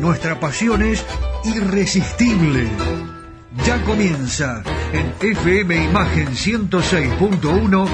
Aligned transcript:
nuestra 0.00 0.38
pasión 0.38 0.82
es 0.82 1.04
irresistible. 1.44 2.68
Ya 3.64 3.82
comienza 3.84 4.62
en 4.92 5.14
FM 5.20 5.84
Imagen 5.84 6.28
106.1 6.28 7.88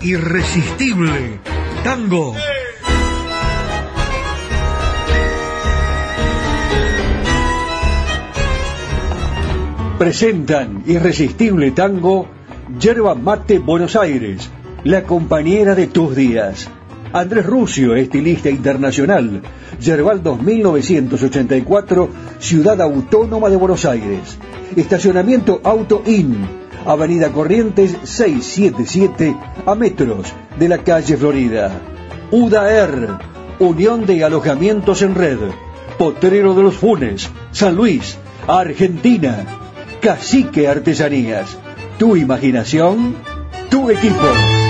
Irresistible 0.00 1.38
Tango. 1.84 2.34
Presentan 9.98 10.82
Irresistible 10.86 11.70
Tango 11.72 12.28
Yerba 12.78 13.14
Mate 13.14 13.58
Buenos 13.58 13.96
Aires, 13.96 14.50
la 14.84 15.02
compañera 15.02 15.74
de 15.74 15.86
tus 15.86 16.16
días. 16.16 16.68
Andrés 17.12 17.44
Rucio, 17.44 17.94
estilista 17.94 18.48
internacional. 18.48 19.42
Yerbaldos 19.80 20.40
1984, 20.40 22.08
Ciudad 22.38 22.80
Autónoma 22.80 23.50
de 23.50 23.56
Buenos 23.56 23.84
Aires. 23.84 24.38
Estacionamiento 24.76 25.60
Auto 25.62 26.02
In, 26.06 26.36
Avenida 26.86 27.30
Corrientes 27.30 27.96
677, 28.02 29.36
a 29.66 29.74
metros 29.74 30.32
de 30.58 30.68
la 30.68 30.78
calle 30.78 31.16
Florida. 31.16 31.70
UDAER, 32.30 33.08
Unión 33.58 34.06
de 34.06 34.24
Alojamientos 34.24 35.02
en 35.02 35.14
Red. 35.14 35.38
Potrero 35.98 36.54
de 36.54 36.62
los 36.62 36.76
Funes, 36.76 37.28
San 37.52 37.76
Luis, 37.76 38.16
Argentina. 38.48 39.44
Cacique 40.00 40.66
Artesanías. 40.66 41.56
Tu 41.98 42.16
imaginación, 42.16 43.14
tu 43.70 43.88
equipo. 43.88 44.61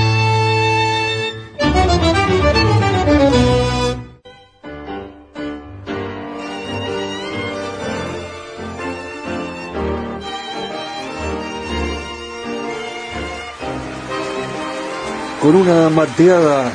Con 15.42 15.56
una 15.56 15.90
mateada 15.90 16.72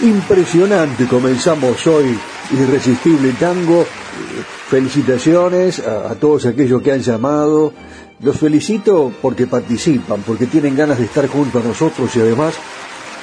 impresionante 0.00 1.06
comenzamos 1.06 1.86
hoy 1.86 2.18
Irresistible 2.50 3.32
Tango. 3.38 3.86
Felicitaciones 4.68 5.78
a, 5.78 6.10
a, 6.10 6.14
todos 6.16 6.46
aquellos 6.46 6.82
que 6.82 6.90
han 6.90 7.00
llamado. 7.00 7.72
Los 8.18 8.36
felicito 8.38 9.12
porque 9.22 9.46
participan, 9.46 10.22
porque 10.26 10.46
tienen 10.46 10.74
ganas 10.74 10.98
de 10.98 11.04
estar 11.04 11.28
junto 11.28 11.60
a 11.60 11.62
nosotros 11.62 12.10
y 12.16 12.20
además 12.20 12.54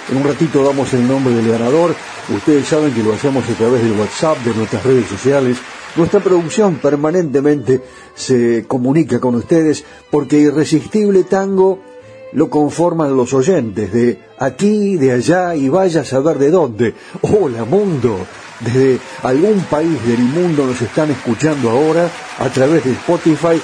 en 0.09 0.15
un 0.15 0.23
ratito 0.23 0.63
damos 0.63 0.93
el 0.93 1.05
nombre 1.05 1.33
del 1.33 1.51
ganador. 1.51 1.93
Ustedes 2.33 2.65
saben 2.65 2.93
que 2.93 3.03
lo 3.03 3.11
hacemos 3.11 3.43
a 3.49 3.53
través 3.55 3.83
del 3.83 3.99
WhatsApp, 3.99 4.37
de 4.45 4.53
nuestras 4.53 4.85
redes 4.85 5.09
sociales. 5.09 5.57
Nuestra 5.97 6.21
producción 6.21 6.75
permanentemente 6.75 7.81
se 8.15 8.63
comunica 8.65 9.19
con 9.19 9.35
ustedes 9.35 9.83
porque 10.09 10.37
Irresistible 10.39 11.25
Tango 11.25 11.88
lo 12.33 12.49
conforman 12.49 13.15
los 13.15 13.33
oyentes 13.33 13.91
de 13.91 14.19
aquí, 14.37 14.97
de 14.97 15.13
allá 15.13 15.55
y 15.55 15.69
vaya 15.69 16.01
a 16.01 16.05
saber 16.05 16.37
de 16.37 16.51
dónde. 16.51 16.93
Hola 17.21 17.65
mundo, 17.65 18.17
desde 18.59 18.99
algún 19.23 19.59
país 19.61 20.05
del 20.05 20.19
mundo 20.19 20.65
nos 20.65 20.81
están 20.81 21.11
escuchando 21.11 21.69
ahora 21.69 22.09
a 22.39 22.49
través 22.49 22.83
de 22.85 22.91
Spotify 22.91 23.61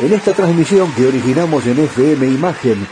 en 0.00 0.12
esta 0.12 0.32
transmisión 0.32 0.90
que 0.92 1.06
originamos 1.06 1.66
en 1.66 1.78
FM 1.78 2.26
Imagen 2.26 2.86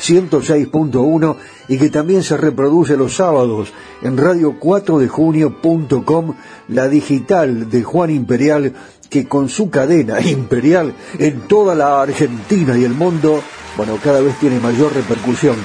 106.1 0.00 1.36
y 1.68 1.78
que 1.78 1.90
también 1.90 2.22
se 2.22 2.36
reproduce 2.36 2.96
los 2.96 3.16
sábados 3.16 3.72
en 4.02 4.16
radio4dejunio.com, 4.16 6.34
la 6.68 6.86
digital 6.88 7.68
de 7.70 7.82
Juan 7.82 8.10
Imperial, 8.10 8.72
que 9.08 9.26
con 9.26 9.48
su 9.48 9.70
cadena 9.70 10.20
imperial 10.20 10.94
en 11.18 11.40
toda 11.42 11.74
la 11.74 12.02
Argentina 12.02 12.76
y 12.76 12.84
el 12.84 12.94
mundo, 12.94 13.42
bueno, 13.76 13.98
cada 14.02 14.20
vez 14.20 14.38
tiene 14.38 14.60
mayor 14.60 14.94
repercusión. 14.94 15.56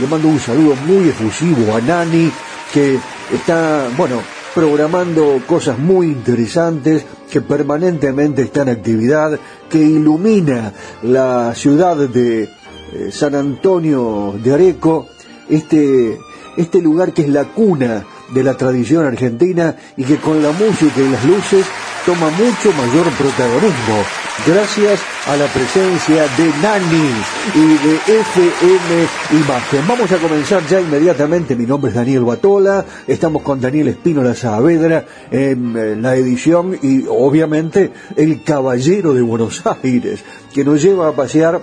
Le 0.00 0.06
mando 0.06 0.28
un 0.28 0.40
saludo 0.40 0.74
muy 0.86 1.08
efusivo 1.08 1.74
a 1.74 1.80
Nani, 1.80 2.30
que 2.72 2.98
está, 3.32 3.88
bueno, 3.96 4.20
programando 4.54 5.40
cosas 5.46 5.78
muy 5.78 6.06
interesantes, 6.06 7.04
que 7.30 7.40
permanentemente 7.40 8.42
está 8.42 8.62
en 8.62 8.70
actividad, 8.70 9.38
que 9.68 9.78
ilumina 9.78 10.72
la 11.02 11.54
ciudad 11.54 11.96
de 11.96 12.48
eh, 12.94 13.10
San 13.10 13.34
Antonio 13.34 14.34
de 14.42 14.54
Areco, 14.54 15.08
este, 15.50 16.16
este 16.56 16.80
lugar 16.80 17.12
que 17.12 17.22
es 17.22 17.28
la 17.28 17.44
cuna 17.44 18.04
de 18.32 18.42
la 18.42 18.56
tradición 18.56 19.04
argentina 19.04 19.76
y 19.96 20.04
que 20.04 20.16
con 20.16 20.42
la 20.42 20.52
música 20.52 21.00
y 21.00 21.10
las 21.10 21.24
luces 21.24 21.66
toma 22.06 22.30
mucho 22.30 22.72
mayor 22.72 23.10
protagonismo 23.18 24.04
gracias 24.46 25.00
a 25.26 25.36
la 25.36 25.46
presencia 25.46 26.22
de 26.36 26.50
Nani 26.62 27.10
y 27.54 27.86
de 27.86 27.94
FM 27.96 29.42
Imagen. 29.44 29.88
Vamos 29.88 30.12
a 30.12 30.18
comenzar 30.18 30.66
ya 30.66 30.80
inmediatamente. 30.80 31.56
Mi 31.56 31.66
nombre 31.66 31.90
es 31.90 31.94
Daniel 31.94 32.24
Batola. 32.24 32.84
Estamos 33.06 33.42
con 33.42 33.60
Daniel 33.60 33.88
Espínola 33.88 34.34
Saavedra 34.34 35.04
en 35.30 36.02
la 36.02 36.16
edición 36.16 36.78
y 36.82 37.04
obviamente 37.08 37.92
el 38.16 38.42
Caballero 38.42 39.14
de 39.14 39.22
Buenos 39.22 39.62
Aires 39.82 40.20
que 40.52 40.64
nos 40.64 40.82
lleva 40.82 41.08
a 41.08 41.12
pasear 41.12 41.60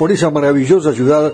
por 0.00 0.10
esa 0.10 0.30
maravillosa 0.30 0.94
ciudad 0.94 1.30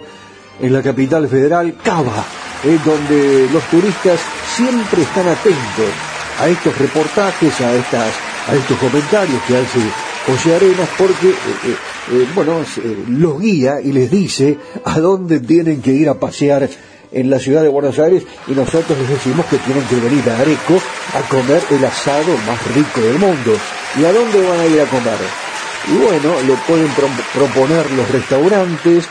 en 0.61 0.73
la 0.73 0.83
capital 0.83 1.29
federal, 1.29 1.77
Cava, 1.85 2.25
eh, 2.65 2.77
donde 2.85 3.49
los 3.53 3.63
turistas 3.71 4.19
siempre 4.57 5.03
están 5.03 5.29
atentos 5.29 5.93
a 6.41 6.49
estos 6.49 6.77
reportajes, 6.77 7.61
a 7.61 7.73
estas, 7.77 8.13
a 8.49 8.57
estos 8.57 8.77
comentarios 8.79 9.41
que 9.47 9.57
hace 9.57 9.79
José 10.27 10.57
Arenas, 10.57 10.89
porque 10.99 11.29
eh, 11.29 11.77
eh, 12.11 12.27
bueno, 12.35 12.65
los 13.11 13.41
guía 13.41 13.81
y 13.81 13.93
les 13.93 14.11
dice 14.11 14.59
a 14.85 14.99
dónde 14.99 15.39
tienen 15.39 15.81
que 15.81 15.93
ir 15.93 16.09
a 16.09 16.15
pasear 16.19 16.69
en 17.13 17.31
la 17.31 17.39
ciudad 17.39 17.63
de 17.63 17.69
Buenos 17.69 18.01
Aires 18.01 18.25
y 18.49 18.51
nosotros 18.51 18.99
les 18.99 19.11
decimos 19.11 19.47
que 19.47 19.59
tienen 19.59 19.85
que 19.85 19.95
venir 19.95 20.29
a 20.29 20.41
Areco 20.41 20.75
a 21.15 21.21
comer 21.29 21.63
el 21.71 21.85
asado 21.85 22.37
más 22.45 22.75
rico 22.75 23.01
del 23.01 23.21
mundo. 23.21 23.57
¿Y 23.97 24.05
a 24.05 24.13
dónde 24.13 24.43
van 24.43 24.59
a 24.59 24.67
ir 24.67 24.81
a 24.81 24.87
comer? 24.87 25.46
Y 25.89 25.97
bueno, 25.99 26.35
lo 26.47 26.55
pueden 26.67 26.89
pro 26.95 27.07
proponer 27.33 27.91
los 27.93 28.11
restaurantes, 28.11 29.05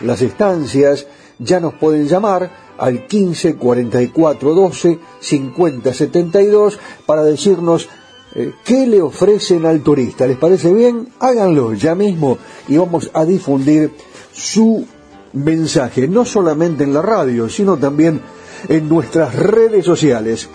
las 0.00 0.22
estancias, 0.22 1.06
ya 1.38 1.58
nos 1.58 1.74
pueden 1.74 2.06
llamar 2.06 2.74
al 2.78 3.06
15 3.06 3.56
44 3.56 4.54
12 4.54 4.98
50 5.20 5.94
72 5.94 6.78
para 7.06 7.24
decirnos 7.24 7.88
eh, 8.34 8.52
qué 8.64 8.86
le 8.86 9.02
ofrecen 9.02 9.66
al 9.66 9.80
turista. 9.82 10.26
¿Les 10.26 10.38
parece 10.38 10.72
bien? 10.72 11.08
Háganlo 11.18 11.74
ya 11.74 11.94
mismo 11.94 12.38
y 12.68 12.76
vamos 12.76 13.10
a 13.12 13.24
difundir 13.24 13.90
su 14.32 14.86
mensaje, 15.32 16.08
no 16.08 16.24
solamente 16.24 16.84
en 16.84 16.94
la 16.94 17.02
radio, 17.02 17.48
sino 17.48 17.76
también 17.76 18.20
en 18.68 18.88
nuestras 18.88 19.34
redes 19.34 19.84
sociales. 19.84 20.48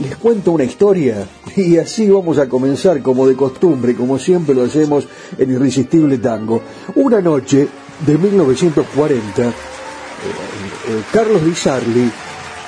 Les 0.00 0.16
cuento 0.16 0.52
una 0.52 0.62
historia 0.62 1.26
y 1.56 1.76
así 1.76 2.08
vamos 2.08 2.38
a 2.38 2.48
comenzar 2.48 3.02
como 3.02 3.26
de 3.26 3.34
costumbre, 3.34 3.96
como 3.96 4.16
siempre 4.18 4.54
lo 4.54 4.62
hacemos 4.62 5.08
en 5.36 5.50
Irresistible 5.50 6.18
Tango. 6.18 6.62
Una 6.94 7.20
noche 7.20 7.66
de 8.06 8.16
1940, 8.18 9.42
eh, 9.42 9.50
eh, 9.50 11.02
Carlos 11.12 11.44
Di 11.44 11.52
Sarli 11.52 12.10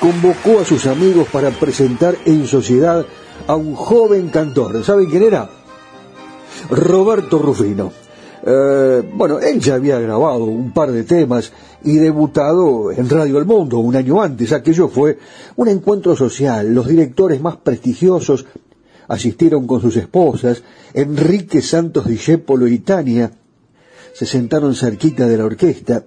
convocó 0.00 0.60
a 0.60 0.64
sus 0.64 0.86
amigos 0.86 1.28
para 1.28 1.50
presentar 1.50 2.16
en 2.24 2.48
sociedad 2.48 3.06
a 3.46 3.54
un 3.54 3.76
joven 3.76 4.28
cantor. 4.30 4.82
¿Saben 4.82 5.08
quién 5.08 5.22
era? 5.22 5.48
Roberto 6.68 7.38
Rufino. 7.38 7.92
Eh, 8.44 9.02
bueno, 9.14 9.38
él 9.38 9.60
ya 9.60 9.74
había 9.74 9.98
grabado 9.98 10.44
un 10.44 10.72
par 10.72 10.92
de 10.92 11.04
temas 11.04 11.52
y 11.84 11.96
debutado 11.96 12.90
en 12.90 13.08
Radio 13.08 13.38
El 13.38 13.44
Mundo 13.44 13.78
un 13.78 13.96
año 13.96 14.22
antes. 14.22 14.52
Aquello 14.52 14.88
fue 14.88 15.18
un 15.56 15.68
encuentro 15.68 16.16
social. 16.16 16.74
Los 16.74 16.88
directores 16.88 17.40
más 17.40 17.56
prestigiosos 17.56 18.46
asistieron 19.10 19.66
con 19.66 19.80
sus 19.80 19.96
esposas, 19.96 20.62
Enrique 20.94 21.62
Santos 21.62 22.06
Discépolo 22.06 22.68
y 22.68 22.78
Tania, 22.78 23.32
se 24.14 24.24
sentaron 24.24 24.76
cerquita 24.76 25.26
de 25.26 25.36
la 25.36 25.46
orquesta, 25.46 26.04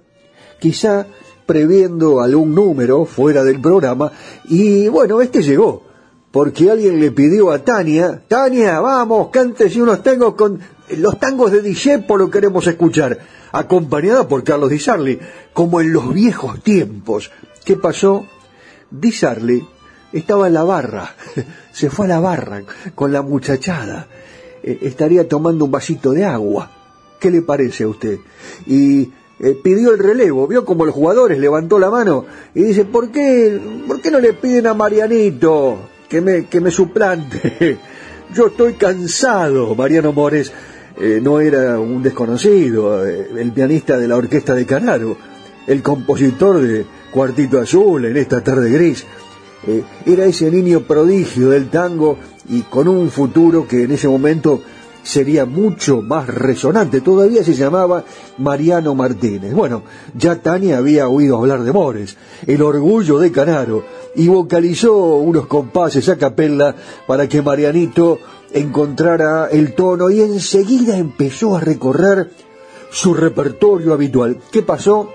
quizá 0.58 1.06
previendo 1.46 2.22
algún 2.22 2.56
número 2.56 3.04
fuera 3.04 3.44
del 3.44 3.60
programa, 3.60 4.10
y 4.46 4.88
bueno, 4.88 5.22
este 5.22 5.44
llegó, 5.44 5.84
porque 6.34 6.72
alguien 6.72 7.00
le 7.00 7.12
pidió 7.12 7.52
a 7.52 7.64
Tania, 7.64 8.24
Tania, 8.28 8.80
vamos, 8.80 9.30
cántese 9.32 9.80
unos 9.80 10.02
tangos 10.02 10.34
con 10.34 10.60
los 10.98 11.20
tangos 11.20 11.52
de 11.52 11.62
Discépolo 11.62 12.32
queremos 12.32 12.66
escuchar, 12.66 13.20
acompañada 13.52 14.28
por 14.28 14.44
Carlos 14.44 14.72
Di 14.72 14.80
Sarli, 14.80 15.20
como 15.54 15.80
en 15.80 15.94
los 15.94 16.12
viejos 16.12 16.64
tiempos. 16.64 17.30
¿Qué 17.64 17.76
pasó? 17.76 18.26
Di 18.90 19.12
Sarli 19.12 19.64
estaba 20.12 20.48
en 20.48 20.56
la 20.56 20.64
barra, 20.64 21.14
se 21.72 21.92
fue 21.92 22.08
a 22.08 22.10
la 22.10 22.20
barra 22.20 22.64
con 22.96 23.14
la 23.14 23.22
muchachada, 23.22 24.08
eh, 24.64 24.80
estaría 24.82 25.30
tomando 25.30 25.66
un 25.66 25.72
vasito 25.72 26.14
de 26.14 26.26
agua. 26.26 26.72
¿Qué 27.20 27.30
le 27.30 27.44
parece 27.44 27.84
a 27.84 27.90
usted? 27.90 28.18
Y 28.66 29.12
eh, 29.40 29.56
pidió 29.64 29.92
el 29.92 30.00
relevo, 30.00 30.48
vio 30.48 30.66
como 30.66 30.84
los 30.84 30.96
jugadores 30.96 31.38
levantó 31.38 31.78
la 31.78 31.92
mano 31.92 32.26
y 32.56 32.64
dice, 32.64 32.86
¿por 32.86 33.12
qué, 33.12 33.62
¿por 33.88 34.02
qué 34.02 34.10
no 34.10 34.20
le 34.20 34.34
piden 34.34 34.66
a 34.66 34.74
Marianito 34.74 35.93
que 36.14 36.22
me, 36.22 36.46
que 36.46 36.62
me 36.62 36.70
suplante? 36.70 37.80
Yo 38.36 38.46
estoy 38.46 38.74
cansado, 38.74 39.74
Mariano 39.74 40.14
Mores. 40.14 40.52
Eh, 40.96 41.20
no 41.20 41.40
era 41.40 41.80
un 41.80 42.04
desconocido, 42.04 43.04
el 43.04 43.52
pianista 43.52 43.98
de 43.98 44.08
la 44.08 44.16
orquesta 44.16 44.54
de 44.54 44.64
Canaro, 44.64 45.18
el 45.66 45.82
compositor 45.82 46.62
de 46.62 46.86
Cuartito 47.12 47.60
Azul 47.60 48.06
en 48.06 48.18
esta 48.18 48.44
tarde 48.44 48.70
gris. 48.70 49.04
Eh, 49.66 49.82
era 50.06 50.26
ese 50.26 50.52
niño 50.52 50.82
prodigio 50.82 51.50
del 51.50 51.72
tango 51.72 52.20
y 52.48 52.62
con 52.62 52.88
un 52.88 53.10
futuro 53.10 53.68
que 53.68 53.82
en 53.82 53.94
ese 53.94 54.08
momento 54.08 54.62
sería 55.04 55.46
mucho 55.46 56.02
más 56.02 56.28
resonante. 56.28 57.02
Todavía 57.02 57.44
se 57.44 57.54
llamaba 57.54 58.04
Mariano 58.38 58.96
Martínez. 58.96 59.54
Bueno, 59.54 59.84
ya 60.16 60.42
Tania 60.42 60.78
había 60.78 61.08
oído 61.08 61.38
hablar 61.38 61.64
de 61.64 61.72
Mores, 61.72 62.18
el 62.48 62.62
orgullo 62.62 63.20
de 63.20 63.32
Canaro, 63.32 63.84
y 64.16 64.28
vocalizó 64.28 65.18
unos 65.18 65.48
compases 65.48 66.10
a 66.10 66.18
capella 66.18 66.76
para 67.06 67.28
que 67.28 67.42
Marianito 67.42 68.20
encontrara 68.54 69.48
el 69.48 69.76
tono 69.76 70.10
y 70.10 70.22
enseguida 70.22 70.98
empezó 70.98 71.56
a 71.56 71.60
recorrer 71.60 72.32
su 72.92 73.14
repertorio 73.14 73.94
habitual. 73.94 74.40
¿Qué 74.52 74.62
pasó? 74.62 75.10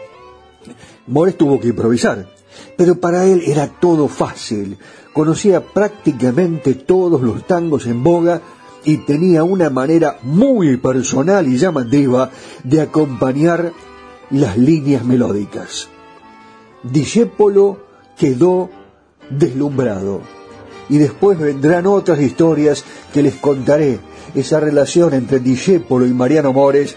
Mores 1.06 1.36
tuvo 1.36 1.58
que 1.58 1.68
improvisar 1.68 2.38
pero 2.76 3.00
para 3.00 3.24
él 3.24 3.42
era 3.46 3.66
todo 3.66 4.08
fácil. 4.08 4.78
Conocía 5.12 5.60
prácticamente 5.60 6.74
todos 6.74 7.20
los 7.20 7.46
tangos 7.46 7.86
en 7.86 8.02
boga 8.02 8.40
y 8.84 8.98
tenía 8.98 9.44
una 9.44 9.70
manera 9.70 10.18
muy 10.22 10.76
personal 10.76 11.46
y 11.46 11.56
llamativa 11.58 12.30
de 12.64 12.80
acompañar 12.80 13.72
las 14.30 14.56
líneas 14.56 15.04
melódicas. 15.04 15.88
Discépolo 16.82 17.80
quedó 18.16 18.70
deslumbrado. 19.30 20.20
Y 20.88 20.98
después 20.98 21.38
vendrán 21.38 21.86
otras 21.86 22.20
historias 22.20 22.84
que 23.12 23.22
les 23.22 23.34
contaré. 23.36 24.00
Esa 24.34 24.60
relación 24.60 25.14
entre 25.14 25.40
Discépolo 25.40 26.06
y 26.06 26.12
Mariano 26.12 26.52
Mores, 26.52 26.96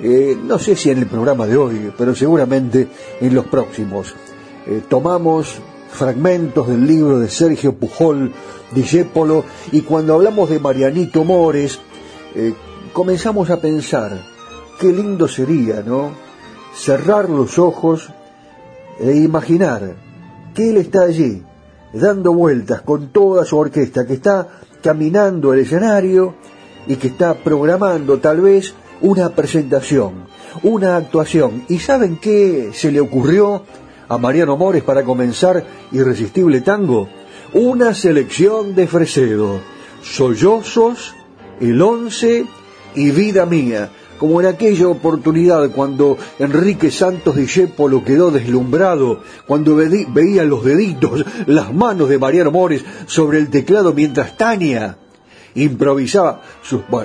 eh, 0.00 0.36
no 0.42 0.58
sé 0.58 0.76
si 0.76 0.90
en 0.90 0.98
el 0.98 1.06
programa 1.06 1.46
de 1.46 1.56
hoy, 1.56 1.92
pero 1.96 2.14
seguramente 2.14 2.88
en 3.20 3.34
los 3.34 3.46
próximos. 3.46 4.14
Eh, 4.66 4.82
tomamos 4.88 5.56
fragmentos 5.92 6.68
del 6.68 6.86
libro 6.86 7.18
de 7.18 7.28
Sergio 7.28 7.74
Pujol, 7.74 8.32
Discépolo, 8.72 9.44
y 9.70 9.82
cuando 9.82 10.14
hablamos 10.14 10.48
de 10.50 10.58
Marianito 10.58 11.24
Mores, 11.24 11.78
eh, 12.34 12.54
comenzamos 12.92 13.50
a 13.50 13.60
pensar, 13.60 14.18
qué 14.80 14.90
lindo 14.90 15.28
sería, 15.28 15.82
¿no? 15.82 16.10
Cerrar 16.74 17.28
los 17.28 17.58
ojos 17.58 18.08
e 18.98 19.16
imaginar 19.16 19.94
que 20.54 20.70
él 20.70 20.78
está 20.78 21.02
allí, 21.02 21.42
dando 21.92 22.32
vueltas 22.32 22.80
con 22.80 23.08
toda 23.08 23.44
su 23.44 23.58
orquesta, 23.58 24.06
que 24.06 24.14
está 24.14 24.48
caminando 24.82 25.52
el 25.52 25.60
escenario 25.60 26.34
y 26.86 26.96
que 26.96 27.08
está 27.08 27.34
programando 27.34 28.18
tal 28.18 28.40
vez 28.40 28.74
una 29.02 29.30
presentación, 29.30 30.24
una 30.62 30.96
actuación. 30.96 31.64
¿Y 31.68 31.78
saben 31.78 32.16
qué 32.16 32.70
se 32.72 32.90
le 32.90 33.00
ocurrió 33.00 33.62
a 34.08 34.18
Mariano 34.18 34.56
Mores 34.56 34.82
para 34.82 35.04
comenzar 35.04 35.64
Irresistible 35.92 36.60
Tango? 36.60 37.08
Una 37.52 37.94
selección 37.94 38.74
de 38.74 38.86
Fresedo, 38.86 39.60
Sollozos, 40.02 41.14
El 41.60 41.80
Once 41.80 42.46
y 42.94 43.10
Vida 43.10 43.46
Mía, 43.46 43.90
como 44.18 44.40
en 44.40 44.46
aquella 44.46 44.88
oportunidad 44.88 45.70
cuando 45.70 46.16
Enrique 46.38 46.90
Santos 46.90 47.36
Discépolo 47.36 48.04
quedó 48.04 48.30
deslumbrado, 48.30 49.20
cuando 49.46 49.76
veía 49.76 50.44
los 50.44 50.64
deditos, 50.64 51.24
las 51.46 51.74
manos 51.74 52.08
de 52.08 52.18
Mariano 52.18 52.50
Mores 52.50 52.84
sobre 53.06 53.38
el 53.38 53.50
teclado 53.50 53.92
mientras 53.92 54.36
Tania 54.36 54.96
improvisaba, 55.54 56.40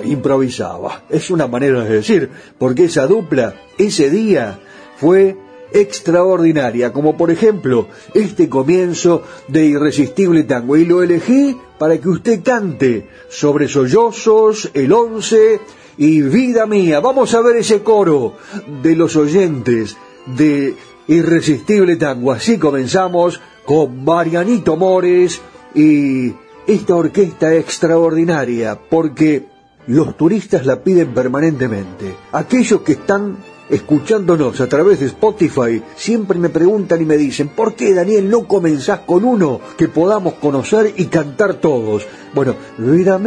improvisaba, 0.04 1.02
es 1.08 1.30
una 1.30 1.46
manera 1.46 1.84
de 1.84 1.96
decir, 1.96 2.30
porque 2.58 2.84
esa 2.84 3.06
dupla, 3.06 3.54
ese 3.76 4.10
día, 4.10 4.60
fue 4.96 5.36
extraordinaria, 5.72 6.92
como 6.92 7.16
por 7.16 7.30
ejemplo 7.30 7.88
este 8.14 8.48
comienzo 8.48 9.22
de 9.48 9.66
Irresistible 9.66 10.44
Tango. 10.44 10.76
Y 10.76 10.84
lo 10.84 11.02
elegí 11.02 11.56
para 11.78 11.98
que 11.98 12.08
usted 12.08 12.42
cante 12.42 13.08
sobre 13.28 13.68
sollozos, 13.68 14.70
el 14.74 14.92
once 14.92 15.60
y 15.96 16.22
vida 16.22 16.66
mía. 16.66 17.00
Vamos 17.00 17.34
a 17.34 17.40
ver 17.40 17.56
ese 17.56 17.82
coro 17.82 18.34
de 18.82 18.96
los 18.96 19.16
oyentes 19.16 19.96
de 20.26 20.74
Irresistible 21.08 21.96
Tango. 21.96 22.32
Así 22.32 22.58
comenzamos 22.58 23.40
con 23.64 24.04
Marianito 24.04 24.76
Mores 24.76 25.40
y 25.74 26.32
esta 26.66 26.94
orquesta 26.94 27.54
extraordinaria, 27.54 28.78
porque 28.88 29.46
los 29.86 30.16
turistas 30.16 30.66
la 30.66 30.82
piden 30.82 31.14
permanentemente. 31.14 32.14
Aquellos 32.32 32.82
que 32.82 32.92
están 32.92 33.38
escuchándonos 33.70 34.60
a 34.60 34.68
través 34.68 35.00
de 35.00 35.06
Spotify, 35.06 35.82
siempre 35.96 36.38
me 36.38 36.48
preguntan 36.48 37.00
y 37.02 37.04
me 37.04 37.16
dicen, 37.16 37.48
¿por 37.48 37.74
qué 37.74 37.94
Daniel 37.94 38.30
no 38.30 38.46
comenzás 38.46 39.00
con 39.00 39.24
uno 39.24 39.60
que 39.76 39.88
podamos 39.88 40.34
conocer 40.34 40.94
y 40.96 41.06
cantar 41.06 41.54
todos? 41.54 42.06
Bueno, 42.34 42.54
vida 42.76 43.18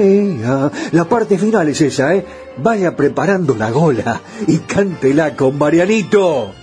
la 0.92 1.06
parte 1.06 1.38
final 1.38 1.70
es 1.70 1.82
esa, 1.82 2.16
¿eh? 2.16 2.26
Vaya 2.58 2.96
preparando 2.96 3.56
la 3.56 3.72
gola 3.72 4.22
y 4.48 4.58
cántela 4.60 5.36
con 5.36 5.58
Marianito. 5.58 6.61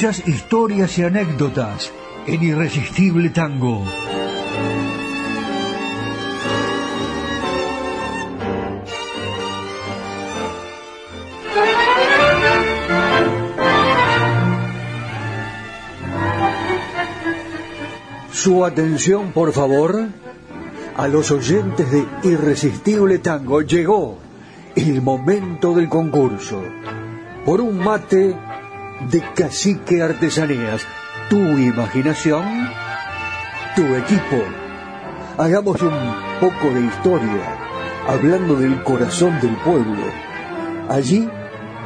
Escuchás 0.00 0.26
historias 0.26 0.98
y 0.98 1.02
anécdotas 1.02 1.92
en 2.26 2.42
Irresistible 2.42 3.28
Tango. 3.28 3.84
Su 18.32 18.64
atención, 18.64 19.32
por 19.32 19.52
favor, 19.52 20.08
a 20.96 21.08
los 21.08 21.30
oyentes 21.30 21.90
de 21.90 22.06
Irresistible 22.22 23.18
Tango. 23.18 23.60
Llegó 23.60 24.16
el 24.74 25.02
momento 25.02 25.74
del 25.74 25.90
concurso. 25.90 26.62
Por 27.44 27.60
un 27.60 27.78
mate 27.84 28.34
de 29.10 29.22
Cacique 29.34 30.02
Artesanías. 30.02 30.82
Tu 31.28 31.36
imaginación, 31.36 32.44
tu 33.74 33.82
equipo. 33.94 34.42
Hagamos 35.38 35.80
un 35.82 35.92
poco 36.40 36.72
de 36.74 36.82
historia, 36.82 37.58
hablando 38.08 38.56
del 38.56 38.82
corazón 38.82 39.40
del 39.40 39.56
pueblo. 39.58 40.04
Allí 40.88 41.28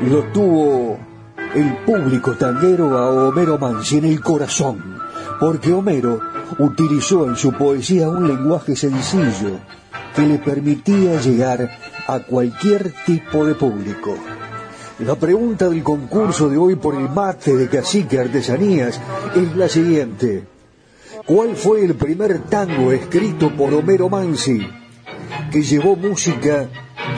lo 0.09 0.25
tuvo 0.33 0.99
el 1.55 1.77
público 1.79 2.35
tanguero 2.37 2.99
a 2.99 3.29
Homero 3.29 3.59
Mansi 3.59 3.99
en 3.99 4.07
el 4.07 4.21
corazón, 4.21 4.99
porque 5.39 5.73
Homero 5.73 6.21
utilizó 6.59 7.27
en 7.27 7.37
su 7.37 7.53
poesía 7.53 8.09
un 8.09 8.27
lenguaje 8.29 8.77
sencillo 8.77 9.61
que 10.15 10.23
le 10.23 10.39
permitía 10.39 11.21
llegar 11.21 11.71
a 12.07 12.21
cualquier 12.21 12.93
tipo 13.05 13.45
de 13.45 13.55
público. 13.55 14.17
La 15.01 15.17
pregunta 15.17 15.69
del 15.69 15.83
concurso 15.83 16.49
de 16.49 16.57
hoy 16.57 16.77
por 16.77 16.95
el 16.95 17.09
mate 17.09 17.57
de 17.57 17.69
cacique 17.69 18.21
artesanías 18.21 19.01
es 19.35 19.57
la 19.57 19.69
siguiente. 19.69 20.45
¿Cuál 21.27 21.57
fue 21.57 21.85
el 21.85 21.97
primer 21.97 22.43
tango 22.43 22.93
escrito 22.93 23.51
por 23.57 23.75
Homero 23.75 24.09
Mansi 24.09 24.65
que 25.51 25.63
llevó 25.63 25.97
música 25.97 26.69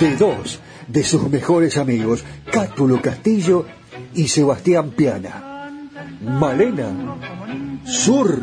de 0.01 0.17
dos 0.17 0.59
de 0.89 1.05
sus 1.05 1.29
mejores 1.29 1.77
amigos, 1.77 2.25
Cátulo 2.51 3.03
Castillo 3.03 3.67
y 4.15 4.29
Sebastián 4.29 4.91
Piana? 4.91 5.71
¿Malena? 6.23 7.19
¿Sur? 7.85 8.41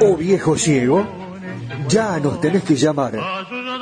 ¿O 0.00 0.16
Viejo 0.16 0.56
Ciego? 0.56 1.06
Ya 1.88 2.18
nos 2.20 2.40
tenés 2.40 2.62
que 2.62 2.74
llamar 2.74 3.20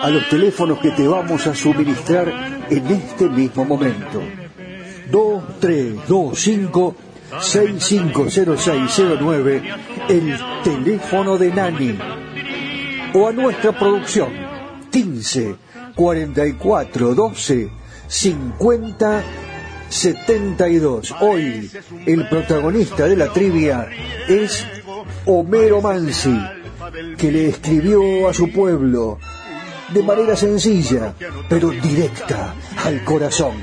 a 0.03 0.11
los 0.11 0.29
teléfonos 0.29 0.81
que 0.81 0.91
te 0.91 1.07
vamos 1.07 1.47
a 1.47 1.55
suministrar 1.55 2.67
en 2.69 2.87
este 2.89 3.29
mismo 3.29 3.65
momento. 3.65 4.21
2325 5.11 6.97
650609, 7.41 9.63
el 10.09 10.37
teléfono 10.65 11.39
de 11.39 11.53
Nani. 11.53 11.97
O 13.15 13.29
a 13.29 13.33
nuestra 13.33 13.79
producción, 13.79 14.33
15 14.91 15.55
44 15.95 17.15
12 17.15 17.71
50 18.09 19.23
72. 19.89 21.15
Hoy 21.21 21.71
el 22.07 22.29
protagonista 22.29 23.07
de 23.07 23.17
la 23.17 23.33
trivia 23.33 23.89
es 24.27 24.67
Homero 25.27 25.81
Mansi, 25.81 26.37
que 27.17 27.31
le 27.31 27.51
escribió 27.51 28.29
a 28.29 28.35
su 28.35 28.51
pueblo 28.51 29.21
de 29.93 30.03
manera 30.03 30.37
sencilla, 30.37 31.15
pero 31.49 31.71
directa 31.71 32.55
al 32.85 33.05
corazón. 33.05 33.55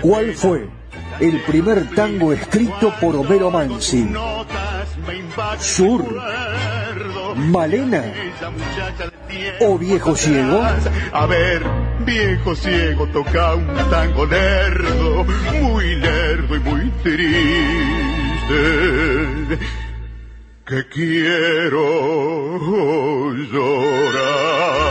¿Cuál 0.00 0.34
fue 0.34 0.68
el 1.20 1.42
primer 1.42 1.94
tango 1.94 2.32
escrito 2.32 2.92
por 3.00 3.16
Homero 3.16 3.50
Mansi? 3.50 4.08
Sur, 5.58 6.04
Malena 7.36 8.04
o 9.60 9.78
Viejo 9.78 10.14
Ciego. 10.16 10.62
A 11.12 11.26
ver, 11.26 11.62
viejo 12.08 12.54
ciego 12.54 13.06
toca 13.08 13.54
un 13.54 13.66
tango 13.90 14.24
lerdo, 14.26 15.24
muy 15.60 15.96
lerdo 15.96 16.56
y 16.56 16.60
muy 16.60 16.90
triste, 17.02 17.18
que 20.64 20.88
quiero 20.88 21.78
llorar. 23.52 24.87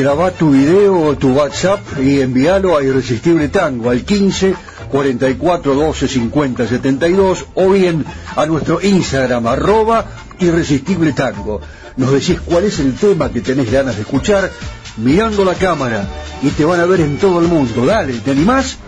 Graba 0.00 0.30
tu 0.30 0.48
video 0.52 0.98
o 0.98 1.14
tu 1.14 1.34
WhatsApp 1.34 1.80
y 2.00 2.22
envíalo 2.22 2.74
a 2.74 2.82
Irresistible 2.82 3.48
Tango 3.50 3.90
al 3.90 4.02
15 4.02 4.54
44 4.90 5.74
12 5.74 6.08
50 6.08 6.66
72 6.66 7.44
o 7.54 7.68
bien 7.68 8.06
a 8.34 8.46
nuestro 8.46 8.80
Instagram 8.80 9.46
arroba 9.46 10.06
Irresistible 10.38 11.12
Tango. 11.12 11.60
Nos 11.98 12.12
decís 12.12 12.40
cuál 12.40 12.64
es 12.64 12.78
el 12.78 12.94
tema 12.94 13.30
que 13.30 13.42
tenés 13.42 13.70
ganas 13.70 13.96
de 13.96 14.00
escuchar 14.00 14.50
mirando 14.96 15.44
la 15.44 15.54
cámara 15.54 16.08
y 16.40 16.48
te 16.48 16.64
van 16.64 16.80
a 16.80 16.86
ver 16.86 17.02
en 17.02 17.18
todo 17.18 17.38
el 17.38 17.48
mundo. 17.48 17.84
Dale, 17.84 18.14
¿te 18.14 18.30
animás? 18.30 18.78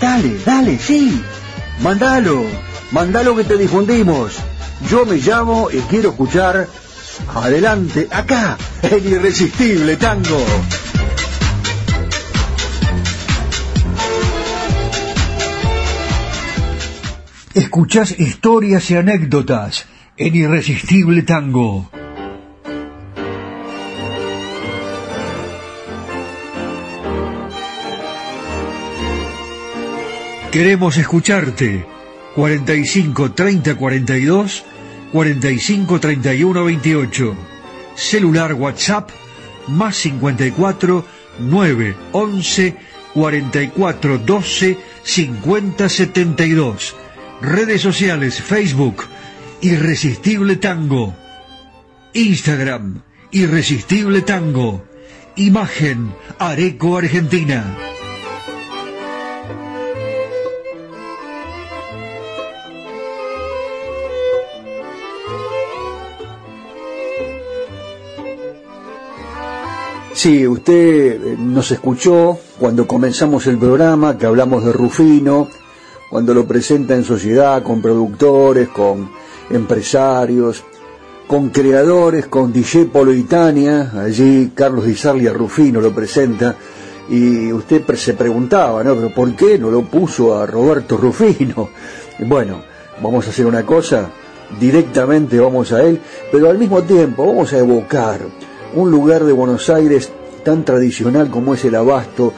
Dale, 0.00 0.38
dale, 0.46 0.78
sí. 0.78 1.20
Mandalo, 1.82 2.46
mandalo 2.92 3.36
que 3.36 3.44
te 3.44 3.58
difundimos. 3.58 4.38
Yo 4.88 5.04
me 5.04 5.16
llamo 5.16 5.68
y 5.70 5.80
quiero 5.80 6.12
escuchar 6.12 6.66
adelante, 7.34 8.08
acá, 8.10 8.56
en 8.82 9.06
Irresistible 9.06 9.96
Tango. 9.96 10.44
Escuchás 17.54 18.18
historias 18.18 18.90
y 18.90 18.96
anécdotas 18.96 19.86
en 20.16 20.34
Irresistible 20.34 21.22
Tango. 21.22 21.90
Queremos 30.50 30.98
escucharte. 30.98 31.86
45 32.34 33.32
30 33.32 33.74
42 33.74 34.64
45 35.12 36.00
31 36.00 36.64
28. 36.64 37.34
Celular 37.94 38.54
WhatsApp 38.54 39.10
más 39.68 39.96
54 39.96 41.04
9 41.38 41.94
11 42.12 42.76
44 43.14 44.18
12 44.18 44.78
50 45.02 45.88
72. 45.88 46.94
Redes 47.40 47.82
sociales 47.82 48.40
Facebook 48.40 49.04
Irresistible 49.60 50.56
Tango. 50.56 51.14
Instagram 52.14 53.02
Irresistible 53.30 54.22
Tango. 54.22 54.84
Imagen 55.36 56.12
Areco 56.38 56.96
Argentina. 56.98 57.91
Sí, 70.22 70.46
usted 70.46 71.20
eh, 71.20 71.36
nos 71.36 71.72
escuchó 71.72 72.38
cuando 72.60 72.86
comenzamos 72.86 73.44
el 73.48 73.58
programa, 73.58 74.16
que 74.16 74.24
hablamos 74.24 74.64
de 74.64 74.72
Rufino, 74.72 75.48
cuando 76.08 76.32
lo 76.32 76.46
presenta 76.46 76.94
en 76.94 77.02
sociedad, 77.02 77.60
con 77.64 77.82
productores, 77.82 78.68
con 78.68 79.10
empresarios, 79.50 80.62
con 81.26 81.48
creadores, 81.48 82.28
con 82.28 82.52
DJ 82.52 82.84
Polo 82.84 83.12
Itania, 83.12 83.90
allí 84.00 84.52
Carlos 84.54 84.84
Di 84.84 85.26
a 85.26 85.32
Rufino 85.32 85.80
lo 85.80 85.92
presenta, 85.92 86.54
y 87.10 87.52
usted 87.52 87.84
se 87.96 88.14
preguntaba, 88.14 88.84
¿no? 88.84 88.94
¿Pero 88.94 89.12
por 89.12 89.34
qué 89.34 89.58
no 89.58 89.72
lo 89.72 89.82
puso 89.82 90.38
a 90.38 90.46
Roberto 90.46 90.96
Rufino? 90.98 91.68
Bueno, 92.20 92.62
vamos 93.02 93.26
a 93.26 93.30
hacer 93.30 93.44
una 93.44 93.66
cosa, 93.66 94.08
directamente 94.60 95.40
vamos 95.40 95.72
a 95.72 95.82
él, 95.82 96.00
pero 96.30 96.48
al 96.48 96.58
mismo 96.58 96.80
tiempo 96.82 97.26
vamos 97.26 97.52
a 97.52 97.58
evocar 97.58 98.20
un 98.74 98.90
lugar 98.90 99.24
de 99.24 99.32
Buenos 99.32 99.68
Aires 99.70 100.10
tan 100.44 100.64
tradicional 100.64 101.30
como 101.30 101.54
es 101.54 101.64
el 101.64 101.74
Abasto, 101.74 102.32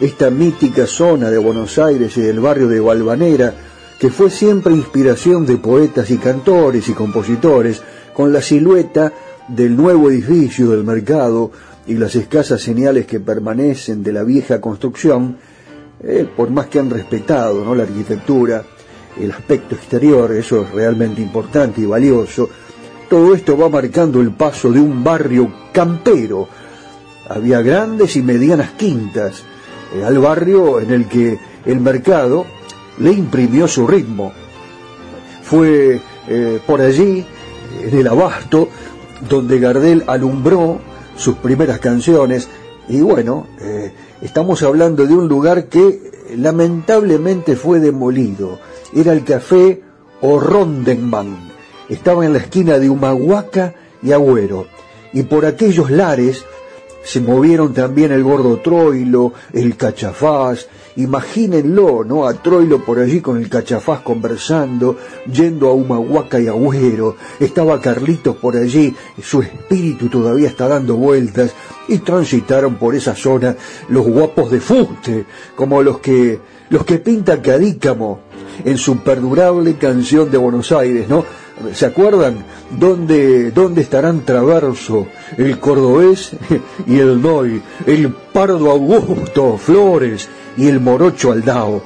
esta 0.00 0.30
mítica 0.30 0.86
zona 0.86 1.30
de 1.30 1.38
Buenos 1.38 1.78
Aires 1.78 2.16
y 2.16 2.20
del 2.22 2.40
barrio 2.40 2.68
de 2.68 2.80
Valvanera, 2.80 3.54
que 3.98 4.10
fue 4.10 4.30
siempre 4.30 4.72
inspiración 4.72 5.46
de 5.46 5.58
poetas 5.58 6.10
y 6.10 6.18
cantores 6.18 6.88
y 6.88 6.92
compositores, 6.92 7.82
con 8.12 8.32
la 8.32 8.42
silueta 8.42 9.12
del 9.48 9.76
nuevo 9.76 10.10
edificio 10.10 10.70
del 10.70 10.84
mercado 10.84 11.50
y 11.86 11.94
las 11.94 12.14
escasas 12.14 12.60
señales 12.60 13.06
que 13.06 13.20
permanecen 13.20 14.02
de 14.02 14.12
la 14.12 14.22
vieja 14.22 14.60
construcción, 14.60 15.36
eh, 16.02 16.26
por 16.36 16.50
más 16.50 16.66
que 16.66 16.78
han 16.78 16.90
respetado 16.90 17.64
¿no? 17.64 17.74
la 17.74 17.84
arquitectura, 17.84 18.64
el 19.20 19.30
aspecto 19.30 19.74
exterior, 19.74 20.32
eso 20.32 20.62
es 20.62 20.70
realmente 20.70 21.20
importante 21.20 21.80
y 21.80 21.86
valioso, 21.86 22.48
todo 23.12 23.34
esto 23.34 23.58
va 23.58 23.68
marcando 23.68 24.22
el 24.22 24.30
paso 24.30 24.72
de 24.72 24.80
un 24.80 25.04
barrio 25.04 25.52
campero. 25.70 26.48
Había 27.28 27.60
grandes 27.60 28.16
y 28.16 28.22
medianas 28.22 28.70
quintas 28.70 29.42
eh, 29.94 30.02
al 30.02 30.18
barrio 30.18 30.80
en 30.80 30.90
el 30.90 31.06
que 31.06 31.38
el 31.66 31.80
mercado 31.80 32.46
le 33.00 33.12
imprimió 33.12 33.68
su 33.68 33.86
ritmo. 33.86 34.32
Fue 35.42 36.00
eh, 36.26 36.60
por 36.66 36.80
allí, 36.80 37.22
en 37.82 37.98
el 37.98 38.08
abasto, 38.08 38.70
donde 39.28 39.60
Gardel 39.60 40.04
alumbró 40.06 40.80
sus 41.14 41.36
primeras 41.36 41.80
canciones 41.80 42.48
y 42.88 43.02
bueno, 43.02 43.46
eh, 43.60 43.92
estamos 44.22 44.62
hablando 44.62 45.06
de 45.06 45.12
un 45.12 45.28
lugar 45.28 45.66
que 45.66 46.00
lamentablemente 46.34 47.56
fue 47.56 47.78
demolido. 47.78 48.58
Era 48.94 49.12
el 49.12 49.22
café 49.22 49.82
Rondenman 50.22 51.51
estaba 51.92 52.24
en 52.24 52.32
la 52.32 52.38
esquina 52.38 52.78
de 52.78 52.88
Humahuaca 52.88 53.74
y 54.02 54.12
Agüero, 54.12 54.66
y 55.12 55.24
por 55.24 55.44
aquellos 55.44 55.90
lares 55.90 56.44
se 57.04 57.20
movieron 57.20 57.74
también 57.74 58.12
el 58.12 58.22
gordo 58.22 58.58
Troilo, 58.58 59.32
el 59.52 59.76
cachafaz, 59.76 60.68
imagínenlo, 60.96 62.04
¿no? 62.04 62.26
A 62.26 62.34
Troilo 62.34 62.84
por 62.84 62.98
allí 62.98 63.20
con 63.20 63.38
el 63.38 63.48
cachafaz 63.48 64.00
conversando, 64.00 64.96
yendo 65.30 65.68
a 65.68 65.72
Humahuaca 65.72 66.40
y 66.40 66.46
Agüero, 66.46 67.16
estaba 67.40 67.80
Carlitos 67.80 68.36
por 68.36 68.56
allí, 68.56 68.94
su 69.20 69.42
espíritu 69.42 70.08
todavía 70.08 70.48
está 70.48 70.68
dando 70.68 70.96
vueltas, 70.96 71.52
y 71.88 71.98
transitaron 71.98 72.76
por 72.76 72.94
esa 72.94 73.14
zona 73.14 73.56
los 73.88 74.06
guapos 74.06 74.50
de 74.50 74.60
fuste, 74.60 75.24
como 75.56 75.82
los 75.82 75.98
que, 75.98 76.38
los 76.70 76.84
que 76.84 76.98
pinta 76.98 77.42
Cadícamo 77.42 78.20
en 78.64 78.78
su 78.78 78.98
perdurable 78.98 79.74
canción 79.74 80.30
de 80.30 80.38
Buenos 80.38 80.70
Aires, 80.72 81.08
¿no? 81.08 81.24
¿Se 81.72 81.86
acuerdan? 81.86 82.44
¿Dónde, 82.70 83.50
¿Dónde 83.50 83.82
estarán 83.82 84.24
Traverso, 84.24 85.06
el 85.36 85.58
cordobés 85.58 86.32
y 86.86 86.98
el 86.98 87.20
Noy, 87.20 87.62
el 87.86 88.12
pardo 88.12 88.70
Augusto, 88.70 89.56
Flores 89.58 90.28
y 90.56 90.68
el 90.68 90.80
morocho 90.80 91.32
Aldao? 91.32 91.82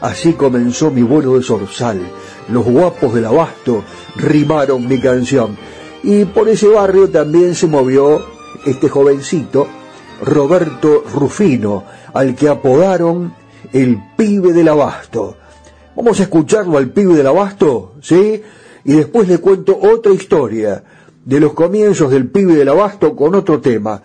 Así 0.00 0.32
comenzó 0.32 0.90
mi 0.90 1.02
vuelo 1.02 1.36
de 1.36 1.44
zorzal. 1.44 2.00
Los 2.48 2.64
guapos 2.64 3.14
del 3.14 3.26
abasto 3.26 3.84
rimaron 4.16 4.88
mi 4.88 5.00
canción. 5.00 5.56
Y 6.02 6.24
por 6.24 6.48
ese 6.48 6.68
barrio 6.68 7.08
también 7.08 7.54
se 7.54 7.68
movió 7.68 8.20
este 8.66 8.88
jovencito, 8.88 9.68
Roberto 10.22 11.04
Rufino, 11.14 11.84
al 12.12 12.34
que 12.34 12.48
apodaron 12.48 13.34
el 13.72 14.02
pibe 14.16 14.52
del 14.52 14.68
abasto. 14.68 15.36
Vamos 15.94 16.18
a 16.18 16.24
escucharlo 16.24 16.78
al 16.78 16.88
pibe 16.88 17.14
del 17.14 17.26
abasto, 17.26 17.94
¿sí? 18.00 18.42
Y 18.84 18.94
después 18.94 19.28
le 19.28 19.38
cuento 19.38 19.78
otra 19.80 20.12
historia 20.12 20.82
de 21.24 21.40
los 21.40 21.52
comienzos 21.52 22.10
del 22.10 22.28
pibe 22.28 22.54
del 22.54 22.68
abasto 22.68 23.14
con 23.14 23.34
otro 23.34 23.60
tema. 23.60 24.02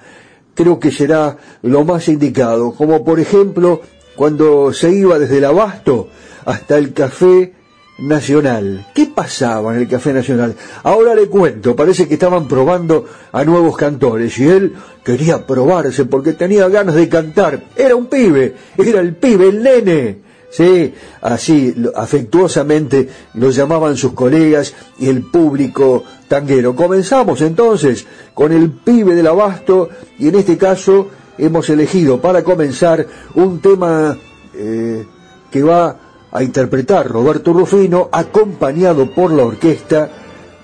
Creo 0.53 0.79
que 0.79 0.91
será 0.91 1.37
lo 1.63 1.83
más 1.83 2.07
indicado, 2.07 2.73
como 2.73 3.03
por 3.03 3.19
ejemplo 3.19 3.81
cuando 4.15 4.73
se 4.73 4.91
iba 4.91 5.19
desde 5.19 5.37
el 5.37 5.45
abasto 5.45 6.09
hasta 6.45 6.77
el 6.77 6.93
café 6.93 7.53
nacional. 7.99 8.87
¿Qué 8.93 9.07
pasaba 9.07 9.73
en 9.73 9.81
el 9.81 9.87
Café 9.87 10.13
Nacional? 10.13 10.55
Ahora 10.83 11.15
le 11.15 11.27
cuento, 11.27 11.75
parece 11.75 12.07
que 12.07 12.13
estaban 12.15 12.47
probando 12.47 13.05
a 13.31 13.43
nuevos 13.43 13.75
cantores 13.75 14.37
y 14.37 14.47
él 14.47 14.75
quería 15.03 15.45
probarse 15.45 16.05
porque 16.05 16.33
tenía 16.33 16.67
ganas 16.69 16.95
de 16.95 17.09
cantar. 17.09 17.63
Era 17.75 17.95
un 17.95 18.07
pibe, 18.07 18.55
era 18.77 18.99
el 18.99 19.15
pibe, 19.15 19.49
el 19.49 19.63
nene. 19.63 20.26
Sí, 20.57 20.91
así 21.21 21.75
afectuosamente 21.95 23.07
lo 23.35 23.51
llamaban 23.51 23.95
sus 23.95 24.13
colegas 24.13 24.73
y 24.97 25.07
el 25.07 25.21
público 25.21 26.03
tanguero. 26.27 26.75
Comenzamos 26.75 27.41
entonces 27.41 28.07
con 28.33 28.51
el 28.51 28.71
pibe 28.71 29.13
del 29.13 29.27
abasto 29.27 29.89
y 30.17 30.29
en 30.29 30.33
este 30.33 30.57
caso 30.57 31.09
hemos 31.37 31.69
elegido 31.69 32.19
para 32.19 32.43
comenzar 32.43 33.05
un 33.35 33.59
tema 33.61 34.17
eh, 34.55 35.05
que 35.51 35.61
va 35.61 35.95
a 36.31 36.41
interpretar 36.41 37.07
Roberto 37.07 37.53
Rufino 37.53 38.09
acompañado 38.11 39.11
por 39.13 39.31
la 39.31 39.45
orquesta 39.45 40.09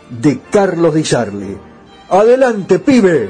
de 0.10 0.40
Carlos 0.50 0.96
Di 0.96 1.04
Sarli. 1.04 1.56
Adelante, 2.10 2.80
pibe. 2.80 3.30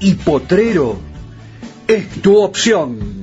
y 0.00 0.14
Potrero 0.14 0.98
es 1.86 2.08
tu 2.22 2.40
opción. 2.40 3.22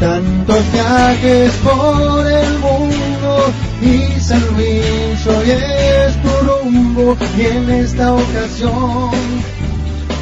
Tantos 0.00 0.72
viajes 0.72 1.52
por 1.62 2.26
el 2.26 2.58
mundo 2.58 3.52
y 3.80 4.20
San 4.20 4.42
Luis 4.54 5.26
hoy 5.26 5.50
es 5.50 6.22
tu 6.22 6.28
rumbo 6.46 7.16
y 7.38 7.42
en 7.42 7.70
esta 7.70 8.12
ocasión 8.12 9.10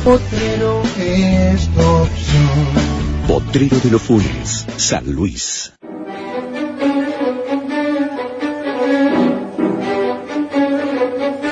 Potrero 0.05 0.83
es 0.99 1.69
tu 1.69 1.81
opción. 1.81 2.92
Potrero 3.27 3.79
de 3.79 3.91
los 3.91 4.03
Funes, 4.03 4.67
San 4.77 5.13
Luis. 5.13 5.73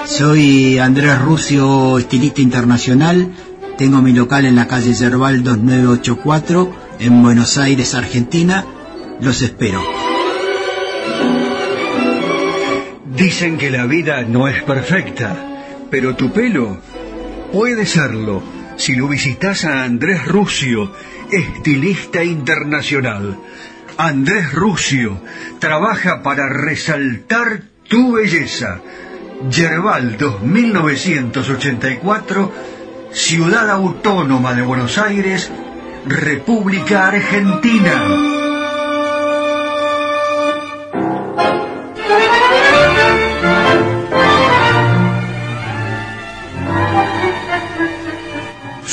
Soy 0.07 0.79
Andrés 0.79 1.19
Rucio, 1.21 1.99
estilista 1.99 2.41
internacional. 2.41 3.33
Tengo 3.79 4.03
mi 4.03 4.13
local 4.13 4.45
en 4.45 4.57
la 4.57 4.67
calle 4.67 4.93
Yerbal 4.93 5.43
2984 5.43 6.73
en 6.99 7.23
Buenos 7.23 7.57
Aires, 7.57 7.95
Argentina. 7.95 8.65
Los 9.21 9.41
espero. 9.41 9.83
Dicen 13.17 13.57
que 13.59 13.71
la 13.71 13.87
vida 13.87 14.23
no 14.23 14.49
es 14.49 14.63
perfecta, 14.63 15.37
pero 15.91 16.17
tu 16.17 16.31
pelo 16.31 16.79
puede 17.53 17.87
serlo 17.87 18.43
si 18.81 18.97
lo 18.97 19.07
visitas 19.09 19.67
a 19.67 19.85
Andrés 19.85 20.25
Rucio, 20.25 20.91
estilista 21.31 22.25
internacional. 22.25 23.39
Andrés 23.99 24.55
Rucio 24.55 25.21
trabaja 25.59 26.23
para 26.23 26.49
resaltar 26.49 27.65
tu 27.87 28.13
belleza. 28.13 28.81
Yerbal 29.51 30.17
2984, 30.17 32.53
Ciudad 33.13 33.69
Autónoma 33.69 34.55
de 34.55 34.63
Buenos 34.63 34.97
Aires, 34.97 35.51
República 36.07 37.09
Argentina. 37.09 38.40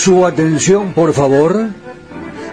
Su 0.07 0.25
atención, 0.25 0.93
por 0.93 1.11
favor, 1.11 1.67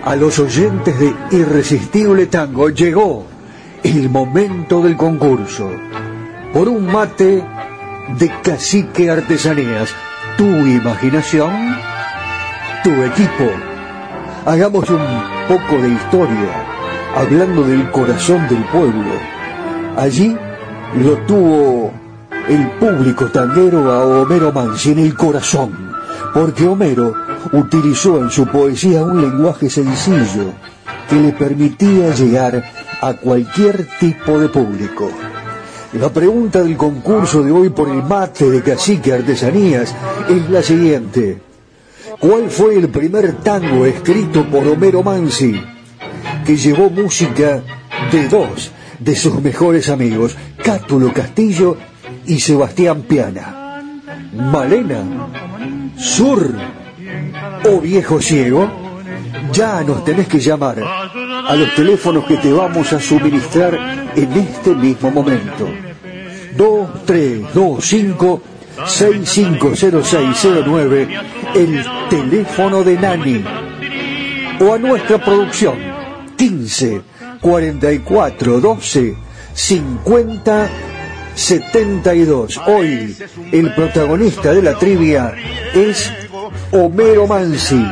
a 0.04 0.16
los 0.16 0.40
oyentes 0.40 0.98
de 0.98 1.14
Irresistible 1.30 2.26
Tango. 2.26 2.68
Llegó 2.70 3.26
el 3.84 4.10
momento 4.10 4.82
del 4.82 4.96
concurso. 4.96 5.70
Por 6.52 6.68
un 6.68 6.84
mate 6.84 7.44
de 8.18 8.32
cacique 8.42 9.08
artesanías. 9.08 9.94
Tu 10.36 10.44
imaginación, 10.44 11.76
tu 12.82 12.90
equipo. 12.90 13.48
Hagamos 14.46 14.90
un 14.90 15.06
poco 15.46 15.80
de 15.80 15.90
historia, 15.90 16.66
hablando 17.14 17.62
del 17.62 17.88
corazón 17.92 18.48
del 18.48 18.64
pueblo. 18.64 19.12
Allí 19.96 20.36
lo 20.96 21.18
tuvo 21.18 21.92
el 22.48 22.68
público 22.80 23.26
tanguero 23.26 23.92
a 23.92 24.04
Homero 24.04 24.50
Mansi 24.50 24.90
en 24.90 24.98
el 24.98 25.14
corazón, 25.14 25.92
porque 26.34 26.66
Homero 26.66 27.14
utilizó 27.52 28.18
en 28.22 28.30
su 28.30 28.46
poesía 28.46 29.02
un 29.02 29.20
lenguaje 29.20 29.68
sencillo 29.68 30.52
que 31.08 31.16
le 31.16 31.32
permitía 31.32 32.14
llegar 32.14 32.64
a 33.00 33.14
cualquier 33.14 33.86
tipo 33.98 34.38
de 34.38 34.48
público. 34.48 35.10
La 36.00 36.08
pregunta 36.08 36.62
del 36.62 36.76
concurso 36.76 37.42
de 37.42 37.52
hoy 37.52 37.70
por 37.70 37.88
el 37.88 38.02
mate 38.02 38.50
de 38.50 38.62
cacique 38.62 39.12
artesanías 39.12 39.94
es 40.28 40.50
la 40.50 40.62
siguiente. 40.62 41.40
¿Cuál 42.18 42.50
fue 42.50 42.76
el 42.76 42.88
primer 42.88 43.34
tango 43.36 43.84
escrito 43.86 44.44
por 44.46 44.66
Homero 44.66 45.02
Mansi 45.02 45.60
que 46.44 46.56
llevó 46.56 46.90
música 46.90 47.62
de 48.10 48.28
dos 48.28 48.72
de 48.98 49.14
sus 49.14 49.40
mejores 49.40 49.88
amigos, 49.88 50.36
Cátulo 50.62 51.12
Castillo 51.12 51.76
y 52.26 52.40
Sebastián 52.40 53.02
Piana? 53.02 53.82
¿Malena? 54.32 55.28
¿Sur? 55.96 56.54
¿O 57.64 57.80
Viejo 57.80 58.20
Ciego? 58.20 58.70
Ya 59.52 59.82
nos 59.82 60.04
tenés 60.04 60.28
que 60.28 60.38
llamar 60.38 60.80
a 60.82 61.54
los 61.54 61.74
teléfonos 61.74 62.24
que 62.24 62.36
te 62.36 62.52
vamos 62.52 62.92
a 62.92 63.00
suministrar 63.00 64.12
en 64.14 64.32
este 64.32 64.74
mismo 64.74 65.10
momento. 65.10 65.66
2325 66.56 68.42
650609, 68.86 71.08
el 71.54 71.82
teléfono 72.10 72.82
de 72.82 72.96
Nani. 72.96 73.44
O 74.60 74.74
a 74.74 74.78
nuestra 74.78 75.18
producción, 75.18 75.76
15 76.36 77.00
44 77.40 78.60
12 78.60 79.16
50 79.52 80.68
72. 81.34 82.60
Hoy 82.66 83.16
el 83.52 83.74
protagonista 83.74 84.52
de 84.52 84.62
la 84.62 84.78
trivia 84.78 85.34
es 85.74 86.12
Homero 86.74 87.26
Mansi, 87.26 87.86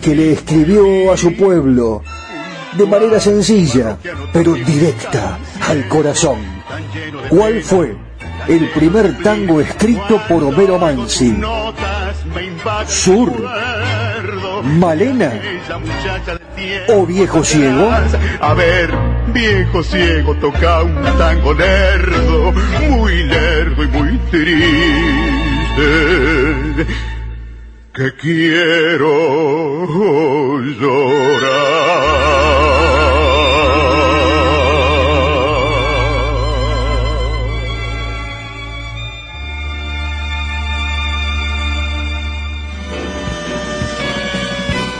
que 0.00 0.14
le 0.14 0.32
escribió 0.32 1.12
a 1.12 1.16
su 1.16 1.34
pueblo 1.34 2.02
de 2.76 2.86
manera 2.86 3.18
sencilla, 3.18 3.96
pero 4.32 4.52
directa 4.54 5.38
al 5.68 5.88
corazón. 5.88 6.38
¿Cuál 7.28 7.62
fue 7.62 7.96
el 8.48 8.68
primer 8.70 9.18
tango 9.22 9.60
escrito 9.60 10.20
por 10.28 10.44
Homero 10.44 10.78
Mansi? 10.78 11.34
¿Sur? 12.86 13.32
¿Malena? 14.62 15.32
¿O 16.88 17.06
Viejo 17.06 17.42
Ciego? 17.42 17.90
A 18.40 18.54
ver, 18.54 18.90
viejo 19.32 19.82
ciego 19.82 20.34
toca 20.36 20.82
un 20.82 21.02
tango 21.18 21.54
lerdo, 21.54 22.52
muy 22.90 23.24
lerdo 23.24 23.82
y 23.82 23.88
muy 23.88 24.18
triste, 24.30 24.56
que 27.92 28.14
quiero 28.14 29.10
llorar. 30.62 32.22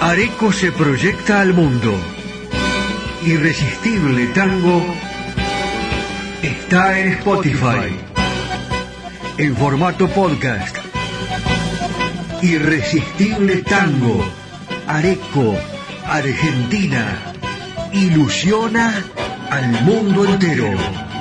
Areco 0.03 0.53
se 0.53 0.71
proyecta 0.73 1.41
al 1.41 1.55
mundo. 1.55 1.95
Irresistible 3.25 4.27
Tango 4.35 4.85
está 6.43 6.99
en 7.01 7.13
Spotify. 7.15 7.97
En 9.39 9.57
formato 9.57 10.09
podcast. 10.09 10.82
Irresistible 12.43 13.63
Tango. 13.63 14.21
Areco, 14.89 15.55
Argentina. 16.05 17.17
Ilusiona 17.93 19.01
al 19.49 19.71
mundo 19.85 20.25
entero. 20.25 21.12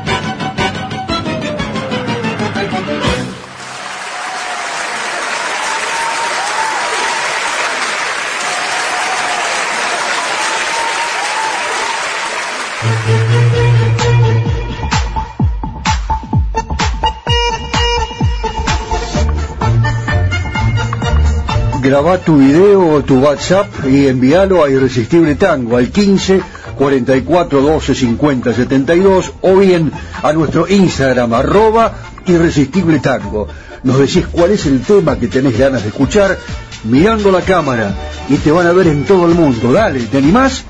Graba 21.82 22.20
tu 22.20 22.38
video 22.38 22.88
o 22.94 23.02
tu 23.02 23.20
WhatsApp 23.20 23.68
y 23.90 24.06
envíalo 24.06 24.64
a 24.64 24.70
Irresistible 24.70 25.34
Tango 25.34 25.78
al 25.78 25.90
15 25.90 26.40
44 26.78 27.60
12 27.60 27.96
50 27.96 28.54
72 28.54 29.34
o 29.42 29.56
bien 29.56 29.92
a 30.22 30.32
nuestro 30.32 30.68
Instagram 30.68 31.34
arroba 31.34 31.92
Irresistible 32.28 33.00
Tango. 33.00 33.48
Nos 33.82 33.98
decís 33.98 34.28
cuál 34.32 34.52
es 34.52 34.68
el 34.68 34.82
tema 34.82 35.18
que 35.18 35.28
tenés 35.28 35.58
ganas 35.58 35.82
de 35.82 35.90
escuchar 35.90 36.38
mirando 36.84 37.32
la 37.32 37.42
cámara 37.42 37.96
y 38.30 38.36
te 38.36 38.52
van 38.52 38.68
a 38.68 38.74
ver 38.74 38.86
en 38.86 39.04
todo 39.06 39.26
el 39.26 39.34
mundo. 39.34 39.74
Dale, 39.74 40.02
¿te 40.02 40.20
animás? 40.20 40.64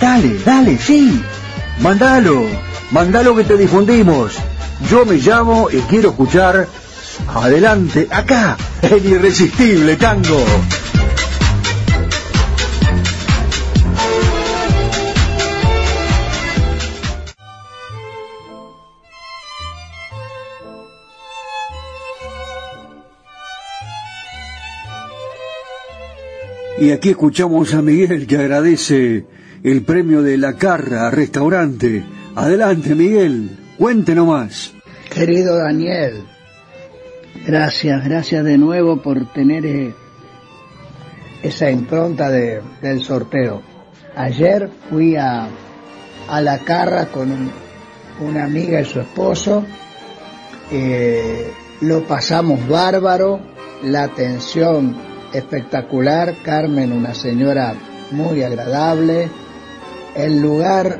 Dale, 0.00 0.36
dale, 0.44 0.78
sí. 0.78 1.22
Mandalo, 1.80 2.44
mandalo 2.90 3.36
que 3.36 3.44
te 3.44 3.56
difundimos. 3.56 4.32
Yo 4.90 5.06
me 5.06 5.18
llamo 5.18 5.68
y 5.70 5.76
quiero 5.82 6.08
escuchar 6.08 6.66
adelante, 7.28 8.08
acá, 8.10 8.56
en 8.82 9.04
Irresistible 9.06 9.96
Tango. 9.96 10.44
Y 26.78 26.90
aquí 26.90 27.10
escuchamos 27.10 27.72
a 27.72 27.80
Miguel 27.80 28.26
que 28.26 28.36
agradece 28.36 29.24
el 29.62 29.82
premio 29.82 30.22
de 30.22 30.36
la 30.36 30.56
Carra 30.56 31.10
Restaurante. 31.10 32.04
Adelante, 32.34 32.94
Miguel, 32.94 33.50
cuente 33.78 34.14
nomás. 34.14 34.74
Querido 35.10 35.56
Daniel, 35.56 36.24
gracias, 37.44 38.04
gracias 38.04 38.44
de 38.44 38.58
nuevo 38.58 39.02
por 39.02 39.26
tener 39.32 39.66
eh, 39.66 39.94
esa 41.42 41.70
impronta 41.70 42.28
de- 42.30 42.62
del 42.82 43.00
sorteo. 43.02 43.62
Ayer 44.16 44.70
fui 44.90 45.16
a, 45.16 45.48
a 46.28 46.40
la 46.40 46.58
carra 46.60 47.06
con 47.06 47.30
un- 47.30 47.50
una 48.20 48.44
amiga 48.44 48.80
y 48.80 48.84
su 48.84 49.00
esposo, 49.00 49.64
eh, 50.70 51.52
lo 51.82 52.04
pasamos 52.04 52.66
bárbaro, 52.68 53.40
la 53.82 54.04
atención 54.04 54.96
espectacular, 55.32 56.34
Carmen 56.42 56.92
una 56.92 57.14
señora 57.14 57.74
muy 58.10 58.42
agradable, 58.42 59.28
el 60.14 60.40
lugar 60.40 60.98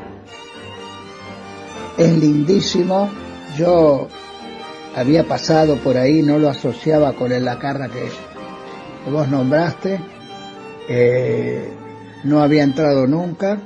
es 1.97 2.15
lindísimo, 2.17 3.09
yo 3.57 4.07
había 4.97 5.25
pasado 5.25 5.75
por 5.77 5.95
ahí, 5.95 6.23
no 6.23 6.39
lo 6.39 6.49
asociaba 6.49 7.13
con 7.13 7.31
el 7.31 7.45
la 7.45 7.59
carra 7.59 7.87
que, 7.87 8.09
que 9.05 9.11
vos 9.11 9.27
nombraste, 9.27 9.99
eh, 10.89 11.69
no 12.23 12.41
había 12.41 12.63
entrado 12.63 13.05
nunca, 13.05 13.59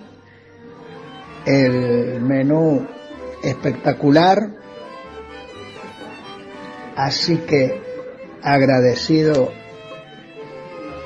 el 1.45 2.19
menú 2.19 2.85
espectacular, 3.41 4.49
así 6.97 7.37
que 7.37 7.81
agradecido 8.43 9.53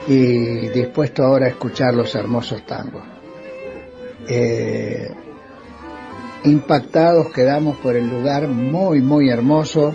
y 0.07 0.69
dispuesto 0.69 1.23
ahora 1.23 1.45
a 1.45 1.49
escuchar 1.49 1.93
los 1.93 2.15
hermosos 2.15 2.65
tangos. 2.65 3.03
Eh, 4.27 5.07
impactados 6.45 7.29
quedamos 7.31 7.77
por 7.77 7.95
el 7.95 8.09
lugar 8.09 8.47
muy 8.47 9.01
muy 9.01 9.29
hermoso. 9.29 9.93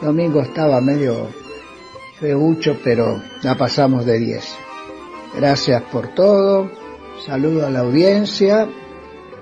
Domingo 0.00 0.40
estaba 0.40 0.80
medio 0.80 1.28
feucho, 2.20 2.76
pero 2.84 3.20
la 3.42 3.56
pasamos 3.56 4.06
de 4.06 4.18
10. 4.18 4.44
Gracias 5.36 5.82
por 5.92 6.14
todo, 6.14 6.70
saludo 7.26 7.66
a 7.66 7.70
la 7.70 7.80
audiencia 7.80 8.68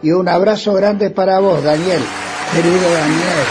y 0.02 0.12
un 0.12 0.28
abrazo 0.28 0.72
grande 0.72 1.10
para 1.10 1.40
vos, 1.40 1.62
Daniel, 1.62 2.00
querido 2.54 2.90
Daniel. 2.90 3.46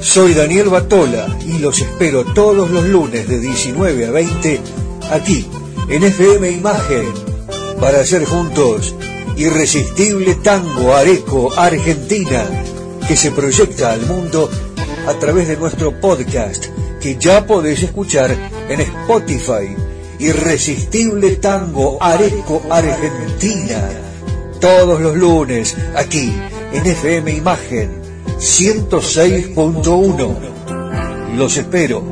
Soy 0.00 0.34
Daniel 0.34 0.68
Batola 0.68 1.26
y 1.46 1.58
los 1.58 1.80
espero 1.80 2.24
todos 2.34 2.70
los 2.70 2.84
lunes 2.84 3.26
de 3.28 3.38
19 3.38 4.06
a 4.06 4.10
20 4.10 4.81
aquí 5.12 5.46
en 5.88 6.02
FM 6.02 6.50
Imagen 6.50 7.06
para 7.80 8.00
hacer 8.00 8.24
juntos 8.24 8.96
Irresistible 9.36 10.34
Tango 10.36 10.94
Areco 10.94 11.52
Argentina 11.56 12.44
que 13.06 13.16
se 13.16 13.30
proyecta 13.30 13.92
al 13.92 14.04
mundo 14.06 14.48
a 15.06 15.12
través 15.14 15.48
de 15.48 15.56
nuestro 15.56 15.98
podcast 16.00 16.66
que 17.00 17.16
ya 17.18 17.46
podés 17.46 17.82
escuchar 17.82 18.36
en 18.68 18.80
Spotify. 18.80 19.74
Irresistible 20.18 21.36
Tango 21.36 21.96
Areco 22.00 22.62
Argentina. 22.70 23.88
Todos 24.60 25.00
los 25.00 25.16
lunes 25.16 25.76
aquí 25.96 26.32
en 26.72 26.86
FM 26.86 27.32
Imagen 27.32 27.90
106.1. 28.38 31.36
Los 31.36 31.56
espero. 31.56 32.11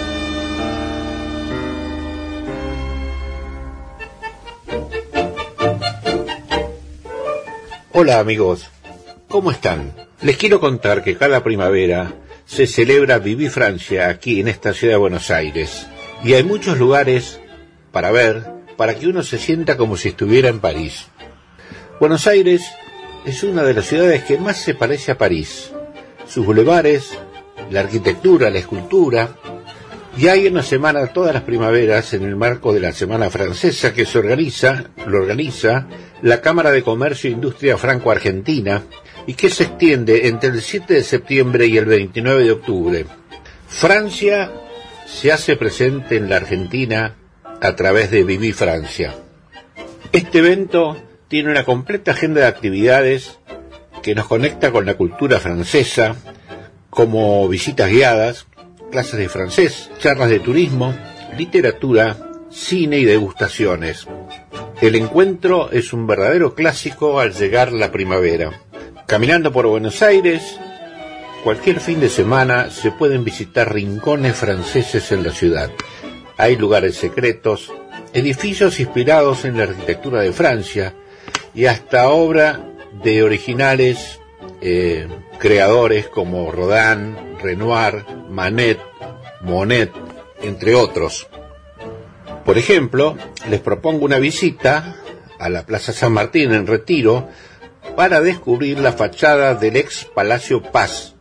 Hola 7.93 8.19
amigos, 8.19 8.69
¿cómo 9.27 9.51
están? 9.51 9.93
Les 10.21 10.37
quiero 10.37 10.61
contar 10.61 11.03
que 11.03 11.17
cada 11.17 11.43
primavera 11.43 12.13
se 12.45 12.65
celebra 12.65 13.19
Viví 13.19 13.49
Francia 13.49 14.07
aquí 14.07 14.39
en 14.39 14.47
esta 14.47 14.73
ciudad 14.73 14.93
de 14.93 14.99
Buenos 14.99 15.29
Aires. 15.29 15.87
Y 16.23 16.33
hay 16.33 16.45
muchos 16.45 16.77
lugares 16.77 17.41
para 17.91 18.09
ver, 18.11 18.45
para 18.77 18.95
que 18.95 19.07
uno 19.07 19.23
se 19.23 19.37
sienta 19.37 19.75
como 19.75 19.97
si 19.97 20.07
estuviera 20.07 20.47
en 20.47 20.61
París. 20.61 21.07
Buenos 21.99 22.27
Aires 22.27 22.63
es 23.25 23.43
una 23.43 23.61
de 23.63 23.73
las 23.73 23.87
ciudades 23.87 24.23
que 24.23 24.37
más 24.37 24.55
se 24.55 24.73
parece 24.73 25.11
a 25.11 25.17
París. 25.17 25.73
Sus 26.25 26.45
bulevares, 26.45 27.09
la 27.71 27.81
arquitectura, 27.81 28.49
la 28.49 28.59
escultura. 28.59 29.35
Y 30.17 30.29
hay 30.29 30.47
una 30.47 30.63
semana 30.63 31.07
todas 31.07 31.33
las 31.33 31.43
primaveras 31.43 32.13
en 32.13 32.23
el 32.23 32.37
marco 32.37 32.71
de 32.71 32.79
la 32.79 32.93
Semana 32.93 33.29
Francesa 33.29 33.93
que 33.93 34.05
se 34.05 34.17
organiza, 34.17 34.85
lo 35.05 35.17
organiza 35.17 35.87
la 36.21 36.41
Cámara 36.41 36.71
de 36.71 36.83
Comercio 36.83 37.29
e 37.29 37.33
Industria 37.33 37.77
Franco-Argentina 37.77 38.83
y 39.27 39.33
que 39.33 39.49
se 39.49 39.63
extiende 39.63 40.27
entre 40.27 40.49
el 40.49 40.61
7 40.61 40.93
de 40.93 41.03
septiembre 41.03 41.67
y 41.67 41.77
el 41.77 41.85
29 41.85 42.43
de 42.43 42.51
octubre. 42.51 43.05
Francia 43.67 44.51
se 45.05 45.31
hace 45.31 45.55
presente 45.55 46.17
en 46.17 46.29
la 46.29 46.37
Argentina 46.37 47.15
a 47.61 47.75
través 47.75 48.11
de 48.11 48.23
Viví 48.23 48.53
Francia. 48.53 49.15
Este 50.11 50.39
evento 50.39 50.97
tiene 51.27 51.51
una 51.51 51.63
completa 51.63 52.11
agenda 52.11 52.41
de 52.41 52.47
actividades 52.47 53.39
que 54.01 54.15
nos 54.15 54.27
conecta 54.27 54.71
con 54.71 54.85
la 54.85 54.95
cultura 54.95 55.39
francesa, 55.39 56.15
como 56.89 57.47
visitas 57.47 57.89
guiadas, 57.89 58.47
clases 58.91 59.17
de 59.17 59.29
francés, 59.29 59.89
charlas 59.99 60.29
de 60.29 60.39
turismo, 60.39 60.93
literatura, 61.37 62.17
cine 62.49 62.97
y 62.97 63.05
degustaciones. 63.05 64.07
El 64.81 64.95
encuentro 64.95 65.69
es 65.69 65.93
un 65.93 66.07
verdadero 66.07 66.55
clásico 66.55 67.19
al 67.19 67.33
llegar 67.33 67.71
la 67.71 67.91
primavera. 67.91 68.63
Caminando 69.05 69.51
por 69.51 69.67
Buenos 69.67 70.01
Aires, 70.01 70.59
cualquier 71.43 71.79
fin 71.79 71.99
de 71.99 72.09
semana 72.09 72.71
se 72.71 72.89
pueden 72.91 73.23
visitar 73.23 73.71
rincones 73.71 74.35
franceses 74.35 75.11
en 75.11 75.23
la 75.23 75.33
ciudad. 75.33 75.69
Hay 76.35 76.55
lugares 76.55 76.95
secretos, 76.95 77.71
edificios 78.11 78.79
inspirados 78.79 79.45
en 79.45 79.57
la 79.57 79.65
arquitectura 79.65 80.21
de 80.21 80.33
Francia 80.33 80.95
y 81.53 81.65
hasta 81.65 82.09
obra 82.09 82.65
de 83.03 83.21
originales 83.21 84.19
eh, 84.61 85.07
creadores 85.37 86.07
como 86.07 86.51
Rodin, 86.51 87.15
Renoir, 87.39 88.03
Manet, 88.31 88.79
Monet, 89.41 89.91
entre 90.41 90.73
otros. 90.73 91.27
Por 92.45 92.57
ejemplo, 92.57 93.17
les 93.49 93.59
propongo 93.59 94.05
una 94.05 94.17
visita 94.17 94.95
a 95.39 95.49
la 95.49 95.65
Plaza 95.65 95.93
San 95.93 96.13
Martín 96.13 96.53
en 96.53 96.67
Retiro 96.67 97.29
para 97.95 98.21
descubrir 98.21 98.79
la 98.79 98.93
fachada 98.93 99.55
del 99.55 99.77
ex 99.77 100.05
Palacio 100.05 100.61
Paz, 100.61 101.15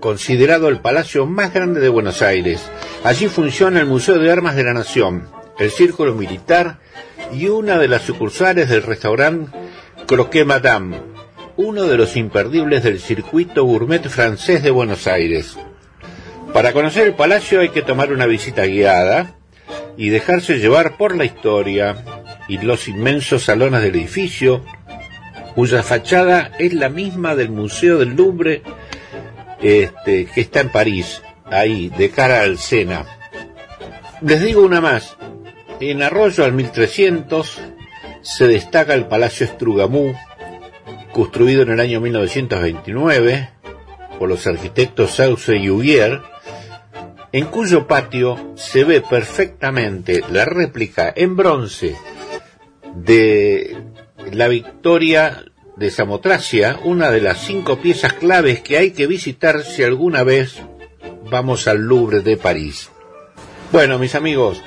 considerado 0.00 0.68
el 0.68 0.80
palacio 0.80 1.26
más 1.26 1.52
grande 1.52 1.80
de 1.80 1.88
Buenos 1.88 2.22
Aires. 2.22 2.62
Allí 3.04 3.28
funciona 3.28 3.80
el 3.80 3.86
Museo 3.86 4.18
de 4.18 4.30
Armas 4.30 4.56
de 4.56 4.64
la 4.64 4.74
Nación, 4.74 5.28
el 5.58 5.70
Círculo 5.70 6.14
Militar 6.14 6.78
y 7.32 7.46
una 7.46 7.78
de 7.78 7.88
las 7.88 8.02
sucursales 8.02 8.68
del 8.68 8.82
restaurante 8.82 9.52
Croquet 10.06 10.46
Madame, 10.46 11.00
uno 11.56 11.84
de 11.84 11.96
los 11.96 12.16
imperdibles 12.16 12.82
del 12.82 13.00
circuito 13.00 13.64
gourmet 13.64 14.06
francés 14.08 14.62
de 14.62 14.70
Buenos 14.70 15.06
Aires. 15.06 15.56
Para 16.52 16.72
conocer 16.72 17.06
el 17.06 17.14
palacio 17.14 17.60
hay 17.60 17.70
que 17.70 17.82
tomar 17.82 18.12
una 18.12 18.26
visita 18.26 18.64
guiada 18.64 19.36
y 19.96 20.08
dejarse 20.08 20.58
llevar 20.58 20.96
por 20.96 21.16
la 21.16 21.24
historia 21.24 21.96
y 22.48 22.58
los 22.58 22.88
inmensos 22.88 23.44
salones 23.44 23.82
del 23.82 23.96
edificio, 23.96 24.64
cuya 25.54 25.82
fachada 25.82 26.50
es 26.58 26.74
la 26.74 26.88
misma 26.88 27.34
del 27.34 27.50
Museo 27.50 27.98
del 27.98 28.16
Louvre 28.16 28.62
este, 29.60 30.26
que 30.26 30.40
está 30.40 30.60
en 30.60 30.68
París, 30.70 31.22
ahí, 31.46 31.90
de 31.96 32.10
cara 32.10 32.42
al 32.42 32.58
Sena. 32.58 33.04
Les 34.20 34.42
digo 34.42 34.62
una 34.62 34.80
más. 34.80 35.16
En 35.80 36.02
Arroyo 36.02 36.44
al 36.44 36.52
1300 36.52 37.60
se 38.22 38.46
destaca 38.46 38.94
el 38.94 39.06
Palacio 39.06 39.46
Estrugamú, 39.46 40.14
construido 41.12 41.62
en 41.62 41.70
el 41.70 41.80
año 41.80 42.00
1929 42.00 43.50
por 44.18 44.28
los 44.28 44.46
arquitectos 44.46 45.12
Sauce 45.16 45.56
y 45.56 45.70
Huguier, 45.70 46.20
en 47.34 47.46
cuyo 47.46 47.88
patio 47.88 48.52
se 48.54 48.84
ve 48.84 49.00
perfectamente 49.00 50.22
la 50.30 50.44
réplica 50.44 51.12
en 51.16 51.34
bronce 51.34 51.96
de 52.94 53.76
la 54.30 54.46
victoria 54.46 55.44
de 55.76 55.90
Samotracia, 55.90 56.78
una 56.84 57.10
de 57.10 57.20
las 57.20 57.38
cinco 57.38 57.80
piezas 57.80 58.12
claves 58.12 58.60
que 58.60 58.78
hay 58.78 58.92
que 58.92 59.08
visitar 59.08 59.64
si 59.64 59.82
alguna 59.82 60.22
vez 60.22 60.62
vamos 61.28 61.66
al 61.66 61.78
Louvre 61.78 62.20
de 62.20 62.36
París. 62.36 62.90
Bueno, 63.72 63.98
mis 63.98 64.14
amigos, 64.14 64.62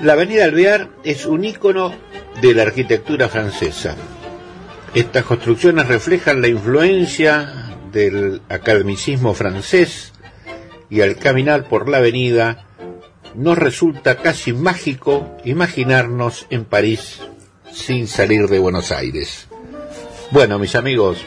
la 0.00 0.14
Avenida 0.14 0.46
Alvear 0.46 0.88
es 1.04 1.26
un 1.26 1.44
ícono 1.44 1.94
de 2.40 2.54
la 2.54 2.62
arquitectura 2.62 3.28
francesa. 3.28 3.94
Estas 4.94 5.24
construcciones 5.24 5.86
reflejan 5.86 6.42
la 6.42 6.48
influencia 6.48 7.76
del 7.92 8.42
academicismo 8.48 9.32
francés 9.32 10.11
y 10.92 11.00
al 11.00 11.16
caminar 11.16 11.70
por 11.70 11.88
la 11.88 11.96
avenida 11.96 12.66
nos 13.34 13.56
resulta 13.56 14.18
casi 14.18 14.52
mágico 14.52 15.38
imaginarnos 15.42 16.46
en 16.50 16.66
París 16.66 17.20
sin 17.72 18.06
salir 18.06 18.46
de 18.48 18.58
Buenos 18.58 18.92
Aires. 18.92 19.48
Bueno, 20.32 20.58
mis 20.58 20.74
amigos, 20.74 21.24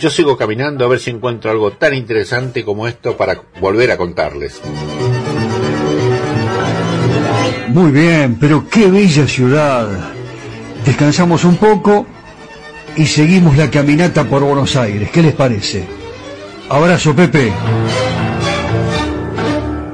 yo 0.00 0.10
sigo 0.10 0.36
caminando 0.36 0.84
a 0.84 0.88
ver 0.88 0.98
si 0.98 1.10
encuentro 1.10 1.52
algo 1.52 1.70
tan 1.70 1.94
interesante 1.94 2.64
como 2.64 2.88
esto 2.88 3.16
para 3.16 3.40
volver 3.60 3.92
a 3.92 3.96
contarles. 3.96 4.60
Muy 7.68 7.92
bien, 7.92 8.38
pero 8.40 8.68
qué 8.68 8.88
bella 8.88 9.28
ciudad. 9.28 9.86
Descansamos 10.84 11.44
un 11.44 11.58
poco 11.58 12.08
y 12.96 13.06
seguimos 13.06 13.56
la 13.56 13.70
caminata 13.70 14.24
por 14.24 14.42
Buenos 14.42 14.74
Aires. 14.74 15.10
¿Qué 15.12 15.22
les 15.22 15.34
parece? 15.34 15.84
Abrazo, 16.68 17.14
Pepe. 17.14 17.52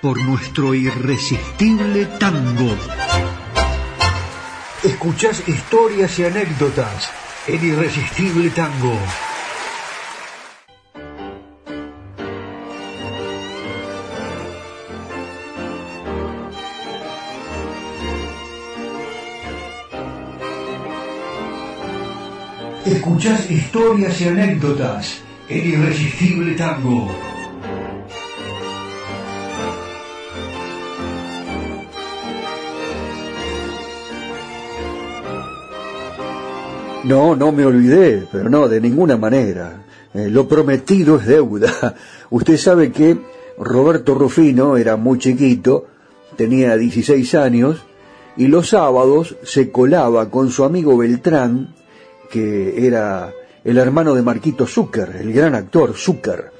por 0.00 0.18
nuestro 0.22 0.74
irresistible 0.74 2.06
tango. 2.18 2.74
Escuchás 4.82 5.46
historias 5.46 6.18
y 6.18 6.24
anécdotas 6.24 7.10
en 7.46 7.66
Irresistible 7.66 8.48
Tango. 8.50 8.96
Escuchás 22.86 23.50
historias 23.50 24.20
y 24.20 24.28
anécdotas 24.28 25.20
en 25.48 25.66
Irresistible 25.66 26.54
Tango. 26.54 27.29
No, 37.04 37.34
no 37.34 37.50
me 37.50 37.64
olvidé, 37.64 38.26
pero 38.30 38.50
no, 38.50 38.68
de 38.68 38.80
ninguna 38.80 39.16
manera. 39.16 39.84
Eh, 40.12 40.28
lo 40.28 40.46
prometido 40.46 41.16
es 41.16 41.26
deuda. 41.26 41.94
Usted 42.30 42.56
sabe 42.58 42.92
que 42.92 43.18
Roberto 43.58 44.14
Rufino 44.14 44.76
era 44.76 44.96
muy 44.96 45.18
chiquito, 45.18 45.86
tenía 46.36 46.76
16 46.76 47.34
años, 47.36 47.82
y 48.36 48.48
los 48.48 48.70
sábados 48.70 49.36
se 49.44 49.70
colaba 49.70 50.30
con 50.30 50.50
su 50.50 50.64
amigo 50.64 50.96
Beltrán, 50.96 51.74
que 52.30 52.86
era 52.86 53.32
el 53.64 53.78
hermano 53.78 54.14
de 54.14 54.22
Marquito 54.22 54.66
Zucker, 54.66 55.16
el 55.20 55.32
gran 55.32 55.54
actor 55.54 55.94
Zucker. 55.94 56.52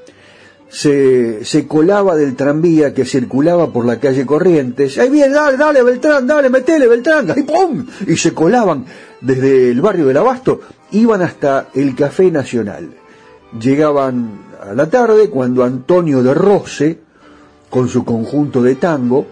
Se, 0.69 1.45
se 1.45 1.67
colaba 1.67 2.15
del 2.15 2.37
tranvía 2.37 2.95
que 2.95 3.05
circulaba 3.05 3.73
por 3.73 3.85
la 3.85 3.99
calle 3.99 4.25
Corrientes. 4.25 4.99
¡Ahí 4.99 5.11
viene, 5.11 5.35
dale, 5.35 5.57
dale, 5.57 5.83
Beltrán, 5.83 6.27
dale, 6.27 6.49
metele, 6.49 6.87
Beltrán! 6.87 7.31
¡Ahí, 7.31 7.43
pum! 7.43 7.85
Y 8.07 8.17
se 8.17 8.33
colaban 8.33 8.87
desde 9.21 9.71
el 9.71 9.81
barrio 9.81 10.07
del 10.07 10.17
Abasto, 10.17 10.61
iban 10.93 11.23
hasta 11.23 11.69
el 11.75 11.95
Café 11.95 12.31
Nacional. 12.31 12.91
Llegaban 13.61 14.41
a 14.61 14.75
la 14.75 14.89
tarde 14.89 15.29
cuando 15.29 15.65
Antonio 15.65 16.23
de 16.23 16.35
Rose, 16.35 16.99
con 17.69 17.89
su 17.89 18.05
conjunto 18.05 18.63
de 18.63 18.77
tango, 18.77 19.27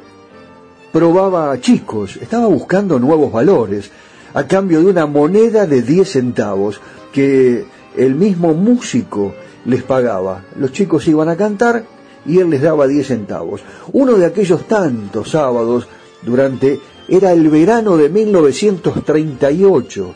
probaba 0.93 1.61
chicos, 1.61 2.17
estaba 2.17 2.47
buscando 2.47 2.99
nuevos 2.99 3.33
valores, 3.33 3.91
a 4.35 4.47
cambio 4.47 4.81
de 4.81 4.87
una 4.87 5.07
moneda 5.07 5.67
de 5.67 5.83
10 5.83 6.09
centavos 6.09 6.81
que 7.13 7.65
el 7.97 8.15
mismo 8.15 8.55
músico 8.55 9.35
les 9.65 9.83
pagaba. 9.83 10.45
Los 10.57 10.73
chicos 10.73 11.09
iban 11.09 11.29
a 11.29 11.37
cantar 11.37 11.85
y 12.27 12.39
él 12.39 12.51
les 12.51 12.63
daba 12.63 12.87
10 12.87 13.07
centavos. 13.07 13.63
Uno 13.93 14.15
de 14.15 14.27
aquellos 14.27 14.67
tantos 14.67 15.31
sábados 15.31 15.89
durante 16.23 16.79
era 17.09 17.33
el 17.33 17.49
verano 17.49 17.97
de 17.97 18.11
1938. 18.11 20.15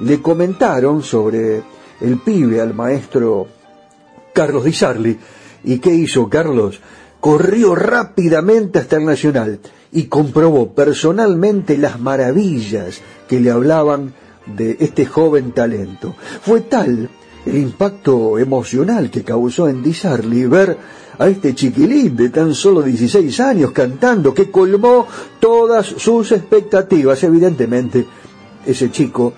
Le 0.00 0.22
comentaron 0.22 1.02
sobre 1.02 1.62
el 2.00 2.18
pibe 2.18 2.60
al 2.60 2.74
maestro 2.74 3.46
Carlos 4.32 4.64
Di 4.64 4.72
Sarli. 4.72 5.18
¿Y 5.64 5.78
qué 5.78 5.90
hizo 5.90 6.28
Carlos? 6.28 6.80
Corrió 7.20 7.74
rápidamente 7.74 8.78
hasta 8.78 8.96
el 8.96 9.04
Nacional 9.04 9.60
y 9.92 10.04
comprobó 10.04 10.72
personalmente 10.72 11.76
las 11.76 12.00
maravillas 12.00 13.02
que 13.28 13.40
le 13.40 13.50
hablaban 13.50 14.14
de 14.46 14.78
este 14.80 15.04
joven 15.04 15.52
talento. 15.52 16.14
Fue 16.42 16.62
tal 16.62 17.10
el 17.44 17.56
impacto 17.56 18.38
emocional 18.38 19.10
que 19.10 19.22
causó 19.22 19.68
en 19.68 19.82
Di 19.82 19.92
Sarli 19.92 20.46
ver 20.46 20.78
a 21.20 21.28
este 21.28 21.54
chiquilín 21.54 22.16
de 22.16 22.30
tan 22.30 22.54
solo 22.54 22.80
16 22.80 23.40
años 23.40 23.72
cantando 23.72 24.32
que 24.32 24.50
colmó 24.50 25.06
todas 25.38 25.86
sus 25.86 26.32
expectativas. 26.32 27.22
Evidentemente, 27.22 28.06
ese 28.64 28.90
chico 28.90 29.34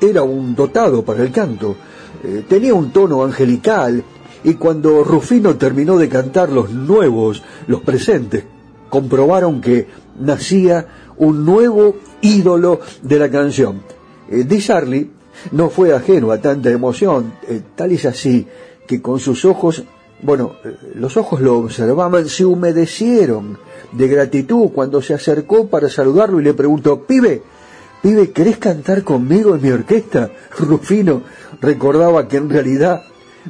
era 0.00 0.22
un 0.22 0.54
dotado 0.54 1.04
para 1.04 1.24
el 1.24 1.32
canto, 1.32 1.74
eh, 2.22 2.44
tenía 2.48 2.72
un 2.74 2.92
tono 2.92 3.24
angelical 3.24 4.02
y 4.44 4.54
cuando 4.54 5.02
Rufino 5.02 5.56
terminó 5.56 5.98
de 5.98 6.08
cantar 6.08 6.50
los 6.50 6.70
nuevos, 6.70 7.42
los 7.66 7.80
presentes, 7.80 8.44
comprobaron 8.88 9.60
que 9.60 9.88
nacía 10.20 10.86
un 11.16 11.44
nuevo 11.44 11.96
ídolo 12.20 12.80
de 13.02 13.18
la 13.18 13.28
canción. 13.28 13.82
Eh, 14.30 14.44
Di 14.44 14.60
Sarli 14.60 15.10
no 15.50 15.68
fue 15.68 15.92
ajeno 15.92 16.30
a 16.30 16.40
tanta 16.40 16.70
emoción, 16.70 17.32
eh, 17.48 17.60
tal 17.74 17.90
es 17.90 18.06
así 18.06 18.46
que 18.86 19.02
con 19.02 19.18
sus 19.18 19.44
ojos 19.44 19.82
bueno, 20.22 20.54
eh, 20.64 20.76
los 20.94 21.16
ojos 21.16 21.40
lo 21.40 21.58
observaban, 21.58 22.28
se 22.28 22.44
humedecieron 22.44 23.58
de 23.92 24.08
gratitud 24.08 24.70
cuando 24.72 25.02
se 25.02 25.14
acercó 25.14 25.66
para 25.66 25.90
saludarlo 25.90 26.40
y 26.40 26.44
le 26.44 26.54
preguntó, 26.54 27.02
pibe, 27.02 27.42
pibe, 28.00 28.30
¿querés 28.30 28.58
cantar 28.58 29.02
conmigo 29.02 29.54
en 29.54 29.62
mi 29.62 29.70
orquesta? 29.70 30.30
Rufino 30.58 31.22
recordaba 31.60 32.26
que 32.28 32.38
en 32.38 32.48
realidad 32.48 33.02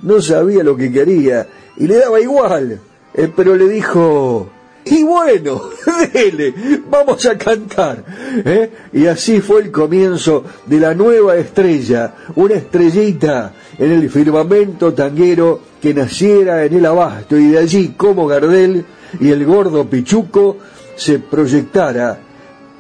no 0.03 0.21
sabía 0.21 0.65
lo 0.65 0.77
que 0.77 0.91
quería 0.91 1.47
y 1.77 1.87
le 1.87 1.99
daba 1.99 2.21
igual, 2.21 2.81
eh, 3.15 3.33
pero 3.35 3.55
le 3.55 3.69
dijo, 3.69 4.49
y 4.85 5.05
bueno, 5.05 5.63
dele, 6.13 6.55
vamos 6.91 7.25
a 7.27 7.39
cantar. 7.39 8.05
¿eh? 8.45 8.71
Y 8.93 9.07
así 9.07 9.41
fue 9.41 9.63
el 9.63 9.71
comienzo 9.71 10.45
de 10.67 10.81
la 10.81 10.95
nueva 10.95 11.37
estrella, 11.37 12.15
una 12.35 12.55
estrellita 12.55 13.53
en 13.79 13.93
el 13.93 14.11
firmamento 14.11 14.93
tanguero 14.93 15.61
que 15.81 15.95
naciera 15.95 16.65
en 16.65 16.75
el 16.75 16.87
abasto 16.87 17.37
y 17.37 17.49
de 17.49 17.59
allí 17.59 17.95
como 17.97 18.27
Gardel 18.27 18.85
y 19.21 19.31
el 19.31 19.45
gordo 19.45 19.89
Pichuco 19.89 20.59
se 20.97 21.19
proyectara 21.19 22.19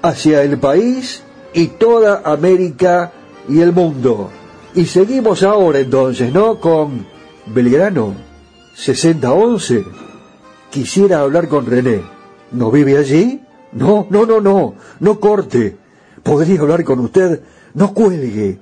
hacia 0.02 0.42
el 0.42 0.58
país 0.58 1.22
y 1.54 1.68
toda 1.68 2.22
América 2.24 3.12
y 3.48 3.60
el 3.60 3.72
mundo. 3.72 4.30
Y 4.74 4.86
seguimos 4.86 5.42
ahora 5.42 5.80
entonces, 5.80 6.32
¿no? 6.32 6.58
Con 6.58 7.06
Belgrano 7.46 8.14
6011 8.74 10.11
quisiera 10.72 11.20
hablar 11.20 11.48
con 11.48 11.66
René. 11.66 12.02
¿No 12.50 12.70
vive 12.70 12.96
allí? 12.96 13.40
No, 13.72 14.06
no, 14.10 14.26
no, 14.26 14.40
no, 14.40 14.74
no 14.98 15.20
corte. 15.20 15.76
¿Podría 16.22 16.60
hablar 16.60 16.82
con 16.82 16.98
usted? 17.00 17.42
No 17.74 17.94
cuelgue. 17.94 18.58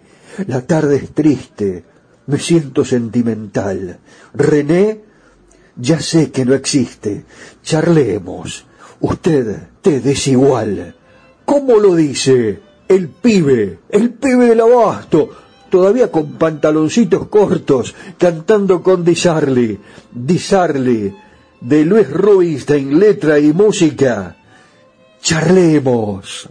La 0.47 0.67
tarde 0.67 0.97
es 0.97 1.13
triste. 1.13 1.85
Me 2.27 2.39
siento 2.39 2.85
sentimental. 2.85 4.01
René, 4.35 5.03
ya 5.77 6.01
sé 6.01 6.31
que 6.31 6.45
no 6.45 6.55
existe. 6.55 7.25
Charlemos. 7.63 8.67
Usted 9.01 9.69
te 9.81 10.01
desigual. 10.01 10.97
¿Cómo 11.45 11.77
lo 11.77 11.95
dice? 11.95 12.61
El 12.89 13.09
pibe, 13.09 13.79
el 13.89 14.11
pibe 14.15 14.47
del 14.47 14.61
abasto, 14.61 15.31
todavía 15.71 16.11
con 16.11 16.33
pantaloncitos 16.33 17.29
cortos, 17.29 17.95
cantando 18.19 18.83
con 18.83 19.05
Disarli. 19.05 19.79
Disarli 20.13 21.15
de 21.61 21.85
Luis 21.85 22.11
Rubinstein, 22.11 22.99
letra 22.99 23.39
y 23.39 23.53
música. 23.53 24.37
Charlemos. 25.23 26.49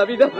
La 0.00 0.06
vida 0.06 0.30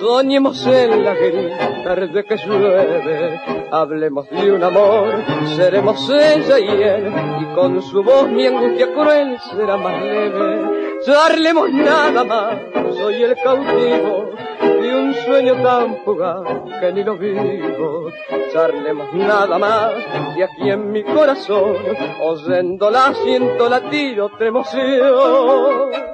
soñemos 0.00 0.66
en 0.66 1.04
la 1.04 1.12
gris, 1.12 1.52
tarde 1.84 2.24
que 2.24 2.36
llueve, 2.38 3.38
hablemos 3.70 4.30
de 4.30 4.50
un 4.50 4.64
amor, 4.64 5.12
seremos 5.54 6.08
ella 6.08 6.58
y 6.58 6.68
él, 6.68 7.12
y 7.42 7.54
con 7.54 7.82
su 7.82 8.02
voz 8.02 8.26
mi 8.30 8.46
angustia 8.46 8.94
cruel 8.94 9.38
será 9.50 9.76
más 9.76 10.02
leve. 10.02 11.00
Charlemos 11.04 11.70
nada 11.70 12.24
más, 12.24 12.54
soy 12.96 13.24
el 13.24 13.36
cautivo 13.36 14.30
de 14.62 14.96
un 14.96 15.14
sueño 15.26 15.54
tan 15.62 15.96
fugaz 16.02 16.44
que 16.80 16.92
ni 16.94 17.04
lo 17.04 17.18
vivo. 17.18 18.10
Charlemos 18.54 19.12
nada 19.12 19.58
más, 19.58 19.92
y 20.34 20.40
aquí 20.40 20.70
en 20.70 20.92
mi 20.92 21.02
corazón, 21.02 21.76
oyéndola 22.22 23.12
siento 23.22 23.68
latir 23.68 24.18
otra 24.18 24.48
emoción. 24.48 26.13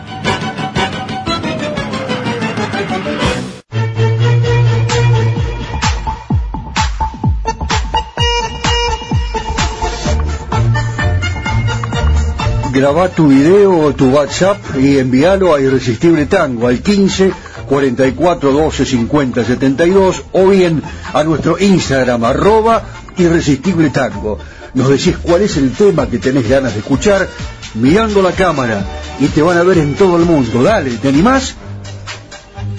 Graba 12.81 13.09
tu 13.09 13.27
video 13.27 13.77
o 13.77 13.93
tu 13.93 14.09
WhatsApp 14.09 14.57
y 14.75 14.97
envíalo 14.97 15.53
a 15.53 15.61
Irresistible 15.61 16.25
Tango 16.25 16.65
al 16.65 16.81
15 16.81 17.31
44 17.69 18.51
12 18.51 18.85
50 18.87 19.45
72 19.45 20.23
o 20.31 20.47
bien 20.47 20.81
a 21.13 21.23
nuestro 21.23 21.59
Instagram 21.59 22.23
arroba 22.23 22.81
Irresistible 23.17 23.91
Tango. 23.91 24.39
Nos 24.73 24.89
decís 24.89 25.15
cuál 25.21 25.43
es 25.43 25.57
el 25.57 25.73
tema 25.73 26.07
que 26.07 26.17
tenés 26.17 26.49
ganas 26.49 26.73
de 26.73 26.79
escuchar 26.79 27.27
mirando 27.75 28.23
la 28.23 28.31
cámara 28.31 28.83
y 29.19 29.27
te 29.27 29.43
van 29.43 29.59
a 29.59 29.63
ver 29.63 29.77
en 29.77 29.93
todo 29.93 30.17
el 30.17 30.25
mundo. 30.25 30.63
Dale, 30.63 30.89
¿te 30.97 31.09
animás? 31.09 31.53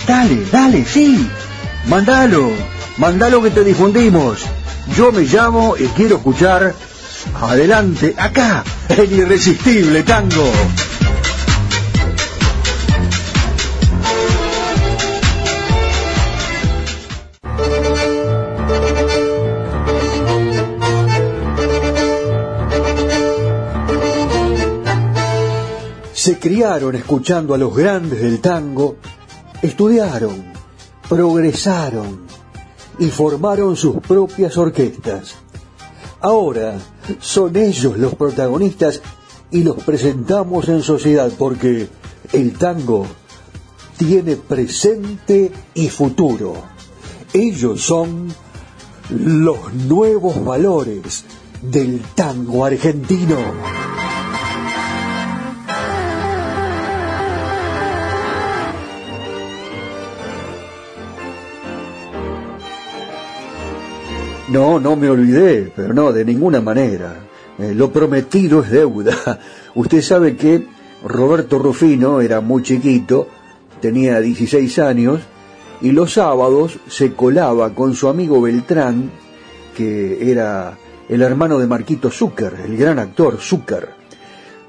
Dale, 0.05 0.43
dale, 0.51 0.85
sí. 0.85 1.29
Mandalo, 1.87 2.51
mandalo 2.97 3.41
que 3.41 3.51
te 3.51 3.63
difundimos. 3.63 4.41
Yo 4.97 5.13
me 5.13 5.23
llamo 5.23 5.77
y 5.79 5.85
quiero 5.95 6.17
escuchar 6.17 6.75
Adelante, 7.35 8.15
acá, 8.17 8.65
el 8.89 9.13
irresistible 9.13 10.03
tango. 10.03 10.51
Se 26.13 26.39
criaron 26.39 26.95
escuchando 26.95 27.55
a 27.55 27.59
los 27.59 27.75
grandes 27.75 28.21
del 28.21 28.41
tango, 28.41 28.97
estudiaron, 29.61 30.53
progresaron 31.09 32.27
y 32.99 33.09
formaron 33.11 33.77
sus 33.77 33.97
propias 33.97 34.57
orquestas. 34.57 35.35
Ahora 36.21 36.77
son 37.21 37.57
ellos 37.57 37.99
los 37.99 38.15
protagonistas 38.15 39.01
y 39.51 39.63
los 39.63 39.83
presentamos 39.85 40.69
en 40.69 40.83
sociedad 40.83 41.31
porque 41.39 41.89
el 42.33 42.53
tango 42.55 43.07
tiene 43.97 44.37
presente 44.37 45.53
y 45.75 45.89
futuro. 45.89 46.55
Ellos 47.33 47.81
son 47.83 48.35
los 49.11 49.73
nuevos 49.75 50.43
valores 50.45 51.25
del 51.63 52.01
tango 52.15 52.65
argentino. 52.65 53.37
No, 64.53 64.79
no 64.79 64.97
me 64.97 65.09
olvidé, 65.09 65.73
pero 65.75 65.95
no, 65.95 66.13
de 66.13 66.27
ninguna 66.27 66.61
manera. 66.61 67.15
Eh, 67.59 67.73
lo 67.75 67.91
prometido 67.91 68.63
es 68.63 68.71
deuda. 68.71 69.39
Usted 69.75 70.03
sabe 70.03 70.37
que 70.37 70.67
Roberto 71.03 71.59
Rufino 71.59 72.21
era 72.21 72.43
muy 72.43 72.63
chiquito, 72.63 73.29
tenía 73.81 74.21
16 74.21 74.79
años, 74.79 75.21
y 75.81 75.93
los 75.93 76.13
sábados 76.13 76.79
se 76.87 77.15
colaba 77.15 77.75
con 77.75 77.95
su 77.95 78.09
amigo 78.09 78.43
Beltrán, 78.43 79.11
que 79.75 80.31
era 80.31 80.77
el 81.09 81.23
hermano 81.23 81.59
de 81.59 81.67
Marquito 81.67 82.11
Zucker, 82.11 82.53
el 82.67 82.77
gran 82.77 82.99
actor 82.99 83.39
Zucker. 83.41 84.03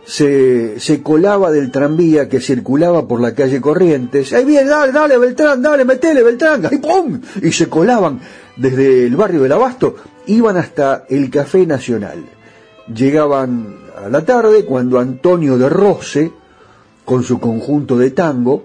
Se, 0.05 0.79
se 0.79 1.03
colaba 1.03 1.51
del 1.51 1.71
tranvía 1.71 2.29
que 2.29 2.39
circulaba 2.39 3.05
por 3.05 3.19
la 3.19 3.33
calle 3.33 3.59
Corrientes. 3.59 4.31
¡Ahí 4.31 4.45
viene, 4.45 4.69
dale, 4.69 4.93
dale, 4.93 5.17
Beltrán, 5.17 5.61
dale, 5.61 5.83
metele, 5.83 6.23
Beltrán! 6.23 6.67
¡Y 6.71 6.77
pum! 6.77 7.19
Y 7.41 7.51
se 7.51 7.67
colaban 7.67 8.21
desde 8.55 9.05
el 9.05 9.15
barrio 9.15 9.41
del 9.41 9.51
Abasto, 9.51 9.95
iban 10.27 10.57
hasta 10.57 11.05
el 11.09 11.29
Café 11.29 11.65
Nacional. 11.65 12.23
Llegaban 12.93 13.77
a 14.03 14.09
la 14.09 14.23
tarde 14.25 14.65
cuando 14.65 14.99
Antonio 14.99 15.57
de 15.57 15.69
Rose, 15.69 16.31
con 17.05 17.23
su 17.23 17.39
conjunto 17.39 17.97
de 17.97 18.11
tango, 18.11 18.63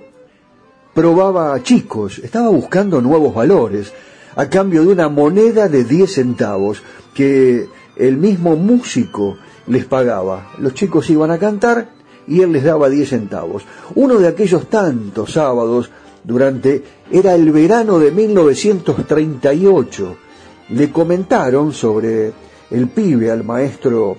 probaba 0.95 1.55
a 1.55 1.63
chicos, 1.63 2.19
estaba 2.19 2.49
buscando 2.49 3.01
nuevos 3.01 3.35
valores, 3.35 3.93
a 4.37 4.49
cambio 4.49 4.83
de 4.83 4.89
una 4.89 5.09
moneda 5.09 5.69
de 5.69 5.85
10 5.85 6.13
centavos 6.13 6.83
que 7.15 7.69
el 7.97 8.17
mismo 8.17 8.57
músico 8.57 9.37
les 9.67 9.85
pagaba. 9.85 10.53
Los 10.59 10.75
chicos 10.75 11.11
iban 11.11 11.31
a 11.31 11.39
cantar 11.39 11.91
y 12.27 12.43
él 12.43 12.53
les 12.53 12.65
daba 12.65 12.89
10 12.89 13.09
centavos. 13.09 13.65
Uno 13.95 14.19
de 14.19 14.29
aquellos 14.29 14.69
tantos 14.69 15.33
sábados 15.33 15.91
durante 16.29 16.83
era 17.11 17.35
el 17.35 17.51
verano 17.51 17.99
de 17.99 18.13
1938. 18.13 20.17
Le 20.69 20.93
comentaron 20.93 21.73
sobre 21.73 22.31
el 22.71 22.89
pibe 22.89 23.31
al 23.31 23.45
maestro 23.45 24.19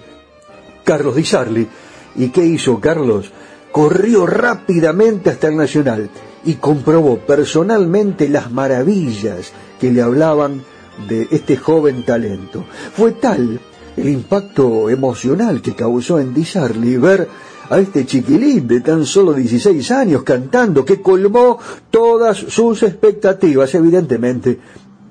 Carlos 0.83 1.15
Di 1.15 1.23
Sarli. 1.23 1.67
¿Y 2.15 2.29
qué 2.29 2.43
hizo 2.43 2.79
Carlos? 2.79 3.31
Corrió 3.71 4.25
rápidamente 4.25 5.29
hasta 5.29 5.49
el 5.49 5.57
Nacional 5.57 6.09
y 6.45 6.55
comprobó 6.55 7.19
personalmente 7.19 8.27
las 8.27 8.51
maravillas 8.51 9.51
que 9.79 9.91
le 9.91 10.01
hablaban 10.01 10.63
de 11.07 11.27
este 11.29 11.57
joven 11.57 12.03
talento. 12.03 12.65
Fue 12.95 13.11
tal 13.11 13.59
el 13.99 14.09
impacto 14.09 14.89
emocional 14.89 15.61
que 15.61 15.75
causó 15.75 16.19
en 16.19 16.33
Di 16.33 16.45
Sarli 16.45 16.95
ver 16.97 17.27
a 17.69 17.79
este 17.79 18.05
chiquilín 18.05 18.67
de 18.67 18.81
tan 18.81 19.05
solo 19.05 19.33
16 19.33 19.91
años 19.91 20.23
cantando 20.23 20.85
que 20.85 21.01
colmó 21.01 21.59
todas 21.91 22.37
sus 22.37 22.81
expectativas. 22.83 23.75
Evidentemente, 23.75 24.57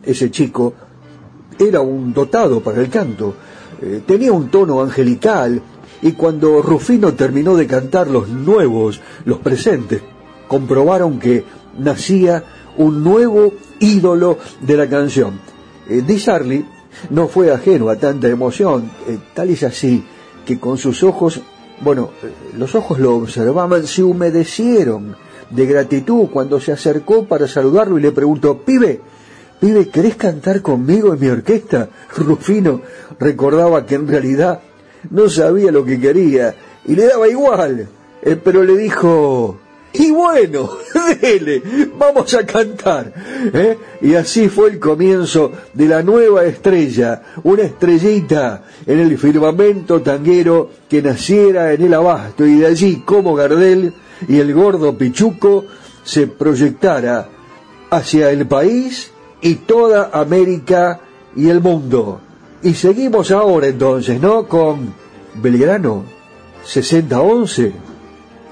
ese 0.02 0.30
chico, 0.30 0.74
era 1.58 1.80
un 1.80 2.14
dotado 2.14 2.60
para 2.60 2.80
el 2.80 2.88
canto. 2.88 3.34
Eh, 3.82 4.02
tenía 4.06 4.32
un 4.32 4.48
tono 4.48 4.80
angelical 4.80 5.60
y 6.00 6.12
cuando 6.12 6.62
Rufino 6.62 7.14
terminó 7.14 7.56
de 7.56 7.66
cantar 7.66 8.08
los 8.08 8.28
nuevos, 8.28 9.00
los 9.24 9.38
presentes, 9.38 10.00
comprobaron 10.46 11.18
que 11.18 11.44
nacía 11.78 12.44
un 12.76 13.04
nuevo 13.04 13.52
ídolo 13.80 14.38
de 14.60 14.76
la 14.76 14.88
canción. 14.88 15.40
Eh, 15.88 16.02
Di 16.06 16.18
no 17.10 17.28
fue 17.28 17.52
ajeno 17.52 17.88
a 17.88 17.96
tanta 17.96 18.28
emoción, 18.28 18.90
eh, 19.06 19.18
tal 19.34 19.50
es 19.50 19.62
así 19.62 20.04
que 20.44 20.58
con 20.58 20.78
sus 20.78 21.02
ojos, 21.02 21.40
bueno, 21.80 22.10
eh, 22.22 22.32
los 22.56 22.74
ojos 22.74 22.98
lo 22.98 23.16
observaban, 23.16 23.86
se 23.86 24.02
humedecieron 24.02 25.16
de 25.50 25.66
gratitud 25.66 26.28
cuando 26.32 26.60
se 26.60 26.72
acercó 26.72 27.24
para 27.24 27.46
saludarlo 27.46 27.98
y 27.98 28.02
le 28.02 28.12
preguntó, 28.12 28.58
pibe, 28.58 29.00
pibe, 29.60 29.88
¿querés 29.88 30.16
cantar 30.16 30.62
conmigo 30.62 31.12
en 31.12 31.20
mi 31.20 31.28
orquesta? 31.28 31.88
Rufino 32.16 32.82
recordaba 33.18 33.84
que 33.86 33.96
en 33.96 34.08
realidad 34.08 34.60
no 35.10 35.28
sabía 35.28 35.70
lo 35.70 35.84
que 35.84 36.00
quería 36.00 36.54
y 36.86 36.94
le 36.94 37.06
daba 37.06 37.28
igual, 37.28 37.88
eh, 38.22 38.40
pero 38.42 38.62
le 38.62 38.76
dijo, 38.76 39.58
y 39.98 40.10
bueno, 40.12 40.70
dele, 41.20 41.62
vamos 41.98 42.32
a 42.34 42.46
cantar. 42.46 43.12
¿eh? 43.52 43.76
Y 44.00 44.14
así 44.14 44.48
fue 44.48 44.70
el 44.70 44.78
comienzo 44.78 45.52
de 45.74 45.88
la 45.88 46.02
nueva 46.02 46.44
estrella, 46.44 47.22
una 47.42 47.62
estrellita 47.62 48.64
en 48.86 49.00
el 49.00 49.18
firmamento 49.18 50.00
tanguero 50.00 50.70
que 50.88 51.02
naciera 51.02 51.72
en 51.72 51.82
el 51.82 51.94
abasto 51.94 52.46
y 52.46 52.58
de 52.58 52.66
allí 52.66 53.02
como 53.04 53.34
Gardel 53.34 53.92
y 54.28 54.38
el 54.38 54.54
gordo 54.54 54.96
Pichuco 54.96 55.64
se 56.04 56.28
proyectara 56.28 57.28
hacia 57.90 58.30
el 58.30 58.46
país 58.46 59.10
y 59.40 59.56
toda 59.56 60.10
América 60.12 61.00
y 61.34 61.48
el 61.48 61.60
mundo. 61.60 62.20
Y 62.62 62.74
seguimos 62.74 63.30
ahora 63.30 63.66
entonces, 63.66 64.20
¿no? 64.20 64.46
Con 64.46 64.94
Belgrano 65.34 66.04
6011 66.64 67.87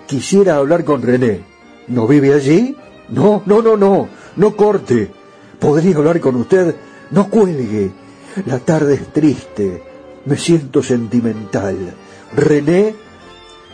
quisiera 0.06 0.56
hablar 0.56 0.84
con 0.84 1.02
René. 1.02 1.42
¿No 1.88 2.06
vive 2.06 2.34
allí? 2.34 2.76
No, 3.08 3.42
no, 3.46 3.62
no, 3.62 3.76
no, 3.76 4.08
no 4.36 4.56
corte. 4.56 5.10
¿Podría 5.58 5.96
hablar 5.96 6.20
con 6.20 6.36
usted? 6.36 6.74
No 7.10 7.28
cuelgue. 7.28 7.90
La 8.46 8.58
tarde 8.58 8.94
es 8.94 9.12
triste. 9.12 9.82
Me 10.24 10.36
siento 10.36 10.82
sentimental. 10.82 11.94
René, 12.34 12.94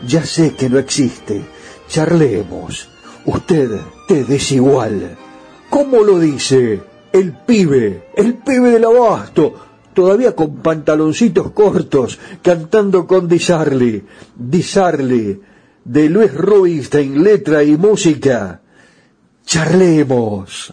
ya 0.07 0.25
sé 0.25 0.55
que 0.55 0.69
no 0.69 0.79
existe. 0.79 1.43
Charlemos. 1.89 2.89
Usted 3.25 3.71
te 4.09 4.25
desigual. 4.25 5.17
¿Cómo 5.71 6.03
lo 6.03 6.19
dice? 6.19 6.83
El 7.13 7.33
pibe, 7.33 8.09
el 8.17 8.35
pibe 8.35 8.71
del 8.71 8.85
abasto, 8.85 9.55
todavía 9.93 10.35
con 10.35 10.57
pantaloncitos 10.57 11.51
cortos, 11.53 12.19
cantando 12.43 13.07
con 13.07 13.29
Disarli. 13.29 14.03
Disarli 14.35 15.41
de 15.85 16.09
Luis 16.09 16.33
Rubinstein, 16.33 17.23
letra 17.23 17.63
y 17.63 17.77
música. 17.77 18.61
Charlemos. 19.45 20.73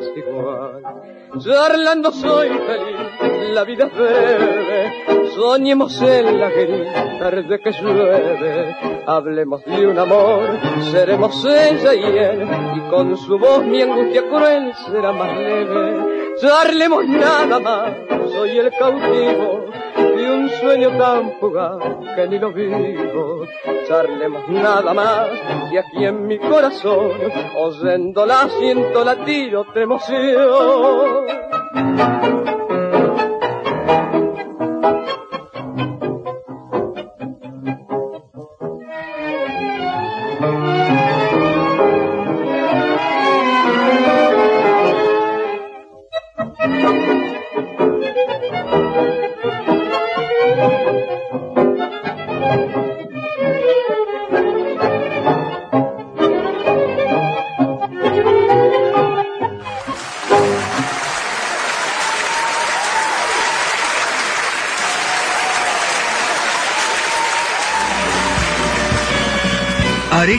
Charlando 1.40 2.12
soy 2.12 2.50
feliz, 2.50 3.52
la 3.54 3.64
vida 3.64 3.86
es 3.86 3.94
breve, 3.94 5.30
soñemos 5.36 6.02
en 6.02 6.40
la 6.40 6.50
gris, 6.50 6.94
tarde 7.20 7.60
que 7.60 7.72
llueve, 7.72 8.76
hablemos 9.06 9.64
de 9.66 9.88
un 9.88 10.00
amor, 10.00 10.50
seremos 10.92 11.46
ella 11.46 11.94
y 11.94 12.04
él, 12.04 12.48
y 12.76 12.90
con 12.90 13.18
su 13.18 13.38
voz 13.38 13.64
mi 13.64 13.82
angustia 13.82 14.24
cruel 14.28 14.74
será 14.86 15.12
más 15.12 15.38
leve. 15.38 16.36
Charlemos 16.42 17.08
nada 17.08 17.60
más, 17.60 17.94
soy 18.32 18.58
el 18.58 18.72
cautivo 18.72 19.67
de 20.28 20.34
un 20.34 20.50
sueño 20.50 20.90
tan 20.98 21.32
fugaz 21.40 21.78
que 22.16 22.28
ni 22.28 22.40
lo 22.40 22.52
vivo. 22.52 23.46
Charlemos 23.88 24.48
nada 24.50 24.94
más 24.94 25.28
y 25.72 25.78
aquí 25.78 26.06
en 26.06 26.28
mi 26.28 26.38
corazón, 26.38 27.12
oyéndola 27.56 28.50
siento 28.60 29.04
latir 29.04 29.56
otra 29.56 29.84
emoción. 29.84 31.26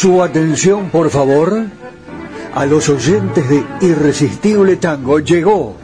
Su 0.00 0.22
atención, 0.22 0.90
por 0.90 1.10
favor. 1.10 1.66
a 2.54 2.66
los 2.66 2.88
oyentes 2.88 3.48
de 3.48 3.64
Irresistible 3.80 4.76
Tango 4.76 5.18
llegó 5.18 5.74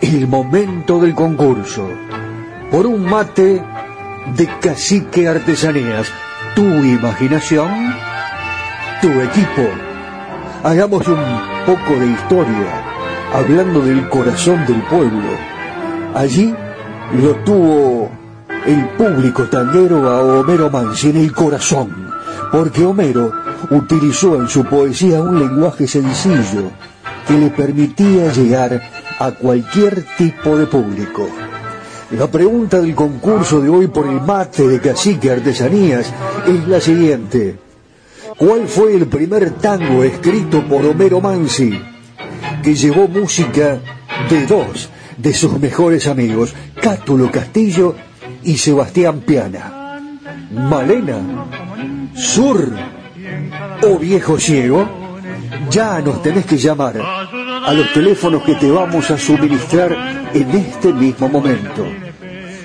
el 0.00 0.28
momento 0.28 1.00
del 1.00 1.16
concurso. 1.16 1.88
Por 2.70 2.86
un 2.86 3.04
mate 3.04 3.60
de 4.36 4.48
cacique 4.60 5.26
artesanías, 5.26 6.06
tu 6.54 6.62
imaginación, 6.62 7.68
tu 9.02 9.08
equipo. 9.08 9.68
Hagamos 10.62 11.08
un 11.08 11.24
poco 11.66 11.98
de 11.98 12.06
historia, 12.06 12.84
hablando 13.34 13.80
del 13.80 14.08
corazón 14.08 14.64
del 14.64 14.80
pueblo. 14.82 15.30
Allí 16.14 16.54
lo 17.20 17.34
tuvo 17.44 18.08
el 18.64 18.88
público 18.90 19.42
tanguero 19.48 20.08
a 20.08 20.22
Homero 20.22 20.70
Mansi 20.70 21.10
en 21.10 21.16
el 21.16 21.32
corazón, 21.32 22.12
porque 22.52 22.84
Homero 22.84 23.32
utilizó 23.70 24.36
en 24.40 24.48
su 24.48 24.64
poesía 24.64 25.20
un 25.20 25.38
lenguaje 25.38 25.86
sencillo 25.86 26.70
que 27.26 27.34
le 27.34 27.50
permitía 27.50 28.32
llegar 28.32 28.80
a 29.18 29.32
cualquier 29.32 30.04
tipo 30.16 30.56
de 30.56 30.66
público. 30.66 31.28
La 32.12 32.30
pregunta 32.30 32.80
del 32.80 32.94
concurso 32.94 33.60
de 33.60 33.68
hoy 33.68 33.88
por 33.88 34.06
el 34.06 34.20
mate 34.20 34.68
de 34.68 34.80
cacique 34.80 35.30
artesanías 35.30 36.12
es 36.46 36.68
la 36.68 36.80
siguiente. 36.80 37.58
¿Cuál 38.38 38.68
fue 38.68 38.94
el 38.94 39.06
primer 39.06 39.52
tango 39.52 40.04
escrito 40.04 40.62
por 40.68 40.84
Homero 40.84 41.20
Mansi 41.20 41.80
que 42.62 42.74
llevó 42.74 43.08
música 43.08 43.80
de 44.30 44.46
dos 44.46 44.88
de 45.16 45.32
sus 45.34 45.58
mejores 45.58 46.06
amigos, 46.06 46.54
Cátulo 46.80 47.30
Castillo 47.30 47.96
y 48.44 48.56
Sebastián 48.58 49.20
Piana? 49.20 50.00
Malena, 50.52 51.18
Sur 52.14 52.72
o 53.82 53.98
Viejo 53.98 54.38
Ciego, 54.38 54.88
ya 55.70 56.00
nos 56.00 56.22
tenés 56.22 56.46
que 56.46 56.56
llamar 56.56 56.96
a 56.98 57.72
los 57.72 57.92
teléfonos 57.92 58.42
que 58.42 58.54
te 58.54 58.70
vamos 58.70 59.10
a 59.10 59.18
suministrar 59.18 60.30
en 60.32 60.50
este 60.50 60.92
mismo 60.92 61.28
momento. 61.28 61.84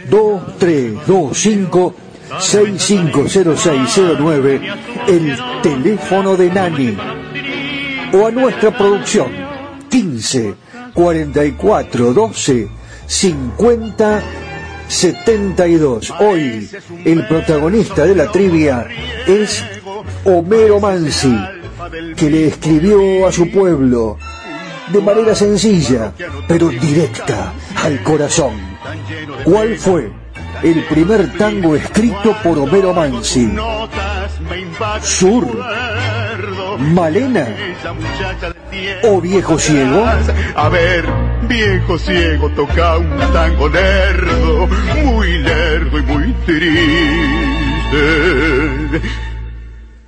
2325 0.10 1.96
650609, 2.40 4.62
el 5.08 5.36
teléfono 5.62 6.36
de 6.36 6.50
Nani. 6.50 6.98
O 8.14 8.28
a 8.28 8.32
nuestra 8.32 8.76
producción, 8.78 9.32
15 9.90 10.56
44 10.94 12.14
12 12.14 12.68
50 13.08 14.22
72. 14.88 16.14
Hoy 16.20 16.70
el 17.06 17.26
protagonista 17.28 18.06
de 18.06 18.16
la 18.16 18.30
trivia 18.32 18.86
es 19.26 19.64
Homero 20.26 20.80
Mansi, 20.80 21.36
que 22.16 22.30
le 22.30 22.48
escribió 22.48 23.28
a 23.28 23.32
su 23.32 23.50
pueblo 23.50 24.18
de 24.92 25.02
manera 25.02 25.34
sencilla, 25.36 26.12
pero 26.48 26.70
directa 26.70 27.54
al 27.76 28.02
corazón. 28.04 28.54
¿Cuál 29.44 29.78
fue 29.78 30.12
el 30.64 30.84
primer 30.86 31.38
tango 31.38 31.76
escrito 31.76 32.36
por 32.44 32.60
Homero 32.60 32.94
Mansi? 32.94 33.52
Sur, 35.02 35.48
Malena 36.78 37.48
o 39.04 39.22
Viejo 39.22 39.58
Ciego? 39.58 40.06
A 40.56 40.70
ver, 40.70 41.06
viejo 41.48 41.98
ciego 41.98 42.50
toca 42.52 42.98
un 42.98 43.18
tango 43.34 43.68
lerdo, 43.68 44.68
muy 45.04 45.40
lerdo 45.40 46.00
y 46.00 46.02
muy 46.04 46.34
triste, 46.46 46.62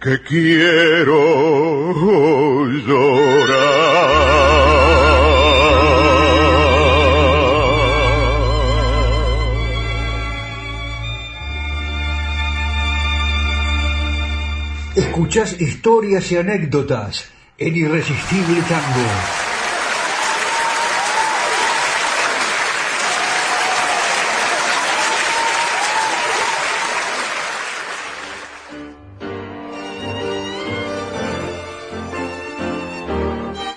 que 0.04 0.22
quiero 0.22 1.94
llorar. 2.86 4.34
Escuchás 14.94 15.62
historias 15.62 16.30
y 16.34 16.38
anécdotas 16.38 17.32
en 17.58 17.78
Irresistible 17.78 18.62
Tango. 18.68 19.43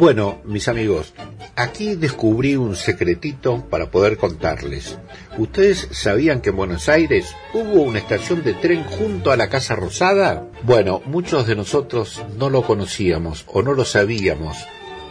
Bueno, 0.00 0.40
mis 0.44 0.66
amigos, 0.68 1.12
aquí 1.56 1.94
descubrí 1.94 2.56
un 2.56 2.74
secretito 2.74 3.66
para 3.68 3.90
poder 3.90 4.16
contarles. 4.16 4.98
¿Ustedes 5.36 5.88
sabían 5.90 6.40
que 6.40 6.48
en 6.48 6.56
Buenos 6.56 6.88
Aires 6.88 7.36
hubo 7.52 7.82
una 7.82 7.98
estación 7.98 8.42
de 8.42 8.54
tren 8.54 8.82
junto 8.82 9.30
a 9.30 9.36
la 9.36 9.50
Casa 9.50 9.76
Rosada? 9.76 10.46
Bueno, 10.62 11.02
muchos 11.04 11.46
de 11.46 11.54
nosotros 11.54 12.22
no 12.38 12.48
lo 12.48 12.62
conocíamos 12.62 13.44
o 13.46 13.60
no 13.60 13.74
lo 13.74 13.84
sabíamos. 13.84 14.56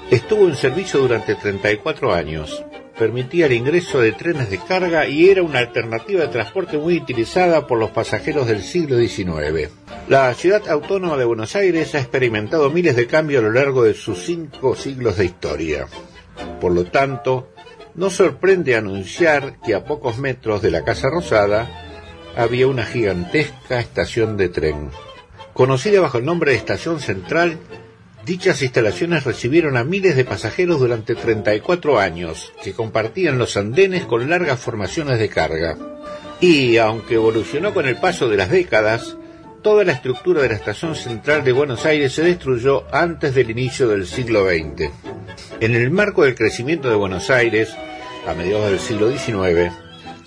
Estuvo 0.09 0.47
en 0.47 0.55
servicio 0.55 1.01
durante 1.01 1.35
34 1.35 2.11
años. 2.11 2.65
Permitía 2.99 3.45
el 3.45 3.53
ingreso 3.53 4.01
de 4.01 4.11
trenes 4.11 4.49
de 4.49 4.57
carga 4.57 5.07
y 5.07 5.29
era 5.29 5.41
una 5.41 5.59
alternativa 5.59 6.19
de 6.21 6.27
transporte 6.27 6.77
muy 6.77 6.97
utilizada 6.97 7.65
por 7.65 7.79
los 7.79 7.91
pasajeros 7.91 8.45
del 8.45 8.61
siglo 8.61 8.97
XIX. 8.97 9.69
La 10.09 10.33
ciudad 10.33 10.67
autónoma 10.67 11.15
de 11.15 11.23
Buenos 11.23 11.55
Aires 11.55 11.95
ha 11.95 11.99
experimentado 11.99 12.69
miles 12.69 12.97
de 12.97 13.07
cambios 13.07 13.41
a 13.41 13.47
lo 13.47 13.53
largo 13.53 13.83
de 13.83 13.93
sus 13.93 14.25
cinco 14.25 14.75
siglos 14.75 15.15
de 15.15 15.23
historia. 15.23 15.87
Por 16.59 16.73
lo 16.73 16.83
tanto, 16.85 17.53
no 17.95 18.09
sorprende 18.09 18.75
anunciar 18.75 19.61
que 19.61 19.75
a 19.75 19.85
pocos 19.85 20.17
metros 20.17 20.61
de 20.61 20.71
la 20.71 20.83
Casa 20.83 21.09
Rosada 21.09 21.69
había 22.35 22.67
una 22.67 22.85
gigantesca 22.85 23.79
estación 23.79 24.35
de 24.35 24.49
tren. 24.49 24.89
Conocida 25.53 26.01
bajo 26.01 26.17
el 26.17 26.25
nombre 26.25 26.51
de 26.51 26.57
Estación 26.57 26.99
Central, 26.99 27.59
dichas 28.29 28.61
instalaciones 28.61 29.23
recibieron 29.23 29.75
a 29.75 29.83
miles 29.83 30.15
de 30.15 30.23
pasajeros 30.23 30.79
durante 30.79 31.15
34 31.15 31.99
años, 31.99 32.53
que 32.63 32.73
compartían 32.73 33.39
los 33.39 33.57
andenes 33.57 34.05
con 34.05 34.29
largas 34.29 34.59
formaciones 34.59 35.17
de 35.17 35.29
carga. 35.29 35.75
Y, 36.39 36.77
aunque 36.77 37.15
evolucionó 37.15 37.73
con 37.73 37.87
el 37.87 37.95
paso 37.95 38.29
de 38.29 38.37
las 38.37 38.51
décadas, 38.51 39.17
toda 39.63 39.83
la 39.83 39.93
estructura 39.93 40.43
de 40.43 40.49
la 40.49 40.55
Estación 40.55 40.93
Central 40.93 41.43
de 41.43 41.53
Buenos 41.53 41.87
Aires 41.87 42.13
se 42.13 42.21
destruyó 42.21 42.85
antes 42.91 43.33
del 43.33 43.49
inicio 43.49 43.87
del 43.87 44.05
siglo 44.05 44.45
XX. 44.45 44.91
En 45.59 45.73
el 45.73 45.89
marco 45.89 46.23
del 46.23 46.35
crecimiento 46.35 46.87
de 46.87 46.97
Buenos 46.97 47.31
Aires, 47.31 47.73
a 48.27 48.35
mediados 48.35 48.69
del 48.69 48.79
siglo 48.79 49.11
XIX, 49.11 49.73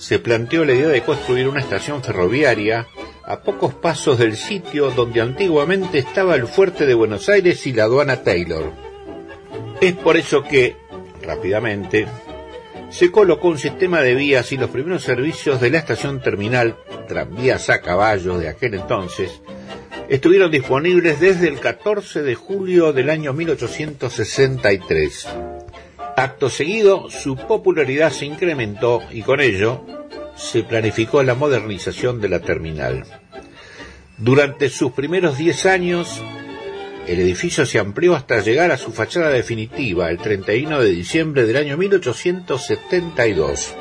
se 0.02 0.18
planteó 0.18 0.64
la 0.64 0.74
idea 0.74 0.88
de 0.88 1.02
construir 1.02 1.46
una 1.46 1.60
estación 1.60 2.02
ferroviaria 2.02 2.88
a 3.22 3.42
pocos 3.42 3.72
pasos 3.72 4.18
del 4.18 4.36
sitio 4.36 4.90
donde 4.90 5.20
antiguamente 5.20 5.98
estaba 5.98 6.34
el 6.34 6.48
fuerte 6.48 6.86
de 6.86 6.94
Buenos 6.94 7.28
Aires 7.28 7.64
y 7.68 7.72
la 7.72 7.84
aduana 7.84 8.24
Taylor. 8.24 8.72
Es 9.80 9.92
por 9.92 10.16
eso 10.16 10.42
que, 10.42 10.74
rápidamente, 11.22 12.08
se 12.90 13.12
colocó 13.12 13.46
un 13.46 13.58
sistema 13.58 14.00
de 14.00 14.16
vías 14.16 14.50
y 14.50 14.56
los 14.56 14.70
primeros 14.70 15.04
servicios 15.04 15.60
de 15.60 15.70
la 15.70 15.78
estación 15.78 16.20
terminal, 16.20 16.76
tranvías 17.06 17.70
a 17.70 17.80
caballo 17.80 18.38
de 18.38 18.48
aquel 18.48 18.74
entonces, 18.74 19.40
estuvieron 20.08 20.50
disponibles 20.50 21.20
desde 21.20 21.46
el 21.46 21.60
14 21.60 22.22
de 22.22 22.34
julio 22.34 22.92
del 22.92 23.08
año 23.08 23.32
1863. 23.32 25.28
Acto 26.16 26.50
seguido, 26.50 27.08
su 27.10 27.36
popularidad 27.36 28.10
se 28.12 28.26
incrementó 28.26 29.02
y 29.10 29.22
con 29.22 29.40
ello 29.40 29.84
se 30.36 30.62
planificó 30.62 31.22
la 31.22 31.34
modernización 31.34 32.20
de 32.20 32.28
la 32.28 32.40
terminal. 32.40 33.04
Durante 34.18 34.68
sus 34.68 34.92
primeros 34.92 35.38
10 35.38 35.66
años, 35.66 36.22
el 37.06 37.18
edificio 37.18 37.64
se 37.66 37.78
amplió 37.78 38.14
hasta 38.14 38.40
llegar 38.40 38.70
a 38.70 38.76
su 38.76 38.92
fachada 38.92 39.30
definitiva 39.30 40.10
el 40.10 40.18
31 40.18 40.80
de 40.80 40.90
diciembre 40.90 41.46
del 41.46 41.56
año 41.56 41.76
1872. 41.76 43.74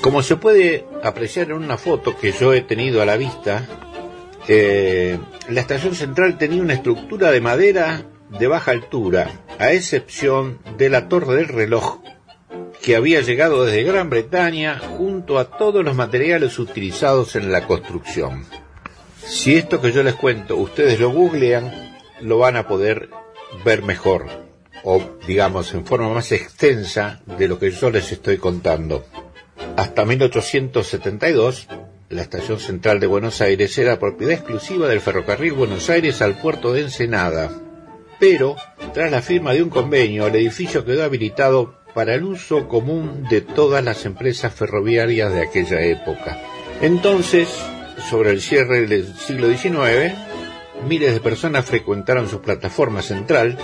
Como 0.00 0.22
se 0.22 0.36
puede 0.36 0.86
apreciar 1.02 1.50
en 1.50 1.56
una 1.56 1.76
foto 1.76 2.16
que 2.16 2.32
yo 2.32 2.54
he 2.54 2.62
tenido 2.62 3.02
a 3.02 3.06
la 3.06 3.16
vista, 3.16 3.66
eh, 4.48 5.18
la 5.48 5.60
estación 5.60 5.94
central 5.94 6.38
tenía 6.38 6.62
una 6.62 6.74
estructura 6.74 7.30
de 7.30 7.40
madera 7.40 8.06
de 8.38 8.46
baja 8.46 8.70
altura, 8.70 9.30
a 9.58 9.72
excepción 9.72 10.58
de 10.78 10.90
la 10.90 11.08
torre 11.08 11.36
del 11.36 11.48
reloj, 11.48 12.00
que 12.82 12.96
había 12.96 13.20
llegado 13.20 13.64
desde 13.64 13.84
Gran 13.84 14.10
Bretaña 14.10 14.78
junto 14.78 15.38
a 15.38 15.56
todos 15.56 15.84
los 15.84 15.94
materiales 15.94 16.58
utilizados 16.58 17.36
en 17.36 17.52
la 17.52 17.66
construcción. 17.66 18.44
Si 19.24 19.56
esto 19.56 19.80
que 19.80 19.92
yo 19.92 20.02
les 20.02 20.14
cuento 20.14 20.56
ustedes 20.56 20.98
lo 20.98 21.10
googlean, 21.10 21.96
lo 22.20 22.38
van 22.38 22.56
a 22.56 22.66
poder 22.66 23.10
ver 23.64 23.82
mejor, 23.82 24.26
o 24.82 25.00
digamos 25.26 25.72
en 25.74 25.86
forma 25.86 26.08
más 26.08 26.32
extensa 26.32 27.20
de 27.38 27.48
lo 27.48 27.58
que 27.58 27.70
yo 27.70 27.90
les 27.90 28.10
estoy 28.10 28.38
contando. 28.38 29.04
Hasta 29.76 30.04
1872, 30.04 31.68
la 32.08 32.22
estación 32.22 32.58
central 32.58 32.98
de 33.00 33.06
Buenos 33.06 33.40
Aires 33.40 33.78
era 33.78 33.98
propiedad 33.98 34.34
exclusiva 34.34 34.88
del 34.88 35.00
ferrocarril 35.00 35.52
Buenos 35.52 35.88
Aires 35.88 36.20
al 36.20 36.36
puerto 36.36 36.72
de 36.72 36.82
Ensenada. 36.82 37.61
Pero, 38.22 38.54
tras 38.94 39.10
la 39.10 39.20
firma 39.20 39.52
de 39.52 39.64
un 39.64 39.68
convenio, 39.68 40.28
el 40.28 40.36
edificio 40.36 40.84
quedó 40.84 41.02
habilitado 41.02 41.74
para 41.92 42.14
el 42.14 42.22
uso 42.22 42.68
común 42.68 43.26
de 43.28 43.40
todas 43.40 43.82
las 43.82 44.06
empresas 44.06 44.54
ferroviarias 44.54 45.34
de 45.34 45.42
aquella 45.42 45.80
época. 45.80 46.40
Entonces, 46.80 47.48
sobre 48.08 48.30
el 48.30 48.40
cierre 48.40 48.86
del 48.86 49.12
siglo 49.16 49.48
XIX, 49.48 50.14
miles 50.86 51.14
de 51.14 51.18
personas 51.18 51.64
frecuentaron 51.64 52.28
su 52.28 52.40
plataforma 52.40 53.02
central, 53.02 53.58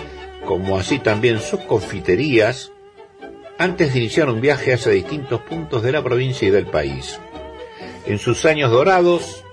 como 0.44 0.76
así 0.76 0.98
también 0.98 1.38
sus 1.38 1.60
confiterías, 1.60 2.72
antes 3.58 3.92
de 3.92 4.00
iniciar 4.00 4.28
un 4.28 4.40
viaje 4.40 4.72
hacia 4.72 4.90
distintos 4.90 5.40
puntos 5.42 5.84
de 5.84 5.92
la 5.92 6.02
provincia 6.02 6.48
y 6.48 6.50
del 6.50 6.66
país. 6.66 7.20
En 8.06 8.18
sus 8.18 8.44
años 8.44 8.72
dorados, 8.72 9.44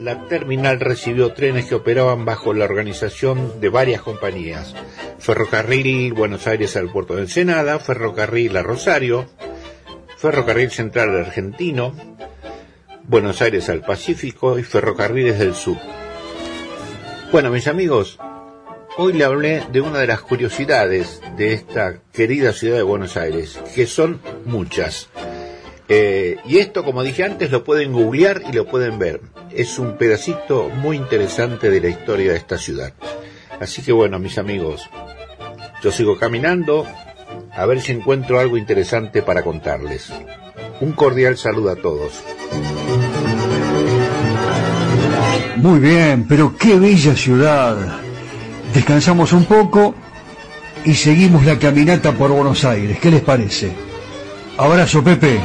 la 0.00 0.28
terminal 0.28 0.78
recibió 0.80 1.32
trenes 1.32 1.66
que 1.66 1.74
operaban 1.74 2.24
bajo 2.24 2.54
la 2.54 2.64
organización 2.64 3.60
de 3.60 3.68
varias 3.68 4.02
compañías. 4.02 4.74
Ferrocarril 5.18 6.12
Buenos 6.12 6.46
Aires 6.46 6.76
al 6.76 6.90
puerto 6.90 7.16
de 7.16 7.22
Ensenada, 7.22 7.78
Ferrocarril 7.78 8.56
a 8.56 8.62
Rosario, 8.62 9.26
Ferrocarril 10.16 10.70
Central 10.70 11.16
Argentino, 11.16 11.94
Buenos 13.04 13.42
Aires 13.42 13.68
al 13.68 13.80
Pacífico 13.80 14.58
y 14.58 14.62
Ferrocarriles 14.62 15.38
del 15.38 15.54
Sur. 15.54 15.78
Bueno, 17.32 17.50
mis 17.50 17.66
amigos, 17.66 18.18
hoy 18.96 19.14
le 19.14 19.24
hablé 19.24 19.64
de 19.72 19.80
una 19.80 19.98
de 19.98 20.06
las 20.06 20.20
curiosidades 20.20 21.20
de 21.36 21.54
esta 21.54 22.00
querida 22.12 22.52
ciudad 22.52 22.76
de 22.76 22.82
Buenos 22.82 23.16
Aires, 23.16 23.58
que 23.74 23.86
son 23.86 24.20
muchas. 24.44 25.08
Eh, 25.88 26.36
y 26.44 26.58
esto, 26.58 26.84
como 26.84 27.02
dije 27.02 27.24
antes, 27.24 27.50
lo 27.50 27.64
pueden 27.64 27.92
googlear 27.92 28.42
y 28.48 28.52
lo 28.52 28.66
pueden 28.66 28.98
ver. 28.98 29.20
Es 29.50 29.78
un 29.78 29.96
pedacito 29.96 30.68
muy 30.68 30.96
interesante 30.96 31.70
de 31.70 31.80
la 31.80 31.88
historia 31.88 32.32
de 32.32 32.38
esta 32.38 32.58
ciudad. 32.58 32.92
Así 33.60 33.82
que 33.82 33.92
bueno, 33.92 34.18
mis 34.18 34.38
amigos, 34.38 34.88
yo 35.82 35.90
sigo 35.90 36.16
caminando 36.18 36.86
a 37.52 37.66
ver 37.66 37.80
si 37.80 37.92
encuentro 37.92 38.38
algo 38.38 38.56
interesante 38.56 39.22
para 39.22 39.42
contarles. 39.42 40.12
Un 40.80 40.92
cordial 40.92 41.36
saludo 41.36 41.70
a 41.70 41.76
todos. 41.76 42.12
Muy 45.56 45.80
bien, 45.80 46.26
pero 46.28 46.56
qué 46.56 46.78
bella 46.78 47.16
ciudad. 47.16 47.76
Descansamos 48.72 49.32
un 49.32 49.44
poco 49.44 49.94
y 50.84 50.94
seguimos 50.94 51.44
la 51.44 51.58
caminata 51.58 52.12
por 52.12 52.30
Buenos 52.30 52.64
Aires. 52.64 52.98
¿Qué 53.00 53.10
les 53.10 53.22
parece? 53.22 53.72
Abrazo, 54.56 55.02
Pepe. 55.02 55.40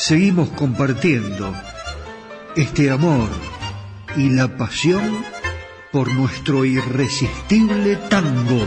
Seguimos 0.00 0.48
compartiendo 0.48 1.54
este 2.56 2.90
amor 2.90 3.28
y 4.16 4.30
la 4.30 4.56
pasión 4.56 5.02
por 5.92 6.10
nuestro 6.14 6.64
irresistible 6.64 7.96
tango. 8.08 8.66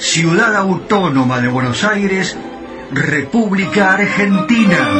Ciudad 0.00 0.54
Autónoma 0.54 1.40
de 1.40 1.48
Buenos 1.48 1.82
Aires, 1.82 2.36
República 2.92 3.94
Argentina. 3.94 4.92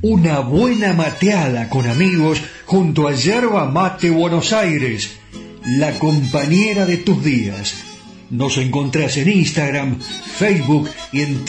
Una 0.00 0.38
buena 0.40 0.92
mateada 0.92 1.68
con 1.68 1.88
amigos 1.88 2.40
junto 2.64 3.08
a 3.08 3.12
Yerba 3.14 3.68
Mate 3.68 4.10
Buenos 4.10 4.52
Aires, 4.52 5.18
la 5.64 5.90
compañera 5.98 6.86
de 6.86 6.98
tus 6.98 7.24
días. 7.24 7.74
Nos 8.30 8.58
encontrás 8.58 9.16
en 9.16 9.28
Instagram, 9.28 9.98
Facebook 9.98 10.88
y 11.12 11.22
en 11.22 11.44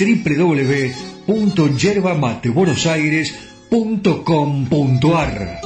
www.yerbamatebuenosaires.com.ar. 3.70 5.62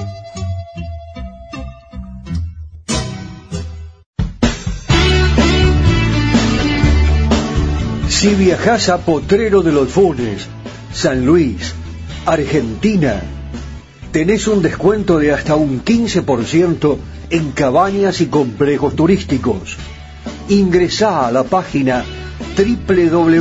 Si 8.09 8.35
viajas 8.35 8.89
a 8.89 8.99
Potrero 8.99 9.61
de 9.63 9.71
los 9.71 9.89
Funes, 9.89 10.47
San 10.93 11.25
Luis, 11.25 11.73
Argentina, 12.25 13.21
tenés 14.11 14.47
un 14.47 14.61
descuento 14.61 15.19
de 15.19 15.33
hasta 15.33 15.55
un 15.55 15.83
15% 15.83 16.97
en 17.29 17.51
cabañas 17.51 18.21
y 18.21 18.27
complejos 18.27 18.95
turísticos. 18.95 19.77
Ingresá 20.49 21.27
a 21.27 21.31
la 21.31 21.43
página 21.43 22.05
www.udar.org, 22.55 23.33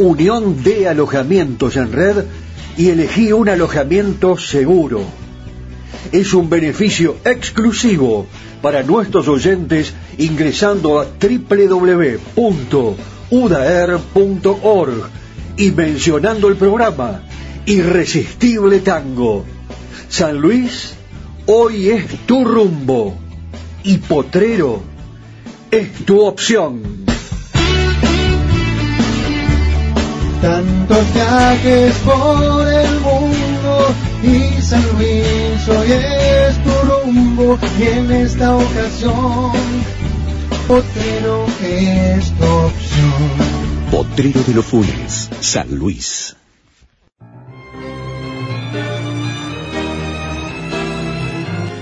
Unión 0.00 0.62
de 0.62 0.88
Alojamientos 0.88 1.76
en 1.76 1.92
Red, 1.92 2.24
y 2.78 2.88
elegí 2.88 3.32
un 3.32 3.50
alojamiento 3.50 4.38
seguro. 4.38 5.02
Es 6.10 6.32
un 6.32 6.48
beneficio 6.48 7.18
exclusivo 7.22 8.26
para 8.62 8.82
nuestros 8.82 9.28
oyentes 9.28 9.92
ingresando 10.16 10.98
a 10.98 11.04
www.udaer.org 11.04 12.00
y 15.58 15.70
mencionando 15.72 16.48
el 16.48 16.56
programa 16.56 17.22
Irresistible 17.66 18.80
Tango. 18.80 19.44
San 20.08 20.40
Luis, 20.40 20.94
hoy 21.44 21.90
es 21.90 22.06
tu 22.24 22.42
rumbo. 22.42 23.14
y 23.84 23.98
Potrero 23.98 24.82
es 25.70 25.92
tu 26.06 26.20
opción. 26.20 26.99
Tantos 30.40 31.14
viajes 31.14 31.94
por 32.04 32.66
el 32.66 33.00
mundo 33.00 33.94
y 34.22 34.62
San 34.62 34.82
Luis 34.92 35.68
hoy 35.68 35.92
es 35.92 36.62
tu 36.64 36.70
rumbo 36.88 37.58
y 37.78 37.82
en 37.82 38.10
esta 38.10 38.56
ocasión 38.56 39.52
Potrero 40.66 41.46
es 41.62 42.30
tu 42.38 42.44
opción. 42.44 43.90
Potrero 43.90 44.40
de 44.44 44.54
los 44.54 44.64
Funes, 44.64 45.28
San 45.40 45.74
Luis. 45.74 46.36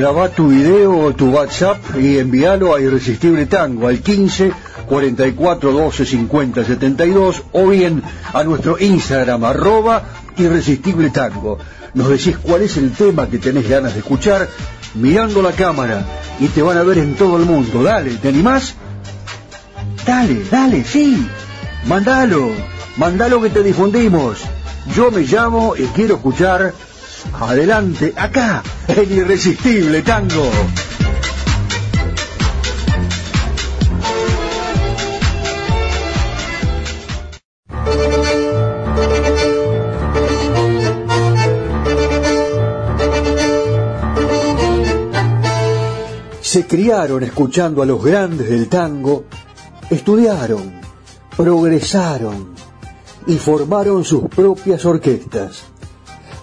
Graba 0.00 0.30
tu 0.30 0.48
video 0.48 0.96
o 0.96 1.12
tu 1.12 1.28
WhatsApp 1.28 1.76
y 2.00 2.16
envíalo 2.16 2.74
a 2.74 2.80
Irresistible 2.80 3.44
Tango 3.44 3.86
al 3.86 4.00
15 4.00 4.50
44 4.88 5.72
12 5.72 6.06
50 6.06 6.64
72 6.64 7.42
o 7.52 7.66
bien 7.66 8.02
a 8.32 8.42
nuestro 8.42 8.78
Instagram 8.78 9.44
arroba 9.44 10.02
Irresistible 10.38 11.10
Tango. 11.10 11.58
Nos 11.92 12.08
decís 12.08 12.38
cuál 12.38 12.62
es 12.62 12.78
el 12.78 12.92
tema 12.92 13.28
que 13.28 13.36
tenés 13.36 13.68
ganas 13.68 13.92
de 13.92 13.98
escuchar 13.98 14.48
mirando 14.94 15.42
la 15.42 15.52
cámara 15.52 16.02
y 16.40 16.48
te 16.48 16.62
van 16.62 16.78
a 16.78 16.82
ver 16.82 16.96
en 16.96 17.14
todo 17.14 17.36
el 17.36 17.44
mundo. 17.44 17.82
Dale, 17.82 18.12
¿te 18.12 18.28
animás? 18.28 18.76
Dale, 20.06 20.44
dale, 20.50 20.82
sí. 20.82 21.28
Mandalo, 21.84 22.52
mandalo 22.96 23.42
que 23.42 23.50
te 23.50 23.62
difundimos. 23.62 24.38
Yo 24.96 25.10
me 25.10 25.24
llamo 25.24 25.76
y 25.76 25.84
quiero 25.88 26.14
escuchar 26.14 26.72
Adelante, 27.32 28.12
acá, 28.16 28.62
en 28.88 29.12
Irresistible 29.12 30.02
Tango. 30.02 30.50
Se 46.40 46.66
criaron 46.66 47.22
escuchando 47.22 47.80
a 47.80 47.86
los 47.86 48.02
grandes 48.02 48.50
del 48.50 48.68
tango, 48.68 49.26
estudiaron, 49.88 50.80
progresaron 51.36 52.54
y 53.28 53.36
formaron 53.36 54.04
sus 54.04 54.28
propias 54.28 54.84
orquestas. 54.84 55.69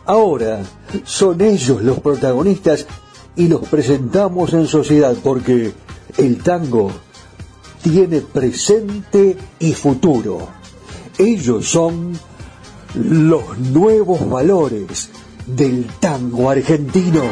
Ahora 0.07 0.61
son 1.03 1.41
ellos 1.41 1.83
los 1.83 1.99
protagonistas 1.99 2.87
y 3.35 3.49
los 3.49 3.67
presentamos 3.67 4.53
en 4.53 4.65
sociedad 4.65 5.13
porque 5.21 5.73
el 6.17 6.41
tango 6.41 6.91
tiene 7.81 8.21
presente 8.21 9.37
y 9.59 9.73
futuro. 9.73 10.47
Ellos 11.17 11.67
son 11.67 12.17
los 12.95 13.57
nuevos 13.57 14.29
valores 14.29 15.09
del 15.45 15.85
tango 15.99 16.49
argentino. 16.49 17.23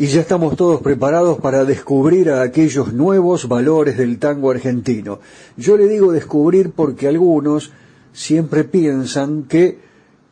Y 0.00 0.06
ya 0.06 0.20
estamos 0.20 0.54
todos 0.54 0.80
preparados 0.80 1.40
para 1.40 1.64
descubrir 1.64 2.30
a 2.30 2.42
aquellos 2.42 2.92
nuevos 2.92 3.48
valores 3.48 3.98
del 3.98 4.20
tango 4.20 4.52
argentino. 4.52 5.18
Yo 5.56 5.76
le 5.76 5.88
digo 5.88 6.12
descubrir 6.12 6.70
porque 6.70 7.08
algunos 7.08 7.72
siempre 8.12 8.62
piensan 8.62 9.42
que 9.48 9.80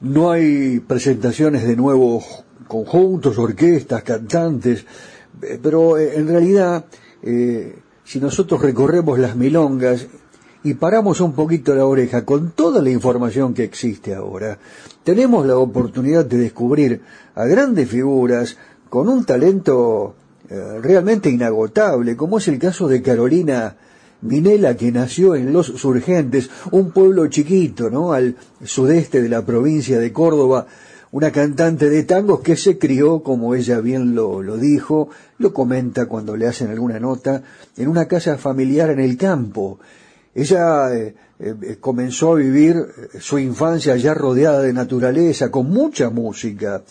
no 0.01 0.31
hay 0.31 0.79
presentaciones 0.79 1.67
de 1.67 1.75
nuevos 1.75 2.45
conjuntos, 2.69 3.39
orquestas, 3.39 4.05
cantantes, 4.05 4.87
eh, 5.43 5.59
pero 5.61 5.99
eh, 5.99 6.15
en 6.15 6.29
realidad, 6.29 6.85
eh, 7.25 7.75
si 8.05 8.21
nosotros 8.21 8.63
recorremos 8.63 9.19
las 9.19 9.35
milongas 9.35 10.07
y 10.63 10.75
paramos 10.75 11.21
un 11.21 11.33
poquito 11.33 11.75
la 11.75 11.87
oreja 11.87 12.25
con 12.25 12.53
toda 12.53 12.81
la 12.81 12.91
información 12.91 13.53
que 13.53 13.65
existe 13.65 14.15
ahora, 14.15 14.61
tenemos 15.03 15.45
la 15.45 15.59
oportunidad 15.59 16.25
de 16.25 16.39
descubrir 16.39 17.01
a 17.35 17.47
grandes 17.47 17.89
figuras, 17.89 18.57
con 18.89 19.09
un 19.09 19.25
talento 19.25 20.15
eh, 20.49 20.79
realmente 20.81 21.29
inagotable, 21.29 22.17
como 22.17 22.39
es 22.39 22.49
el 22.49 22.59
caso 22.59 22.89
de 22.89 23.03
Carolina 23.03 23.77
Minela, 24.23 24.77
que 24.77 24.93
nació 24.93 25.35
en 25.35 25.53
Los 25.53 25.67
Surgentes, 25.67 26.51
un 26.71 26.93
pueblo 26.93 27.27
chiquito, 27.27 27.91
¿no? 27.91 28.13
Al 28.13 28.37
sudeste 28.65 29.21
de 29.21 29.29
la 29.29 29.45
provincia 29.45 29.99
de 29.99 30.13
Córdoba, 30.13 30.67
una 31.13 31.31
cantante 31.31 31.89
de 31.91 32.03
tangos 32.05 32.41
que 32.41 32.57
se 32.57 32.79
crió, 32.79 33.23
como 33.23 33.55
ella 33.55 33.81
bien 33.81 34.15
lo, 34.15 34.41
dijo, 34.57 35.09
lo 35.39 35.53
comenta 35.53 36.07
cuando 36.07 36.37
le 36.37 36.47
hacen 36.47 36.71
alguna 36.71 37.01
nota, 37.01 37.43
en 37.77 37.89
una 37.89 38.07
casa 38.07 38.39
familiar 38.39 38.91
en 38.91 39.01
el 39.01 39.17
campo. 39.17 39.79
Ella 40.35 40.95
eh, 40.95 41.15
eh, 41.39 41.77
comenzó 41.81 42.33
a 42.33 42.37
vivir 42.37 42.77
su 43.19 43.39
infancia 43.39 43.97
ya 43.97 44.15
rodeada 44.15 44.61
de 44.61 44.73
naturaleza, 44.73 45.51
con 45.51 45.71
mucha 45.71 46.11
música, 46.11 46.83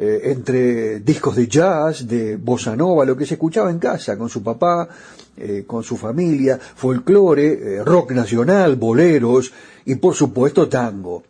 eh, 0.00 0.30
entre 0.30 1.00
discos 1.00 1.34
de 1.34 1.48
jazz, 1.48 2.06
de 2.06 2.36
bossa 2.36 2.76
nova, 2.76 3.04
lo 3.04 3.16
que 3.16 3.26
se 3.26 3.34
escuchaba 3.34 3.68
en 3.68 3.80
casa 3.80 4.16
con 4.16 4.28
su 4.28 4.44
papá, 4.44 4.88
eh, 5.36 5.64
con 5.66 5.82
su 5.82 5.96
familia, 5.96 6.56
folclore, 6.56 7.78
eh, 7.78 7.84
rock 7.84 8.12
nacional, 8.12 8.76
boleros 8.76 9.52
y 9.86 9.96
por 9.96 10.14
supuesto 10.14 10.68
tango. 10.68 11.24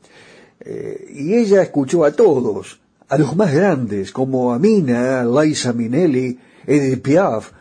y 0.60 1.34
ella 1.34 1.62
escuchó 1.62 2.04
a 2.04 2.12
todos, 2.12 2.78
a 3.08 3.16
los 3.16 3.34
más 3.36 3.54
grandes 3.54 4.12
como 4.12 4.52
Amina, 4.52 5.24
Liza 5.24 5.72
Minnelli, 5.72 6.38
Edith 6.66 7.00
Piaf, 7.00 7.52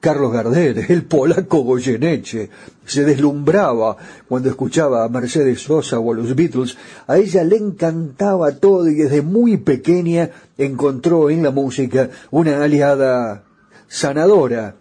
Carlos 0.00 0.32
Gardel, 0.32 0.86
el 0.88 1.04
polaco 1.04 1.60
Goyeneche, 1.60 2.50
se 2.84 3.04
deslumbraba 3.04 3.96
cuando 4.28 4.48
escuchaba 4.48 5.04
a 5.04 5.08
Mercedes 5.08 5.62
Sosa 5.62 5.98
o 5.98 6.12
a 6.12 6.16
los 6.16 6.34
Beatles. 6.34 6.76
A 7.06 7.18
ella 7.18 7.44
le 7.44 7.56
encantaba 7.56 8.52
todo 8.52 8.88
y 8.88 8.94
desde 8.94 9.22
muy 9.22 9.56
pequeña 9.56 10.30
encontró 10.58 11.30
en 11.30 11.42
la 11.42 11.50
música 11.50 12.10
una 12.30 12.62
aliada 12.62 13.44
sanadora, 13.88 14.76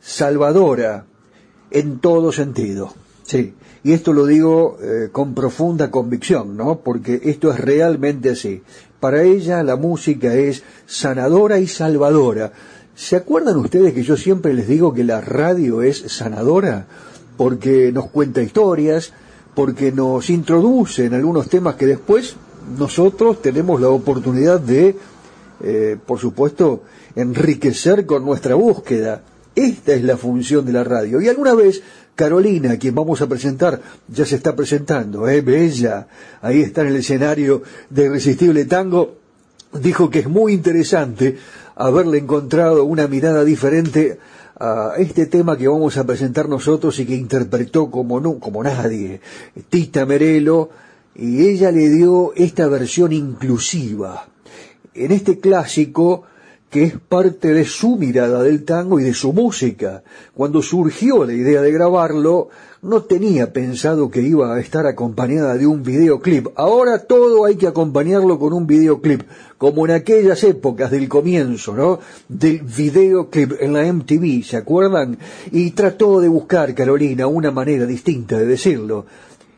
salvadora, 0.00 1.06
en 1.70 1.98
todo 2.00 2.32
sentido. 2.32 2.92
Sí, 3.24 3.54
y 3.82 3.92
esto 3.92 4.12
lo 4.12 4.26
digo 4.26 4.78
eh, 4.82 5.08
con 5.10 5.34
profunda 5.34 5.90
convicción, 5.90 6.56
¿no? 6.56 6.80
Porque 6.80 7.20
esto 7.24 7.52
es 7.52 7.60
realmente 7.60 8.30
así. 8.30 8.62
Para 9.00 9.22
ella 9.22 9.62
la 9.62 9.76
música 9.76 10.34
es 10.34 10.62
sanadora 10.86 11.58
y 11.58 11.66
salvadora 11.66 12.52
¿Se 12.94 13.16
acuerdan 13.16 13.56
ustedes 13.56 13.92
que 13.92 14.04
yo 14.04 14.16
siempre 14.16 14.54
les 14.54 14.68
digo 14.68 14.94
que 14.94 15.02
la 15.02 15.20
radio 15.20 15.82
es 15.82 15.98
sanadora? 16.12 16.86
Porque 17.36 17.90
nos 17.92 18.10
cuenta 18.10 18.42
historias, 18.42 19.12
porque 19.54 19.92
nos 19.92 20.30
introduce 20.30 21.06
en 21.06 21.14
algunos 21.14 21.48
temas 21.48 21.76
que 21.76 21.86
después 21.86 22.36
nosotros 22.78 23.42
tenemos 23.42 23.80
la 23.80 23.88
oportunidad 23.88 24.60
de, 24.60 24.96
eh, 25.62 25.96
por 26.06 26.18
supuesto, 26.18 26.82
enriquecer 27.14 28.06
con 28.06 28.24
nuestra 28.24 28.54
búsqueda. 28.54 29.22
Esta 29.54 29.92
es 29.92 30.02
la 30.02 30.16
función 30.16 30.66
de 30.66 30.72
la 30.72 30.82
radio. 30.82 31.20
Y 31.20 31.28
alguna 31.28 31.54
vez 31.54 31.82
Carolina, 32.14 32.78
quien 32.78 32.94
vamos 32.94 33.20
a 33.22 33.28
presentar, 33.28 33.80
ya 34.08 34.24
se 34.24 34.36
está 34.36 34.54
presentando, 34.54 35.28
¿eh? 35.28 35.40
Bella, 35.40 36.06
ahí 36.42 36.62
está 36.62 36.82
en 36.82 36.88
el 36.88 36.96
escenario 36.96 37.62
de 37.90 38.04
Irresistible 38.04 38.64
Tango, 38.66 39.16
dijo 39.72 40.10
que 40.10 40.20
es 40.20 40.28
muy 40.28 40.52
interesante 40.52 41.36
haberle 41.74 42.18
encontrado 42.18 42.84
una 42.84 43.08
mirada 43.08 43.44
diferente 43.44 44.18
a 44.58 44.94
este 44.98 45.26
tema 45.26 45.56
que 45.56 45.68
vamos 45.68 45.96
a 45.96 46.04
presentar 46.04 46.48
nosotros 46.48 46.98
y 46.98 47.06
que 47.06 47.14
interpretó 47.14 47.90
como, 47.90 48.20
no, 48.20 48.38
como 48.38 48.62
nadie, 48.62 49.20
Tita 49.68 50.06
Merelo, 50.06 50.70
y 51.14 51.46
ella 51.46 51.70
le 51.70 51.88
dio 51.90 52.32
esta 52.34 52.66
versión 52.68 53.12
inclusiva. 53.12 54.28
En 54.94 55.12
este 55.12 55.40
clásico, 55.40 56.24
que 56.74 56.82
es 56.82 56.94
parte 56.98 57.54
de 57.54 57.64
su 57.64 57.94
mirada 57.94 58.42
del 58.42 58.64
tango 58.64 58.98
y 58.98 59.04
de 59.04 59.14
su 59.14 59.32
música. 59.32 60.02
Cuando 60.34 60.60
surgió 60.60 61.24
la 61.24 61.32
idea 61.32 61.62
de 61.62 61.70
grabarlo, 61.70 62.48
no 62.82 63.02
tenía 63.02 63.52
pensado 63.52 64.10
que 64.10 64.22
iba 64.22 64.52
a 64.52 64.58
estar 64.58 64.84
acompañada 64.84 65.56
de 65.56 65.68
un 65.68 65.84
videoclip. 65.84 66.48
Ahora 66.56 66.98
todo 66.98 67.44
hay 67.44 67.54
que 67.54 67.68
acompañarlo 67.68 68.40
con 68.40 68.52
un 68.52 68.66
videoclip, 68.66 69.22
como 69.56 69.86
en 69.86 69.92
aquellas 69.92 70.42
épocas 70.42 70.90
del 70.90 71.08
comienzo, 71.08 71.76
¿no? 71.76 72.00
Del 72.28 72.62
videoclip 72.62 73.52
en 73.60 73.72
la 73.72 73.92
MTV, 73.92 74.42
¿se 74.42 74.56
acuerdan? 74.56 75.16
Y 75.52 75.70
trató 75.70 76.18
de 76.18 76.26
buscar, 76.26 76.74
Carolina, 76.74 77.28
una 77.28 77.52
manera 77.52 77.86
distinta 77.86 78.36
de 78.36 78.46
decirlo. 78.46 79.06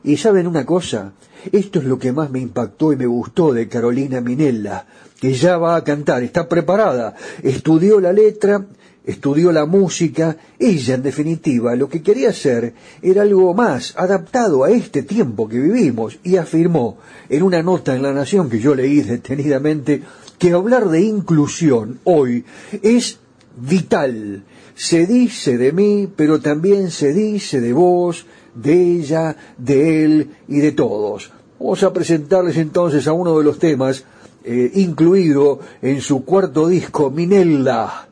Y 0.07 0.16
saben 0.16 0.46
una 0.46 0.64
cosa, 0.64 1.12
esto 1.50 1.80
es 1.80 1.84
lo 1.84 1.98
que 1.98 2.12
más 2.12 2.30
me 2.30 2.38
impactó 2.38 2.92
y 2.92 2.96
me 2.96 3.07
gustó 3.07 3.52
de 3.52 3.68
Carolina 3.68 4.20
Minella 4.20 4.86
que 5.20 5.34
ya 5.34 5.59
va 5.59 5.76
a 5.76 5.82
cantar, 5.82 6.22
está 6.22 6.48
preparada, 6.48 7.16
estudió 7.42 8.00
la 8.00 8.12
letra, 8.12 8.64
estudió 9.04 9.50
la 9.50 9.66
música, 9.66 10.36
ella 10.59 10.94
en 10.94 11.02
definitiva 11.02 11.74
lo 11.74 11.88
que 11.88 12.02
quería 12.02 12.28
hacer 12.28 12.74
era 13.02 13.22
algo 13.22 13.52
más 13.52 13.94
adaptado 13.96 14.62
a 14.62 14.70
este 14.70 15.02
tiempo 15.02 15.48
que 15.48 15.59
vivimos 15.59 16.18
y 16.22 16.36
afirmó 16.36 16.98
en 17.28 17.42
una 17.42 17.62
nota 17.62 17.96
en 17.96 18.02
La 18.02 18.12
Nación 18.12 18.48
que 18.48 18.61
yo 18.61 18.76
leí 18.76 19.00
detenidamente 19.00 20.02
que 20.38 20.52
hablar 20.52 20.88
de 20.88 21.00
inclusión 21.00 21.98
hoy 22.04 22.44
es 22.80 23.18
vital. 23.57 24.44
Se 24.74 25.07
dice 25.07 25.57
de 25.57 25.72
mí, 25.72 26.09
pero 26.14 26.40
también 26.40 26.90
se 26.90 27.14
dice 27.14 27.61
de 27.61 27.72
vos, 27.72 28.26
de 28.57 28.98
ella, 28.98 29.36
de 29.57 30.04
él 30.04 30.30
y 30.48 30.59
de 30.59 30.72
todos. 30.72 31.30
Vamos 31.59 31.82
a 31.82 31.92
presentarles 31.92 32.57
entonces 32.57 33.07
a 33.07 33.12
uno 33.12 33.38
de 33.38 33.44
los 33.44 33.59
temas 33.59 34.04
eh, 34.44 34.70
incluido 34.74 35.61
en 35.82 36.00
su 36.00 36.24
cuarto 36.24 36.68
disco, 36.68 37.11
Minella, 37.11 38.09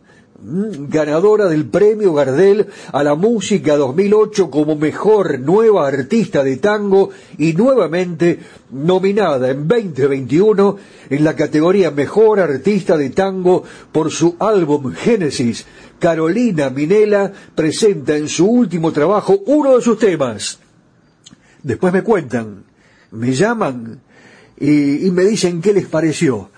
ganadora 0.46 1.46
del 1.46 1.64
premio 1.66 2.12
Gardel 2.12 2.66
a 2.92 3.02
la 3.02 3.14
música 3.14 3.76
2008 3.76 4.50
como 4.50 4.76
mejor 4.76 5.40
nueva 5.40 5.88
artista 5.88 6.44
de 6.44 6.58
tango 6.58 7.10
y 7.38 7.54
nuevamente 7.54 8.40
nominada 8.70 9.50
en 9.50 9.66
2021 9.66 10.76
en 11.08 11.24
la 11.24 11.34
categoría 11.34 11.90
mejor 11.90 12.40
artista 12.40 12.98
de 12.98 13.10
tango 13.10 13.64
por 13.90 14.10
su 14.10 14.36
álbum 14.38 14.92
Génesis. 14.92 15.64
Carolina 15.98 16.68
Minella 16.68 17.32
presenta 17.54 18.14
en 18.14 18.28
su 18.28 18.46
último 18.46 18.92
trabajo 18.92 19.40
uno 19.46 19.76
de 19.76 19.82
sus 19.82 19.98
temas. 19.98 20.58
Después 21.62 21.94
me 21.94 22.02
cuentan, 22.02 22.64
me 23.12 23.32
llaman 23.32 24.00
y, 24.60 25.06
y 25.06 25.10
me 25.10 25.24
dicen 25.24 25.62
qué 25.62 25.72
les 25.72 25.86
pareció. 25.86 26.50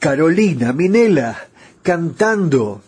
Carolina 0.00 0.72
Minela 0.72 1.48
cantando 1.82 2.82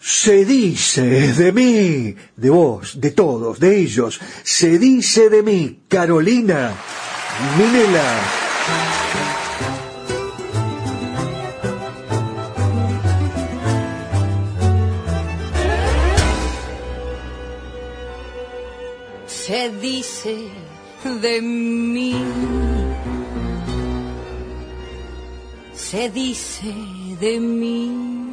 se 0.00 0.44
dice 0.44 1.02
de 1.02 1.52
mí, 1.52 2.16
de 2.36 2.50
vos, 2.50 3.00
de 3.00 3.10
todos, 3.10 3.60
de 3.60 3.78
ellos, 3.78 4.20
se 4.42 4.78
dice 4.78 5.28
de 5.28 5.42
mí, 5.42 5.80
Carolina 5.88 6.74
Minela. 7.58 8.20
Se 19.26 19.70
dice 19.80 20.36
de 21.20 21.42
mí 21.42 22.14
se 25.90 26.08
dice 26.08 26.72
de 27.18 27.40
mí. 27.40 28.32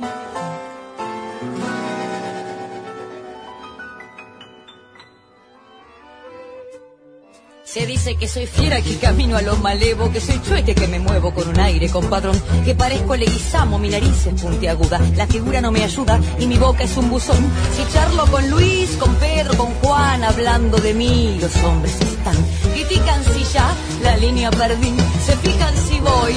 Se 7.67 7.85
dice 7.85 8.15
que 8.15 8.29
soy 8.29 8.47
fiera, 8.47 8.81
que 8.81 8.97
camino 8.97 9.35
a 9.35 9.41
lo 9.41 9.57
malevo, 9.57 10.09
que 10.11 10.21
soy 10.21 10.41
chueque, 10.41 10.73
que 10.73 10.87
me 10.87 10.99
muevo 10.99 11.33
con 11.33 11.49
un 11.49 11.59
aire 11.59 11.89
compadrón, 11.89 12.41
que 12.63 12.73
parezco 12.73 13.15
leguizamo, 13.15 13.77
mi 13.77 13.89
nariz 13.89 14.25
es 14.25 14.41
puntiaguda, 14.41 14.99
la 15.15 15.27
figura 15.27 15.59
no 15.59 15.71
me 15.71 15.83
ayuda 15.83 16.17
y 16.39 16.47
mi 16.47 16.57
boca 16.57 16.83
es 16.83 16.95
un 16.95 17.09
buzón. 17.09 17.45
Si 17.75 17.93
charlo 17.93 18.25
con 18.31 18.49
Luis, 18.49 18.95
con 18.95 19.13
Pedro, 19.15 19.57
con 19.57 19.73
Juan, 19.81 20.23
hablando 20.23 20.77
de 20.77 20.93
mí, 20.93 21.37
los 21.41 21.55
hombres 21.57 21.99
están. 21.99 22.37
Critican 22.73 23.21
si 23.25 23.43
ya 23.53 23.69
la 24.01 24.15
línea 24.15 24.49
perdí, 24.49 24.95
se 25.25 25.35
fijan 25.37 25.75
si 25.89 25.99
voy 25.99 26.35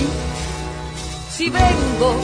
si 1.40 1.48
vengo 1.48 2.16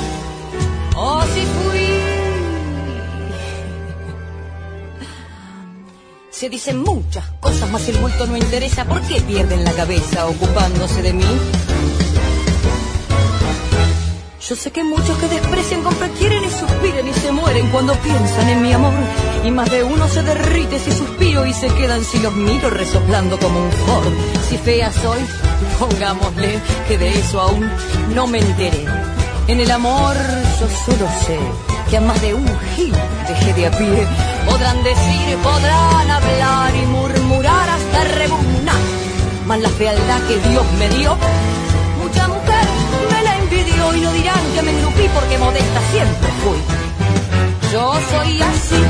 Se 6.38 6.50
dicen 6.50 6.82
muchas 6.82 7.24
cosas, 7.40 7.70
más 7.70 7.88
el 7.88 7.96
bulto 7.96 8.26
no 8.26 8.36
interesa. 8.36 8.84
¿Por 8.84 9.00
qué 9.08 9.22
pierden 9.22 9.64
la 9.64 9.72
cabeza 9.72 10.26
ocupándose 10.26 11.00
de 11.00 11.14
mí? 11.14 11.24
Yo 14.46 14.54
sé 14.54 14.70
que 14.70 14.84
muchos 14.84 15.16
que 15.16 15.28
desprecian 15.28 15.82
compra 15.82 16.10
quieren 16.10 16.44
y 16.44 16.50
suspiran 16.50 17.08
y 17.08 17.12
se 17.14 17.32
mueren 17.32 17.70
cuando 17.70 17.94
piensan 17.94 18.50
en 18.50 18.60
mi 18.60 18.70
amor. 18.70 18.92
Y 19.46 19.50
más 19.50 19.70
de 19.70 19.82
uno 19.82 20.06
se 20.08 20.22
derrite 20.22 20.78
si 20.78 20.92
suspiro 20.92 21.46
y 21.46 21.54
se 21.54 21.68
quedan 21.68 22.04
si 22.04 22.18
los 22.18 22.34
miro 22.34 22.68
resoplando 22.68 23.38
como 23.38 23.58
un 23.58 23.72
Ford. 23.72 24.12
Si 24.46 24.58
fea 24.58 24.92
soy, 24.92 25.20
pongámosle 25.78 26.60
que 26.86 26.98
de 26.98 27.18
eso 27.18 27.40
aún 27.40 27.66
no 28.14 28.26
me 28.26 28.40
enteré. 28.40 28.84
En 29.48 29.58
el 29.58 29.70
amor 29.70 30.14
yo 30.60 30.68
solo 30.84 31.08
sé 31.26 31.38
que 31.88 31.96
a 31.96 32.02
más 32.02 32.20
de 32.20 32.34
un 32.34 32.46
gil 32.76 32.92
dejé 33.26 33.54
de 33.54 33.66
a 33.68 33.70
pie. 33.70 34.35
Podrán 34.46 34.82
decir, 34.82 35.36
podrán 35.42 36.10
hablar 36.10 36.74
y 36.74 36.86
murmurar 36.86 37.68
hasta 37.68 38.04
rebuznar. 38.04 38.82
Mas 39.46 39.60
la 39.60 39.68
fealdad 39.68 40.20
que 40.28 40.36
Dios 40.48 40.66
me 40.78 40.88
dio, 40.88 41.16
mucha 42.02 42.28
mujer 42.28 42.66
me 43.12 43.22
la 43.22 43.38
envidió 43.38 43.94
y 43.94 44.00
no 44.00 44.12
dirán 44.12 44.44
que 44.54 44.62
me 44.62 44.70
engrupí 44.70 45.08
porque 45.14 45.38
modesta 45.38 45.80
siempre 45.92 46.30
fui. 46.42 46.58
Yo 47.72 47.92
soy 48.10 48.42
así. 48.42 48.82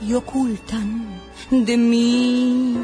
Y 0.00 0.14
ocultan 0.14 1.06
de 1.50 1.76
mí 1.76 2.76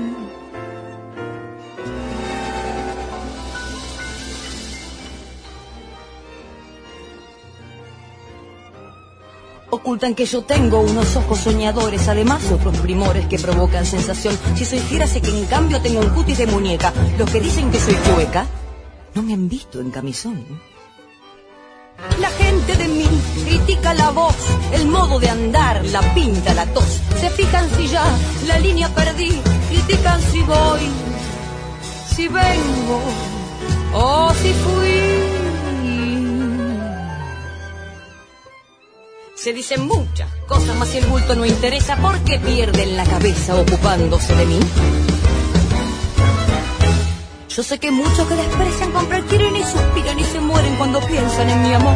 ocultan 9.85 10.15
que 10.15 10.25
yo 10.25 10.43
tengo 10.45 10.81
unos 10.81 11.15
ojos 11.15 11.41
soñadores, 11.41 12.09
además 12.09 12.51
otros 12.51 12.75
primores 12.79 13.27
que 13.27 13.39
provocan 13.39 13.85
sensación. 13.85 14.35
Si 14.57 14.65
soy 14.65 14.79
sé 14.79 15.21
que 15.21 15.29
en 15.29 15.45
cambio 15.45 15.79
tengo 15.83 16.01
un 16.01 16.09
cutis 16.09 16.39
de 16.39 16.47
muñeca. 16.47 16.91
Los 17.19 17.29
que 17.31 17.39
dicen 17.39 17.71
que 17.71 17.79
soy 17.79 17.93
cueca 17.93 18.47
no 19.15 19.23
me 19.23 19.35
han 19.35 19.47
visto 19.47 19.81
en 19.81 19.91
camisón. 19.91 20.43
La 22.19 22.31
gente 22.31 22.77
de 22.77 22.89
mí 22.89 23.07
critica 23.45 23.93
la 23.93 24.11
voz, 24.11 24.35
el 24.73 24.89
modo 24.89 25.21
de 25.21 25.29
andar, 25.29 25.85
la 25.85 26.01
pinta, 26.15 26.55
la 26.55 26.65
tos. 26.65 27.03
Se 27.21 27.29
fijan 27.29 27.69
si 27.77 27.87
ya 27.89 28.07
la 28.47 28.59
línea 28.61 28.89
perdí, 28.89 29.39
critican 29.69 30.21
si 30.33 30.41
voy, 30.45 30.89
si 32.17 32.27
vengo 32.29 33.03
o 33.93 34.33
si 34.33 34.51
fui. 34.55 35.34
Se 39.45 39.53
dicen 39.53 39.87
muchas 39.87 40.31
cosas, 40.49 40.75
más 40.77 40.89
si 40.89 40.97
el 40.97 41.05
bulto 41.05 41.35
no 41.35 41.45
interesa, 41.45 41.97
¿por 41.99 42.19
qué 42.21 42.39
pierden 42.39 42.97
la 42.97 43.05
cabeza 43.05 43.55
ocupándose 43.55 44.35
de 44.35 44.47
mí? 44.47 44.59
Yo 47.51 47.63
sé 47.63 47.79
que 47.79 47.91
muchos 47.91 48.27
que 48.27 48.37
desprecian 48.37 48.93
comprar 48.93 49.23
quieren 49.25 49.55
y 49.55 49.63
suspiran 49.63 50.19
y 50.19 50.25
se 50.25 50.41
mueren 50.41 50.75
cuando 50.77 50.99
piensan 51.01 51.51
en 51.51 51.63
mi 51.63 51.75
amor. 51.75 51.95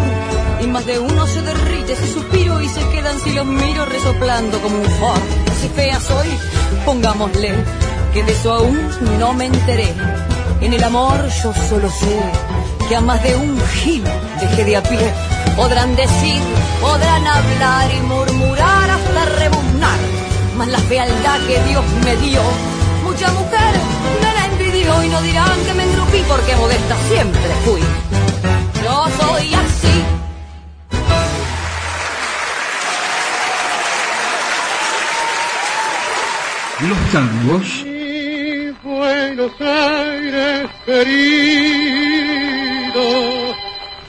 Y 0.61 0.67
más 0.67 0.85
de 0.85 0.99
uno 0.99 1.27
se 1.27 1.41
derrite 1.41 1.95
ese 1.95 2.13
suspiro 2.13 2.61
y 2.61 2.69
se 2.69 2.87
quedan 2.91 3.19
si 3.19 3.33
los 3.33 3.47
miro 3.47 3.87
resoplando 3.87 4.61
como 4.61 4.81
un 4.81 4.91
Ford. 5.01 5.23
Si 5.59 5.71
fea 5.71 5.99
soy, 6.01 6.29
pongámosle 6.85 7.55
que 8.13 8.25
de 8.25 8.33
eso 8.33 8.53
aún 8.53 8.79
no 9.19 9.33
me 9.33 9.47
enteré. 9.47 9.95
En 10.61 10.75
el 10.75 10.85
amor 10.85 11.17
yo 11.43 11.55
solo 11.67 11.89
sé 11.89 12.21
que 12.91 12.97
a 12.97 13.01
más 13.01 13.23
de 13.23 13.37
un 13.37 13.59
gil 13.69 14.05
deje 14.39 14.65
de 14.65 14.77
a 14.77 14.83
pie. 14.83 15.38
Podrán 15.59 15.97
decir, 15.97 16.41
podrán 16.81 17.27
hablar 17.27 17.91
y 17.93 18.01
murmurar 18.03 18.91
hasta 18.91 19.25
rebuznar, 19.41 19.99
mas 20.57 20.69
la 20.69 20.79
fealdad 20.79 21.41
que 21.49 21.59
Dios 21.65 21.85
me 22.05 22.17
dio, 22.19 22.41
mucha 23.03 23.29
mujer 23.33 23.75
me 24.23 24.33
la 24.35 24.47
envidió 24.47 25.03
y 25.03 25.09
no 25.09 25.21
dirán 25.21 25.65
que 25.67 25.75
me 25.75 25.83
engrupí 25.83 26.23
porque 26.29 26.55
modesta 26.55 26.97
siempre 27.09 27.51
fui. 27.65 27.81
Yo 28.85 29.07
soy 29.21 29.55
así. 29.55 30.05
Los 36.89 36.99
tangos 37.11 37.85
Buenos 38.85 39.61
Aires 39.61 40.71
querido. 40.87 42.19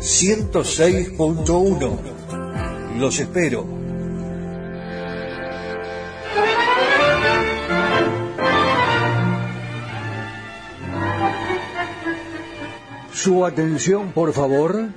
106.1. 0.00 1.98
Los 2.98 3.18
espero. 3.20 3.66
Su 13.12 13.44
atención, 13.44 14.12
por 14.12 14.32
favor, 14.32 14.88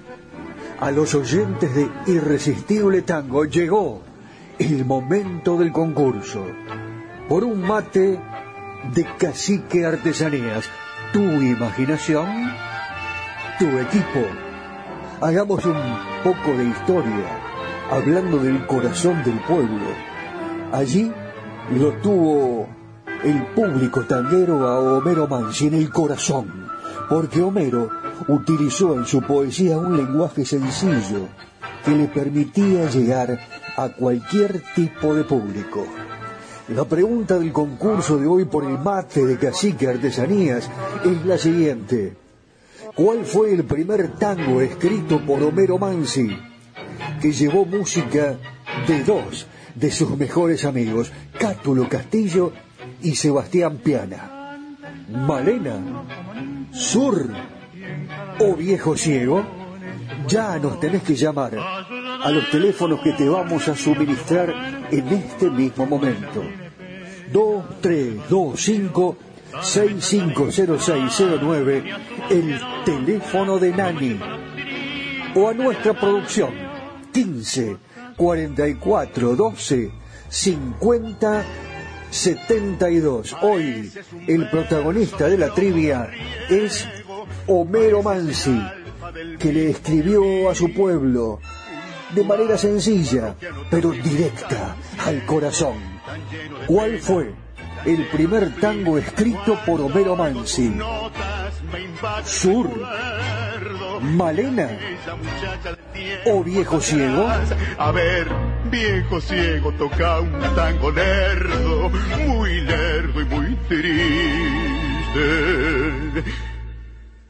a 0.79 0.91
los 0.91 1.15
oyentes 1.15 1.73
de 1.73 1.89
Irresistible 2.07 3.01
Tango. 3.01 3.45
Llegó 3.45 4.03
el 4.59 4.85
momento 4.85 5.57
del 5.57 5.71
concurso. 5.71 6.45
Por 7.27 7.43
un 7.43 7.61
mate 7.61 8.19
de 8.93 9.07
cacique 9.17 9.85
artesanías. 9.85 10.69
Tu 11.11 11.21
imaginación, 11.21 12.51
tu 13.57 13.65
equipo. 13.79 14.48
Hagamos 15.21 15.65
un 15.65 15.75
poco 16.23 16.57
de 16.57 16.69
historia, 16.69 17.41
hablando 17.91 18.37
del 18.37 18.65
corazón 18.65 19.21
del 19.25 19.37
pueblo. 19.41 19.87
Allí 20.71 21.11
lo 21.71 21.91
tuvo 21.95 22.69
el 23.25 23.45
público 23.47 24.05
tanguero 24.05 24.65
a 24.65 24.79
Homero 24.79 25.27
Mansi 25.27 25.67
en 25.67 25.73
el 25.73 25.89
corazón, 25.89 26.69
porque 27.09 27.41
Homero 27.41 27.89
utilizó 28.29 28.95
en 28.95 29.05
su 29.05 29.21
poesía 29.21 29.77
un 29.77 29.97
lenguaje 29.97 30.45
sencillo 30.45 31.27
que 31.83 31.91
le 31.91 32.07
permitía 32.07 32.89
llegar 32.89 33.39
a 33.75 33.89
cualquier 33.89 34.63
tipo 34.73 35.13
de 35.13 35.25
público. 35.25 35.85
La 36.69 36.85
pregunta 36.85 37.37
del 37.37 37.51
concurso 37.51 38.17
de 38.17 38.25
hoy 38.25 38.45
por 38.45 38.63
el 38.63 38.79
mate 38.79 39.25
de 39.25 39.37
cacique 39.37 39.89
artesanías 39.89 40.69
es 41.03 41.25
la 41.25 41.37
siguiente. 41.37 42.28
¿Cuál 42.99 43.23
fue 43.23 43.53
el 43.53 43.63
primer 43.63 44.15
tango 44.15 44.59
escrito 44.59 45.25
por 45.25 45.41
Homero 45.41 45.77
Mansi 45.77 46.37
que 47.21 47.31
llevó 47.31 47.63
música 47.63 48.35
de 48.85 49.03
dos 49.05 49.47
de 49.73 49.89
sus 49.89 50.17
mejores 50.17 50.65
amigos, 50.65 51.09
Cátulo 51.39 51.87
Castillo 51.87 52.51
y 53.01 53.15
Sebastián 53.15 53.77
Piana? 53.77 54.59
¿Malena? 55.07 55.79
¿Sur? 56.73 57.29
¿O 58.41 58.55
Viejo 58.57 58.97
Ciego? 58.97 59.45
Ya 60.27 60.59
nos 60.59 60.81
tenés 60.81 61.03
que 61.03 61.15
llamar 61.15 61.57
a 61.57 62.29
los 62.31 62.51
teléfonos 62.51 62.99
que 62.99 63.13
te 63.13 63.29
vamos 63.29 63.65
a 63.69 63.77
suministrar 63.77 64.53
en 64.91 65.07
este 65.07 65.49
mismo 65.49 65.85
momento. 65.85 66.43
2325 67.31 69.28
650609, 69.61 71.83
el 72.29 72.57
teléfono 72.85 73.59
de 73.59 73.71
Nani. 73.71 74.17
O 75.35 75.49
a 75.49 75.53
nuestra 75.53 75.93
producción, 75.93 76.53
15 77.13 77.77
44 78.17 79.35
12 79.35 79.91
50 80.29 81.45
72. 82.09 83.35
Hoy 83.41 83.91
el 84.27 84.49
protagonista 84.49 85.27
de 85.27 85.37
la 85.37 85.53
trivia 85.53 86.09
es 86.49 86.87
Homero 87.47 88.01
Mansi, 88.01 88.59
que 89.39 89.53
le 89.53 89.69
escribió 89.69 90.49
a 90.49 90.55
su 90.55 90.73
pueblo 90.73 91.39
de 92.13 92.23
manera 92.23 92.57
sencilla, 92.57 93.35
pero 93.69 93.91
directa 93.91 94.75
al 95.05 95.25
corazón. 95.25 95.75
¿Cuál 96.67 96.99
fue 96.99 97.33
el 97.85 98.07
primer 98.07 98.55
tango 98.55 98.97
escrito 98.97 99.59
por 99.65 99.81
Homero 99.81 100.15
Mansi? 100.15 100.73
¿Sur? 102.23 102.69
¿Malena? 104.01 104.69
¿O 106.25 106.43
Viejo 106.43 106.79
Ciego? 106.79 107.29
A 107.77 107.91
ver, 107.91 108.27
viejo 108.69 109.19
ciego 109.19 109.71
toca 109.73 110.19
un 110.19 110.39
tango 110.55 110.91
lerdo, 110.91 111.89
muy 112.27 112.61
lerdo 112.61 113.21
y 113.21 113.25
muy 113.25 113.55
triste, 113.67 113.83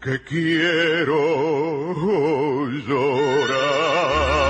que 0.02 0.24
quiero 0.24 1.16
llorar. 2.88 4.49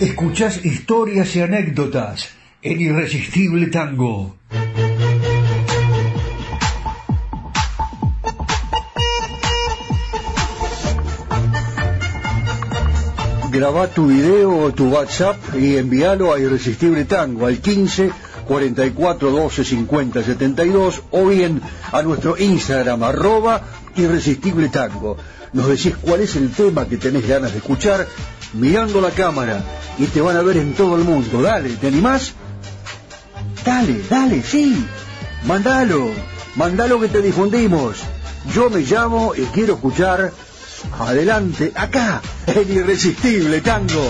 Escuchás 0.00 0.64
historias 0.64 1.36
y 1.36 1.42
anécdotas 1.42 2.30
en 2.62 2.80
Irresistible 2.80 3.66
Tango. 3.66 4.34
Graba 13.50 13.88
tu 13.88 14.06
video 14.06 14.56
o 14.56 14.72
tu 14.72 14.88
WhatsApp 14.88 15.36
y 15.58 15.76
envíalo 15.76 16.32
a 16.32 16.40
Irresistible 16.40 17.04
Tango 17.04 17.44
al 17.44 17.58
15 17.58 18.10
44 18.48 19.30
12 19.30 19.64
50 19.64 20.22
72 20.22 21.02
o 21.10 21.26
bien 21.26 21.60
a 21.92 22.00
nuestro 22.00 22.38
Instagram 22.38 23.02
arroba 23.02 23.60
Irresistible 23.96 24.70
Tango. 24.70 25.18
Nos 25.52 25.68
decís 25.68 25.94
cuál 26.00 26.22
es 26.22 26.36
el 26.36 26.50
tema 26.52 26.88
que 26.88 26.96
tenés 26.96 27.28
ganas 27.28 27.52
de 27.52 27.58
escuchar 27.58 28.06
mirando 28.54 29.00
la 29.00 29.10
cámara 29.10 29.62
y 29.98 30.06
te 30.06 30.20
van 30.20 30.36
a 30.36 30.42
ver 30.42 30.56
en 30.56 30.74
todo 30.74 30.96
el 30.96 31.04
mundo. 31.04 31.42
Dale, 31.42 31.70
¿te 31.76 31.88
animás? 31.88 32.32
Dale, 33.64 34.02
dale, 34.08 34.42
sí. 34.42 34.86
Mandalo, 35.44 36.10
mandalo 36.56 37.00
que 37.00 37.08
te 37.08 37.22
difundimos. 37.22 37.98
Yo 38.54 38.70
me 38.70 38.80
llamo 38.80 39.34
y 39.34 39.42
quiero 39.46 39.74
escuchar 39.74 40.32
adelante, 40.98 41.72
acá, 41.74 42.22
en 42.46 42.72
Irresistible 42.72 43.60
Tango. 43.60 44.08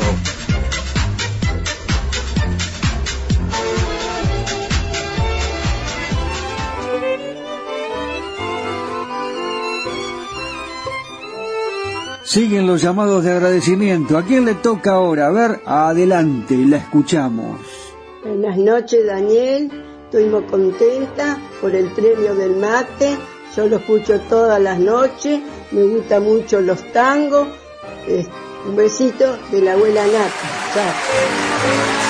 Siguen 12.30 12.64
los 12.64 12.80
llamados 12.80 13.24
de 13.24 13.32
agradecimiento. 13.32 14.16
¿A 14.16 14.22
quién 14.22 14.44
le 14.44 14.54
toca 14.54 14.92
ahora? 14.92 15.26
A 15.26 15.30
ver, 15.30 15.60
adelante, 15.66 16.56
la 16.58 16.76
escuchamos. 16.76 17.58
Buenas 18.24 18.56
noches, 18.56 19.04
Daniel. 19.04 19.68
estoy 20.04 20.26
muy 20.26 20.44
contenta 20.44 21.36
por 21.60 21.74
el 21.74 21.90
premio 21.90 22.36
del 22.36 22.54
mate, 22.54 23.16
yo 23.56 23.66
lo 23.66 23.78
escucho 23.78 24.20
todas 24.28 24.62
las 24.62 24.78
noches, 24.78 25.40
me 25.72 25.82
gustan 25.82 26.22
mucho 26.22 26.60
los 26.60 26.80
tangos. 26.92 27.48
Eh, 28.06 28.24
un 28.64 28.76
besito 28.76 29.36
de 29.50 29.62
la 29.62 29.72
abuela 29.72 30.06
Nata. 30.06 30.30
Chao. 30.72 32.09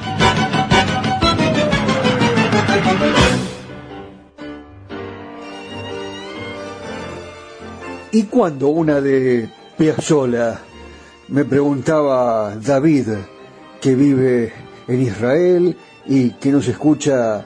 ¿Y 8.13 8.23
cuando 8.23 8.67
una 8.67 8.99
de 8.99 9.47
Piazzolla? 9.77 10.59
Me 11.29 11.45
preguntaba 11.45 12.57
David, 12.57 13.07
que 13.79 13.95
vive 13.95 14.51
en 14.89 15.01
Israel 15.01 15.77
y 16.05 16.31
que 16.31 16.51
nos 16.51 16.67
escucha 16.67 17.39
eh, 17.39 17.43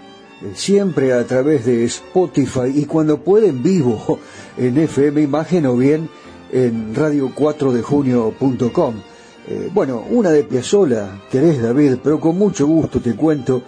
siempre 0.55 1.13
a 1.13 1.23
través 1.27 1.67
de 1.67 1.85
Spotify 1.85 2.71
y 2.73 2.85
cuando 2.85 3.19
puede 3.19 3.49
en 3.49 3.61
vivo 3.61 4.17
en 4.57 4.79
FM 4.79 5.21
Imagen 5.21 5.67
o 5.67 5.77
bien 5.77 6.09
en 6.51 6.95
radio4dejunio.com. 6.95 8.95
Eh, 9.47 9.69
bueno, 9.71 10.03
una 10.09 10.31
de 10.31 10.45
Piazzolla, 10.45 11.21
querés 11.29 11.61
David, 11.61 11.97
pero 12.03 12.19
con 12.19 12.39
mucho 12.39 12.65
gusto 12.65 12.99
te 12.99 13.15
cuento 13.15 13.61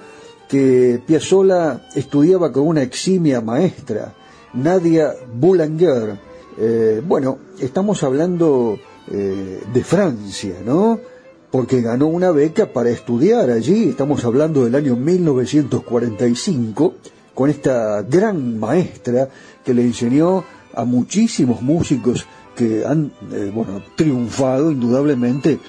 que 0.50 1.00
Piazzolla 1.06 1.90
estudiaba 1.94 2.52
con 2.52 2.66
una 2.66 2.82
eximia 2.82 3.40
maestra, 3.40 4.16
Nadia 4.54 5.14
Boulanger, 5.36 6.26
eh, 6.60 7.04
bueno, 7.06 7.38
estamos 7.60 8.02
hablando 8.02 8.80
eh, 9.12 9.62
de 9.72 9.84
Francia, 9.84 10.56
¿no? 10.66 11.00
Porque 11.52 11.82
ganó 11.82 12.08
una 12.08 12.32
beca 12.32 12.74
para 12.74 12.90
estudiar 12.90 13.52
allí, 13.52 13.90
estamos 13.90 14.26
hablando 14.26 14.66
del 14.66 14.74
año 14.74 14.96
1945, 14.96 16.96
con 17.36 17.52
esta 17.52 18.02
gran 18.02 18.60
maestra 18.60 19.30
que 19.64 19.74
le 19.74 19.84
enseñó 19.84 20.44
a 20.74 20.84
muchísimos 20.84 21.62
músicos 21.62 22.26
que 22.56 22.84
han, 22.86 23.12
eh, 23.32 23.52
bueno, 23.54 23.84
triunfado 23.96 24.72
indudablemente 24.72 25.60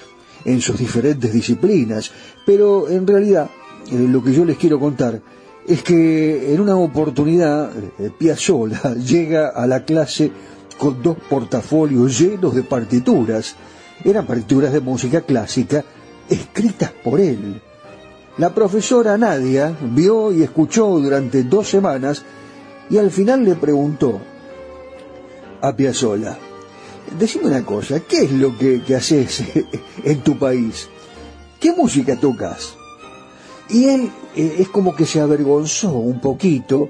en 0.43 0.59
sus 0.59 0.79
diferentes 0.79 1.31
disciplinas. 1.31 2.11
Pero 2.45 2.89
en 2.89 3.05
realidad, 3.05 3.49
lo 3.91 4.23
que 4.23 4.33
yo 4.33 4.43
les 4.43 4.57
quiero 4.57 4.79
contar 4.79 5.21
es 5.67 5.83
que 5.83 6.51
en 6.51 6.61
una 6.61 6.75
oportunidad 6.75 7.69
Piazzolla 8.17 8.95
llega 9.05 9.49
a 9.49 9.67
la 9.67 9.85
clase 9.85 10.31
con 10.79 11.03
dos 11.03 11.17
portafolios 11.29 12.17
llenos 12.17 12.55
de 12.55 12.63
partituras. 12.63 13.55
Eran 14.03 14.25
partituras 14.25 14.73
de 14.73 14.79
música 14.79 15.21
clásica 15.21 15.83
escritas 16.29 16.91
por 17.03 17.19
él. 17.19 17.61
La 18.37 18.55
profesora 18.55 19.17
Nadia 19.17 19.77
vio 19.81 20.31
y 20.31 20.41
escuchó 20.41 20.87
durante 20.99 21.43
dos 21.43 21.69
semanas 21.69 22.23
y 22.89 22.97
al 22.97 23.11
final 23.11 23.43
le 23.43 23.55
preguntó 23.55 24.19
a 25.61 25.75
Piazzolla, 25.75 26.37
decime 27.19 27.47
una 27.47 27.65
cosa, 27.65 27.99
¿qué 27.99 28.23
es 28.23 28.31
lo 28.31 28.57
que, 28.57 28.81
haces 28.95 29.43
en 30.03 30.21
tu 30.21 30.39
país? 30.39 30.87
¿Qué 31.59 31.73
música 31.73 32.15
tocas? 32.15 32.75
Y 33.69 33.89
él 33.89 34.09
eh, 34.35 34.55
es 34.59 34.69
como 34.69 34.95
que 34.95 35.05
se 35.05 35.19
avergonzó 35.19 35.91
un 35.91 36.21
poquito 36.21 36.89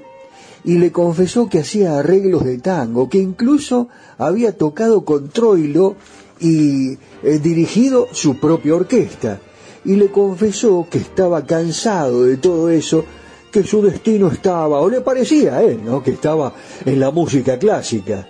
y 0.64 0.78
le 0.78 0.92
confesó 0.92 1.48
que 1.48 1.60
hacía 1.60 1.98
arreglos 1.98 2.44
de 2.44 2.58
tango, 2.58 3.08
que 3.08 3.18
incluso 3.18 3.88
había 4.18 4.56
tocado 4.56 5.04
con 5.04 5.28
Troilo 5.28 5.96
y 6.38 6.92
eh, 7.22 7.38
dirigido 7.42 8.08
su 8.12 8.36
propia 8.36 8.74
orquesta. 8.74 9.40
Y 9.84 9.96
le 9.96 10.10
confesó 10.10 10.86
que 10.90 10.98
estaba 10.98 11.46
cansado 11.46 12.24
de 12.24 12.36
todo 12.36 12.68
eso, 12.68 13.04
que 13.50 13.64
su 13.64 13.82
destino 13.82 14.28
estaba, 14.28 14.80
o 14.80 14.88
le 14.88 15.00
parecía 15.00 15.56
a 15.56 15.62
él, 15.62 15.80
¿no? 15.84 16.02
que 16.02 16.12
estaba 16.12 16.54
en 16.84 17.00
la 17.00 17.10
música 17.10 17.58
clásica. 17.58 18.26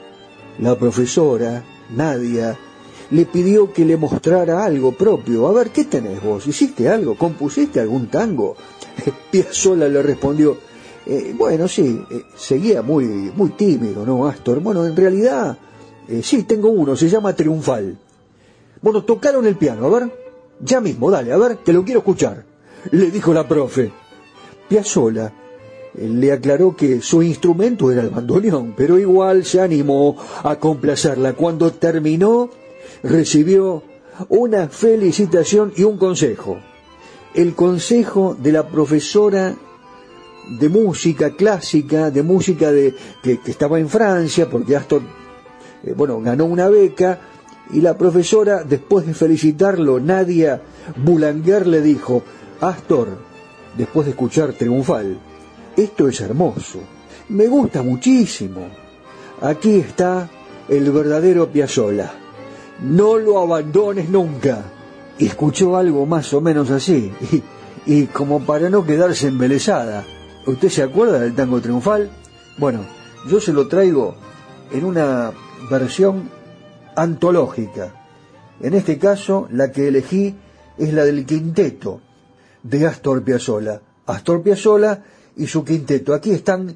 La 0.61 0.78
profesora, 0.78 1.65
Nadia, 1.94 2.57
le 3.11 3.27
pidió 3.27 3.73
que 3.73 3.85
le 3.85 3.97
mostrara 3.97 4.65
algo 4.65 4.93
propio. 4.93 5.48
A 5.48 5.52
ver, 5.52 5.70
¿qué 5.70 5.85
tenés 5.85 6.23
vos? 6.23 6.47
¿Hiciste 6.47 6.89
algo? 6.89 7.16
¿Compusiste 7.16 7.81
algún 7.81 8.07
tango? 8.07 8.57
Piazzolla 9.31 9.89
le 9.89 10.02
respondió, 10.02 10.59
eh, 11.07 11.35
bueno, 11.37 11.67
sí, 11.67 12.05
eh, 12.11 12.25
seguía 12.37 12.83
muy, 12.83 13.07
muy 13.07 13.51
tímido, 13.51 14.05
¿no, 14.05 14.27
Astor? 14.27 14.61
Bueno, 14.61 14.87
en 14.87 14.95
realidad, 14.95 15.57
eh, 16.09 16.21
sí, 16.23 16.43
tengo 16.43 16.69
uno, 16.69 16.97
se 16.97 17.09
llama 17.09 17.35
Triunfal. 17.35 17.99
Bueno, 18.83 19.05
tocaron 19.05 19.47
el 19.47 19.57
piano, 19.57 19.87
a 19.87 19.99
ver, 19.99 20.13
ya 20.61 20.81
mismo, 20.81 21.11
dale, 21.11 21.33
a 21.33 21.37
ver, 21.37 21.59
que 21.59 21.73
lo 21.73 21.85
quiero 21.85 22.01
escuchar, 22.01 22.45
le 22.91 23.11
dijo 23.11 23.33
la 23.33 23.47
profe. 23.49 23.91
Piazzola 24.69 25.33
le 25.95 26.33
aclaró 26.33 26.77
que 26.77 27.01
su 27.01 27.23
instrumento 27.23 27.91
era 27.91 28.03
el 28.03 28.11
bandoneón, 28.11 28.75
pero 28.77 28.99
igual 28.99 29.45
se 29.45 29.61
animó 29.61 30.17
a 30.45 30.57
complacerla. 30.57 31.33
Cuando 31.33 31.73
terminó, 31.73 32.51
recibió 33.03 33.83
una 34.29 34.69
felicitación 34.69 35.73
y 35.77 35.83
un 35.83 35.99
consejo. 35.99 36.59
El 37.35 37.55
consejo 37.55 38.37
de 38.39 38.53
la 38.53 38.69
profesora 38.69 39.57
de 40.49 40.69
música 40.69 41.31
clásica, 41.31 42.11
de 42.11 42.23
música 42.23 42.73
de, 42.73 42.95
que, 43.23 43.39
estaba 43.47 43.79
en 43.79 43.89
Francia, 43.89 44.49
porque 44.49 44.77
Astor, 44.77 45.03
eh, 45.85 45.95
bueno, 45.97 46.21
ganó 46.21 46.45
una 46.47 46.69
beca, 46.69 47.21
y 47.73 47.81
la 47.81 47.97
profesora, 47.97 48.65
después 48.65 49.07
de 49.07 49.15
felicitarlo, 49.15 50.01
Nadia 50.01 50.61
Boulanger 50.97 51.67
le 51.67 51.83
dijo, 51.83 52.23
Astor, 52.61 53.09
después 53.77 54.07
de 54.07 54.11
escuchar 54.11 54.53
Triunfal, 54.55 55.19
esto 55.77 56.09
es 56.09 56.21
hermoso, 56.21 56.81
me 57.29 57.47
gusta 57.47 57.83
muchísimo. 57.83 58.67
Aquí 59.41 59.77
está 59.77 60.29
el 60.69 60.91
verdadero 60.91 61.49
Piazzolla. 61.51 62.12
No 62.83 63.19
lo 63.19 63.39
abandones 63.41 64.11
nunca. 64.11 64.65
Y 65.19 65.27
escuchó 65.27 65.77
algo 65.77 66.07
más 66.07 66.33
o 66.33 66.41
menos 66.41 66.71
así, 66.71 67.12
y, 67.31 67.43
y 67.87 68.07
como 68.07 68.41
para 68.41 68.71
no 68.71 68.85
quedarse 68.85 69.29
embelesada, 69.29 70.05
¿Usted 70.51 70.69
se 70.69 70.83
acuerda 70.83 71.21
del 71.21 71.37
tango 71.37 71.61
triunfal? 71.61 72.11
Bueno, 72.59 72.81
yo 73.29 73.41
se 73.41 73.53
lo 73.53 73.69
traigo 73.69 74.17
en 74.73 74.85
una 74.85 75.31
versión 75.71 76.29
antológica. 76.97 77.95
En 78.61 78.75
este 78.75 78.99
caso, 78.99 79.47
la 79.53 79.71
que 79.71 79.87
elegí 79.87 80.35
es 80.77 80.93
la 80.93 81.05
del 81.05 81.25
quinteto 81.25 82.01
de 82.65 82.85
Astor 82.85 83.23
Piazzolla. 83.23 83.81
Astor 84.07 84.43
Piazzolla 84.43 85.05
y 85.37 85.47
su 85.47 85.65
quinteto. 85.65 86.15
Aquí 86.15 86.33
están 86.33 86.75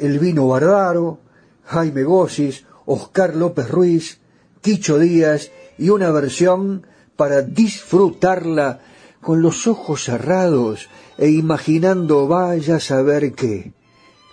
Elvino 0.00 0.48
Bardaro, 0.48 1.20
Jaime 1.66 2.02
Gossis, 2.02 2.66
Oscar 2.86 3.36
López 3.36 3.70
Ruiz, 3.70 4.18
Quicho 4.60 4.98
Díaz 4.98 5.52
y 5.78 5.90
una 5.90 6.10
versión 6.10 6.88
para 7.14 7.42
disfrutarla 7.42 8.80
con 9.20 9.42
los 9.42 9.68
ojos 9.68 10.02
cerrados 10.02 10.88
e 11.22 11.30
imaginando 11.30 12.26
vaya 12.26 12.76
a 12.76 12.80
saber 12.80 13.32
qué. 13.32 13.72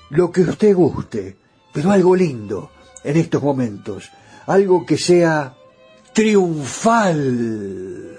Lo 0.10 0.32
que 0.32 0.42
usted 0.42 0.74
guste, 0.74 1.38
pero 1.72 1.92
algo 1.92 2.16
lindo 2.16 2.72
en 3.04 3.16
estos 3.16 3.44
momentos, 3.44 4.10
algo 4.48 4.88
que 4.88 4.98
sea 4.98 5.54
triunfal. 6.14 8.19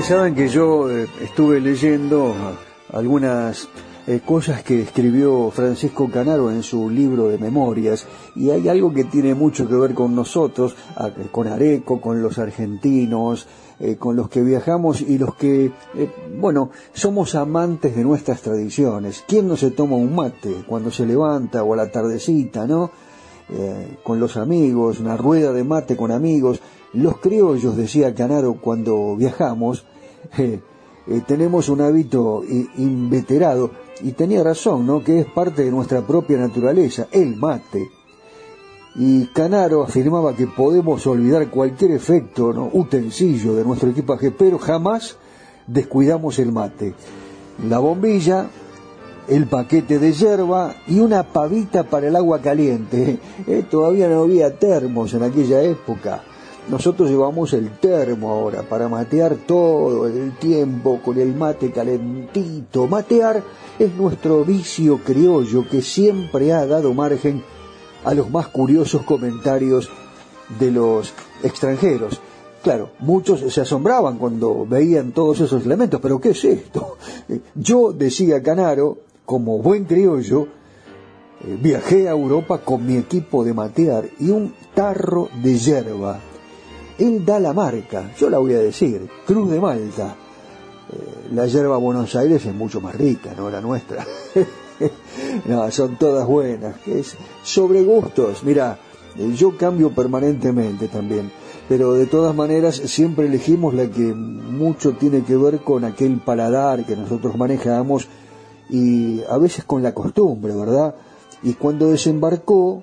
Ustedes 0.00 0.16
saben 0.16 0.34
que 0.34 0.48
yo 0.48 0.90
eh, 0.90 1.06
estuve 1.20 1.60
leyendo 1.60 2.34
algunas 2.90 3.68
eh, 4.06 4.22
cosas 4.24 4.62
que 4.62 4.80
escribió 4.80 5.50
Francisco 5.50 6.08
Canaro 6.10 6.50
en 6.50 6.62
su 6.62 6.88
libro 6.88 7.28
de 7.28 7.36
memorias 7.36 8.06
y 8.34 8.48
hay 8.48 8.66
algo 8.70 8.94
que 8.94 9.04
tiene 9.04 9.34
mucho 9.34 9.68
que 9.68 9.74
ver 9.74 9.92
con 9.92 10.14
nosotros, 10.14 10.74
con 11.30 11.48
Areco, 11.48 12.00
con 12.00 12.22
los 12.22 12.38
argentinos, 12.38 13.46
eh, 13.78 13.96
con 13.96 14.16
los 14.16 14.30
que 14.30 14.40
viajamos 14.40 15.02
y 15.02 15.18
los 15.18 15.34
que, 15.34 15.70
bueno, 16.38 16.70
somos 16.94 17.34
amantes 17.34 17.94
de 17.94 18.02
nuestras 18.02 18.40
tradiciones. 18.40 19.22
¿Quién 19.28 19.48
no 19.48 19.58
se 19.58 19.70
toma 19.70 19.96
un 19.96 20.14
mate 20.14 20.64
cuando 20.66 20.90
se 20.90 21.04
levanta 21.04 21.62
o 21.62 21.74
a 21.74 21.76
la 21.76 21.90
tardecita, 21.90 22.66
no? 22.66 22.90
Con 24.04 24.20
los 24.20 24.36
amigos, 24.36 25.00
una 25.00 25.16
rueda 25.16 25.52
de 25.52 25.64
mate 25.64 25.96
con 25.96 26.12
amigos. 26.12 26.62
Los 26.92 27.18
criollos, 27.18 27.76
decía 27.76 28.14
Canaro, 28.14 28.54
cuando 28.60 29.16
viajamos, 29.16 29.86
eh, 30.38 30.60
eh, 31.06 31.20
tenemos 31.26 31.68
un 31.68 31.80
hábito 31.80 32.42
inveterado, 32.76 33.70
y 34.02 34.12
tenía 34.12 34.42
razón, 34.42 34.86
¿no? 34.86 35.02
Que 35.02 35.20
es 35.20 35.26
parte 35.26 35.64
de 35.64 35.70
nuestra 35.70 36.06
propia 36.06 36.38
naturaleza, 36.38 37.08
el 37.12 37.36
mate. 37.36 37.90
Y 38.96 39.26
Canaro 39.26 39.82
afirmaba 39.82 40.34
que 40.34 40.46
podemos 40.46 41.06
olvidar 41.06 41.48
cualquier 41.48 41.92
efecto, 41.92 42.52
¿no? 42.52 42.70
utensilio 42.72 43.54
de 43.54 43.64
nuestro 43.64 43.90
equipaje, 43.90 44.30
pero 44.30 44.58
jamás 44.58 45.16
descuidamos 45.66 46.38
el 46.38 46.50
mate. 46.50 46.94
La 47.68 47.78
bombilla, 47.78 48.48
el 49.28 49.46
paquete 49.46 49.98
de 49.98 50.12
yerba 50.12 50.74
y 50.88 50.98
una 50.98 51.22
pavita 51.22 51.84
para 51.84 52.08
el 52.08 52.16
agua 52.16 52.40
caliente. 52.40 53.18
Eh, 53.46 53.64
todavía 53.68 54.08
no 54.08 54.22
había 54.22 54.58
termos 54.58 55.14
en 55.14 55.22
aquella 55.22 55.62
época. 55.62 56.22
Nosotros 56.68 57.10
llevamos 57.10 57.52
el 57.52 57.70
termo 57.78 58.30
ahora 58.30 58.62
para 58.62 58.88
matear 58.88 59.34
todo 59.46 60.06
el 60.06 60.36
tiempo 60.38 61.00
con 61.04 61.18
el 61.18 61.34
mate 61.34 61.72
calentito. 61.72 62.86
Matear 62.86 63.42
es 63.78 63.94
nuestro 63.94 64.44
vicio 64.44 64.98
criollo 64.98 65.66
que 65.68 65.82
siempre 65.82 66.52
ha 66.52 66.66
dado 66.66 66.94
margen 66.94 67.42
a 68.04 68.14
los 68.14 68.30
más 68.30 68.48
curiosos 68.48 69.02
comentarios 69.02 69.90
de 70.58 70.70
los 70.70 71.12
extranjeros. 71.42 72.20
Claro, 72.62 72.90
muchos 72.98 73.40
se 73.52 73.62
asombraban 73.62 74.18
cuando 74.18 74.66
veían 74.66 75.12
todos 75.12 75.40
esos 75.40 75.64
elementos, 75.64 75.98
pero 76.00 76.20
¿qué 76.20 76.30
es 76.30 76.44
esto? 76.44 76.98
Yo, 77.54 77.92
decía 77.92 78.42
Canaro, 78.42 78.98
como 79.24 79.58
buen 79.58 79.86
criollo, 79.86 80.46
eh, 81.42 81.58
viajé 81.60 82.06
a 82.06 82.12
Europa 82.12 82.58
con 82.58 82.86
mi 82.86 82.96
equipo 82.96 83.44
de 83.44 83.54
matear 83.54 84.04
y 84.18 84.28
un 84.30 84.54
tarro 84.74 85.30
de 85.42 85.56
yerba. 85.56 86.20
Él 87.00 87.24
da 87.24 87.40
la 87.40 87.54
marca, 87.54 88.12
yo 88.18 88.28
la 88.28 88.36
voy 88.36 88.52
a 88.52 88.58
decir, 88.58 89.08
Cruz 89.26 89.50
de 89.50 89.58
Malta. 89.58 90.16
Eh, 90.92 91.28
la 91.32 91.46
yerba 91.46 91.78
Buenos 91.78 92.14
Aires 92.14 92.44
es 92.44 92.54
mucho 92.54 92.82
más 92.82 92.94
rica, 92.94 93.32
no 93.34 93.48
la 93.48 93.62
nuestra. 93.62 94.06
no, 95.46 95.70
son 95.70 95.96
todas 95.96 96.26
buenas. 96.26 96.74
Es 96.86 97.16
sobre 97.42 97.82
gustos. 97.84 98.44
Mira, 98.44 98.78
eh, 99.16 99.32
yo 99.34 99.56
cambio 99.56 99.94
permanentemente 99.94 100.88
también, 100.88 101.32
pero 101.70 101.94
de 101.94 102.04
todas 102.04 102.34
maneras 102.34 102.76
siempre 102.76 103.28
elegimos 103.28 103.72
la 103.72 103.86
que 103.86 104.12
mucho 104.12 104.92
tiene 104.92 105.22
que 105.22 105.38
ver 105.38 105.60
con 105.60 105.86
aquel 105.86 106.18
paladar 106.18 106.84
que 106.84 106.96
nosotros 106.96 107.34
manejamos 107.34 108.08
y 108.68 109.22
a 109.22 109.38
veces 109.38 109.64
con 109.64 109.82
la 109.82 109.94
costumbre, 109.94 110.54
¿verdad? 110.54 110.94
Y 111.42 111.54
cuando 111.54 111.88
desembarcó 111.88 112.82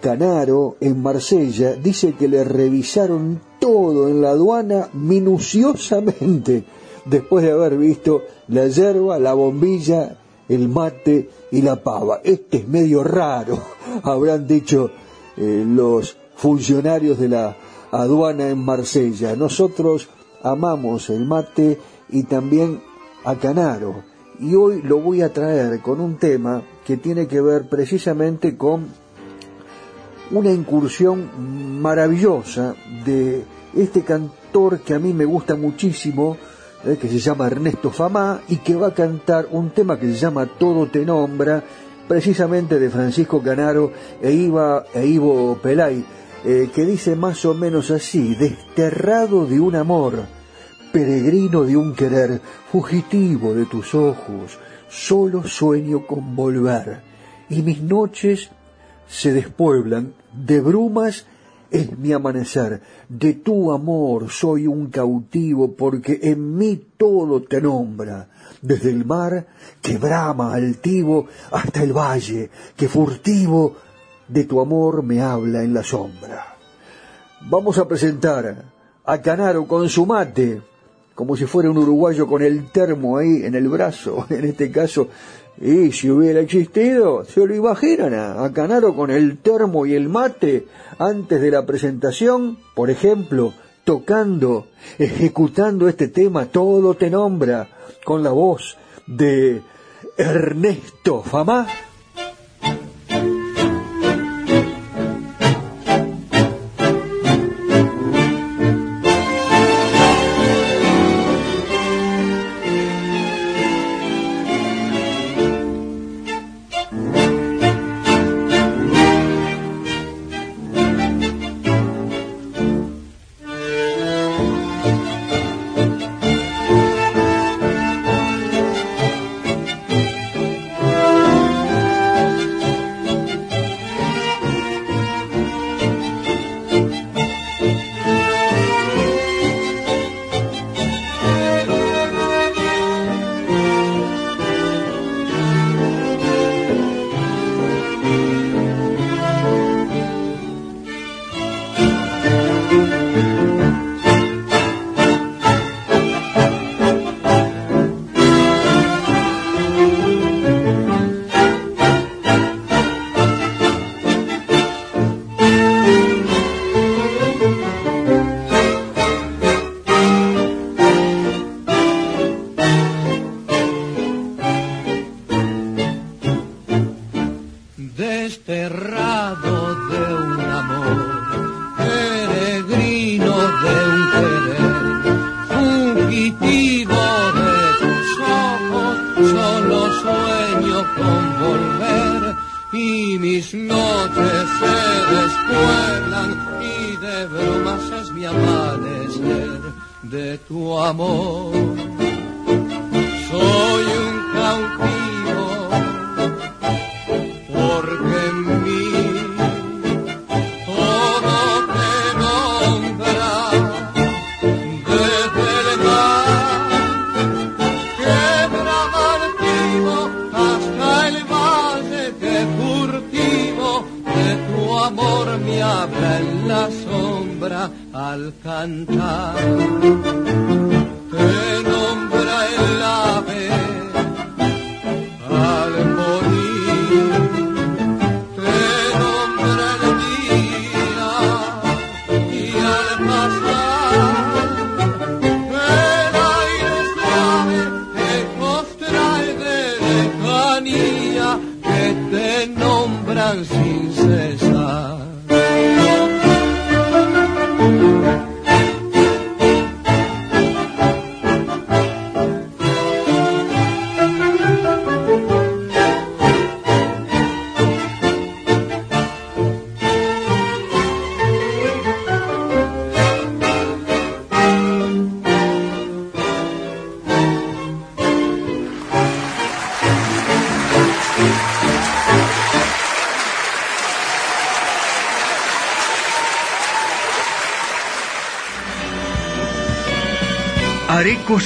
Canaro 0.00 0.76
en 0.80 1.02
Marsella, 1.02 1.74
dice 1.74 2.14
que 2.14 2.28
le 2.28 2.44
revisaron 2.44 3.40
todo 3.58 4.08
en 4.08 4.22
la 4.22 4.30
aduana 4.30 4.88
minuciosamente 4.92 6.64
después 7.04 7.44
de 7.44 7.52
haber 7.52 7.76
visto 7.76 8.22
la 8.48 8.66
yerba, 8.68 9.18
la 9.18 9.34
bombilla, 9.34 10.18
el 10.48 10.68
mate 10.68 11.28
y 11.50 11.62
la 11.62 11.82
pava. 11.82 12.20
Este 12.22 12.58
es 12.58 12.68
medio 12.68 13.02
raro, 13.02 13.58
habrán 14.02 14.46
dicho 14.46 14.90
eh, 15.36 15.64
los 15.66 16.16
funcionarios 16.36 17.18
de 17.18 17.28
la 17.28 17.56
aduana 17.90 18.48
en 18.48 18.58
Marsella. 18.58 19.34
Nosotros 19.36 20.08
amamos 20.42 21.10
el 21.10 21.24
mate 21.24 21.78
y 22.10 22.24
también 22.24 22.80
a 23.24 23.34
Canaro. 23.36 24.04
Y 24.40 24.54
hoy 24.54 24.82
lo 24.82 25.00
voy 25.00 25.22
a 25.22 25.32
traer 25.32 25.80
con 25.80 26.00
un 26.00 26.16
tema 26.16 26.62
que 26.86 26.96
tiene 26.96 27.26
que 27.26 27.40
ver 27.40 27.68
precisamente 27.68 28.56
con 28.56 28.86
una 30.30 30.50
incursión 30.50 31.80
maravillosa 31.80 32.74
de 33.04 33.44
este 33.74 34.02
cantor 34.02 34.80
que 34.80 34.94
a 34.94 34.98
mí 34.98 35.12
me 35.12 35.24
gusta 35.24 35.56
muchísimo, 35.56 36.36
eh, 36.84 36.96
que 37.00 37.08
se 37.08 37.18
llama 37.18 37.46
Ernesto 37.46 37.90
Famá, 37.90 38.40
y 38.48 38.56
que 38.56 38.76
va 38.76 38.88
a 38.88 38.94
cantar 38.94 39.48
un 39.50 39.70
tema 39.70 39.98
que 39.98 40.06
se 40.06 40.18
llama 40.18 40.46
Todo 40.46 40.86
te 40.86 41.04
nombra, 41.04 41.62
precisamente 42.06 42.78
de 42.78 42.90
Francisco 42.90 43.42
Canaro 43.42 43.92
e, 44.22 44.32
Iva, 44.32 44.84
e 44.94 45.06
Ivo 45.06 45.58
Pelay, 45.62 46.04
eh, 46.44 46.70
que 46.74 46.84
dice 46.86 47.16
más 47.16 47.44
o 47.44 47.54
menos 47.54 47.90
así, 47.90 48.34
desterrado 48.34 49.46
de 49.46 49.60
un 49.60 49.76
amor, 49.76 50.26
peregrino 50.92 51.64
de 51.64 51.76
un 51.76 51.94
querer, 51.94 52.40
fugitivo 52.70 53.54
de 53.54 53.66
tus 53.66 53.94
ojos, 53.94 54.58
solo 54.88 55.44
sueño 55.44 56.06
con 56.06 56.34
volver, 56.34 57.02
y 57.50 57.62
mis 57.62 57.82
noches 57.82 58.50
se 59.08 59.32
despueblan. 59.32 60.14
De 60.32 60.60
brumas 60.60 61.26
es 61.70 61.98
mi 61.98 62.12
amanecer, 62.12 62.80
de 63.08 63.34
tu 63.34 63.72
amor 63.72 64.30
soy 64.30 64.66
un 64.66 64.88
cautivo, 64.88 65.74
porque 65.74 66.18
en 66.22 66.56
mí 66.56 66.80
todo 66.96 67.42
te 67.42 67.60
nombra, 67.60 68.28
desde 68.62 68.90
el 68.90 69.04
mar 69.04 69.46
que 69.82 69.98
brama 69.98 70.54
altivo 70.54 71.26
hasta 71.50 71.82
el 71.82 71.92
valle 71.92 72.50
que 72.76 72.88
furtivo 72.88 73.76
de 74.28 74.44
tu 74.44 74.60
amor 74.60 75.02
me 75.02 75.20
habla 75.20 75.62
en 75.62 75.74
la 75.74 75.82
sombra. 75.82 76.56
Vamos 77.42 77.78
a 77.78 77.86
presentar 77.86 78.64
a 79.04 79.22
Canaro 79.22 79.66
con 79.66 79.88
su 79.88 80.06
mate, 80.06 80.60
como 81.14 81.36
si 81.36 81.46
fuera 81.46 81.70
un 81.70 81.78
uruguayo 81.78 82.26
con 82.26 82.42
el 82.42 82.70
termo 82.70 83.18
ahí 83.18 83.44
en 83.44 83.54
el 83.54 83.68
brazo, 83.68 84.26
en 84.30 84.44
este 84.44 84.70
caso, 84.70 85.08
y 85.60 85.92
si 85.92 86.10
hubiera 86.10 86.40
existido, 86.40 87.24
se 87.24 87.44
lo 87.44 87.54
imaginan 87.54 88.14
a, 88.14 88.44
a 88.44 88.52
Canaro 88.52 88.94
con 88.94 89.10
el 89.10 89.38
termo 89.38 89.86
y 89.86 89.94
el 89.94 90.08
mate 90.08 90.66
antes 90.98 91.40
de 91.40 91.50
la 91.50 91.66
presentación, 91.66 92.58
por 92.74 92.90
ejemplo, 92.90 93.52
tocando, 93.84 94.66
ejecutando 94.98 95.88
este 95.88 96.08
tema, 96.08 96.46
todo 96.46 96.94
te 96.94 97.10
nombra, 97.10 97.68
con 98.04 98.22
la 98.22 98.30
voz 98.30 98.76
de 99.06 99.62
Ernesto 100.16 101.22
Famá. 101.22 101.66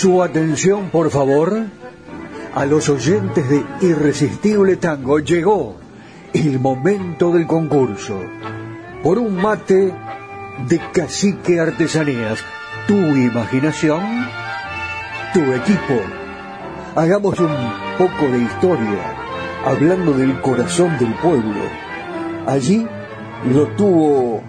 Su 0.00 0.22
atención, 0.22 0.88
por 0.88 1.10
favor, 1.10 1.54
a 2.54 2.64
los 2.64 2.88
oyentes 2.88 3.46
de 3.50 3.62
Irresistible 3.82 4.76
Tango. 4.76 5.18
Llegó 5.18 5.76
el 6.32 6.58
momento 6.58 7.30
del 7.32 7.46
concurso. 7.46 8.18
Por 9.02 9.18
un 9.18 9.36
mate 9.36 9.92
de 10.66 10.80
cacique 10.94 11.60
artesanías. 11.60 12.38
Tu 12.86 12.94
imaginación, 12.94 14.00
tu 15.34 15.40
equipo. 15.40 16.00
Hagamos 16.96 17.38
un 17.38 17.54
poco 17.98 18.24
de 18.32 18.38
historia, 18.38 19.16
hablando 19.66 20.14
del 20.14 20.40
corazón 20.40 20.96
del 20.98 21.12
pueblo. 21.16 21.60
Allí 22.46 22.86
lo 23.52 23.66
tuvo 23.76 24.42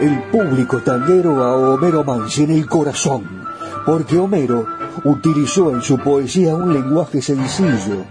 el 0.00 0.22
público 0.30 0.78
tanguero 0.78 1.42
a 1.42 1.56
Homero 1.56 2.04
Mansi 2.04 2.44
en 2.44 2.52
el 2.52 2.68
corazón, 2.68 3.24
porque 3.84 4.16
Homero 4.16 4.81
utilizó 5.04 5.72
en 5.72 5.82
su 5.82 5.98
poesía 5.98 6.54
un 6.54 6.72
lenguaje 6.72 7.20
sencillo 7.20 8.04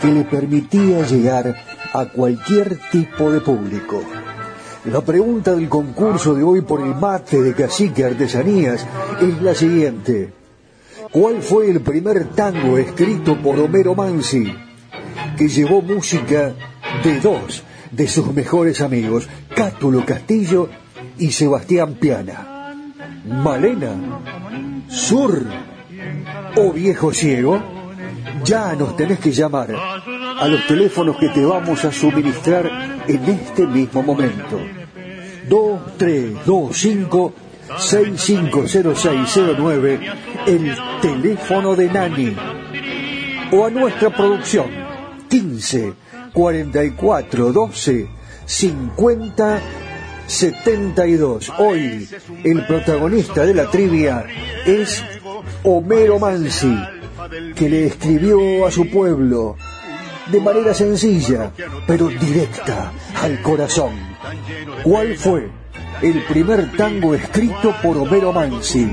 que 0.00 0.08
le 0.08 0.24
permitía 0.24 1.06
llegar 1.06 1.54
a 1.92 2.06
cualquier 2.06 2.78
tipo 2.90 3.30
de 3.30 3.40
público. 3.40 4.02
La 4.86 5.00
pregunta 5.00 5.54
del 5.54 5.68
concurso 5.68 6.34
de 6.34 6.42
hoy 6.42 6.62
por 6.62 6.80
el 6.80 6.94
mate 6.94 7.40
de 7.40 7.54
cacique 7.54 8.04
artesanías 8.04 8.84
es 9.20 9.40
la 9.40 9.54
siguiente. 9.54 10.32
¿Cuál 11.12 11.42
fue 11.42 11.70
el 11.70 11.80
primer 11.82 12.30
tango 12.30 12.78
escrito 12.78 13.40
por 13.40 13.58
Homero 13.60 13.94
Mansi 13.94 14.52
que 15.36 15.48
llevó 15.48 15.82
música 15.82 16.52
de 17.04 17.20
dos 17.20 17.62
de 17.90 18.08
sus 18.08 18.32
mejores 18.32 18.80
amigos, 18.80 19.28
Cátulo 19.54 20.04
Castillo 20.04 20.68
y 21.18 21.30
Sebastián 21.30 21.94
Piana? 21.94 22.74
Malena, 23.24 23.94
Sur 24.88 25.44
o 26.56 26.72
Viejo 26.72 27.12
Ciego, 27.12 27.62
ya 28.44 28.74
nos 28.74 28.96
tenés 28.96 29.18
que 29.18 29.32
llamar 29.32 29.74
a 29.74 30.48
los 30.48 30.66
teléfonos 30.66 31.16
que 31.16 31.28
te 31.28 31.44
vamos 31.44 31.84
a 31.84 31.92
suministrar 31.92 33.02
en 33.06 33.24
este 33.24 33.66
mismo 33.66 34.02
momento. 34.02 34.58
2325 35.48 37.34
650609, 37.78 40.00
el 40.46 40.74
teléfono 41.00 41.76
de 41.76 41.88
Nani. 41.88 42.36
O 43.52 43.64
a 43.66 43.70
nuestra 43.70 44.10
producción, 44.10 44.66
15 45.28 45.94
44 46.32 47.52
12 47.52 48.08
50 48.46 49.60
72. 50.26 51.52
Hoy 51.58 52.08
el 52.44 52.66
protagonista 52.66 53.44
de 53.44 53.54
la 53.54 53.70
trivia 53.70 54.24
es 54.64 55.04
Homero 55.64 56.18
Mansi, 56.18 56.76
que 57.54 57.68
le 57.68 57.86
escribió 57.86 58.66
a 58.66 58.70
su 58.70 58.88
pueblo 58.90 59.56
de 60.26 60.40
manera 60.40 60.74
sencilla, 60.74 61.52
pero 61.86 62.08
directa 62.08 62.92
al 63.20 63.40
corazón. 63.42 63.92
¿Cuál 64.82 65.16
fue 65.16 65.50
el 66.00 66.22
primer 66.24 66.76
tango 66.76 67.14
escrito 67.14 67.74
por 67.82 67.96
Homero 67.96 68.32
Mansi? 68.32 68.92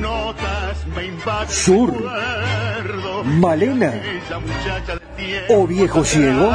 Sur, 1.47 1.93
Malena 3.26 3.93
o 5.49 5.67
Viejo 5.67 6.03
Ciego. 6.03 6.51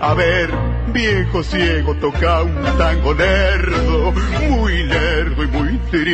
A 0.00 0.14
ver, 0.14 0.50
viejo 0.92 1.42
ciego 1.42 1.94
toca 1.96 2.42
un 2.42 2.62
tango 2.76 3.14
lerdo, 3.14 4.12
muy 4.48 4.84
lerdo 4.84 5.44
y 5.44 5.46
muy 5.48 5.78
triste, 5.90 6.06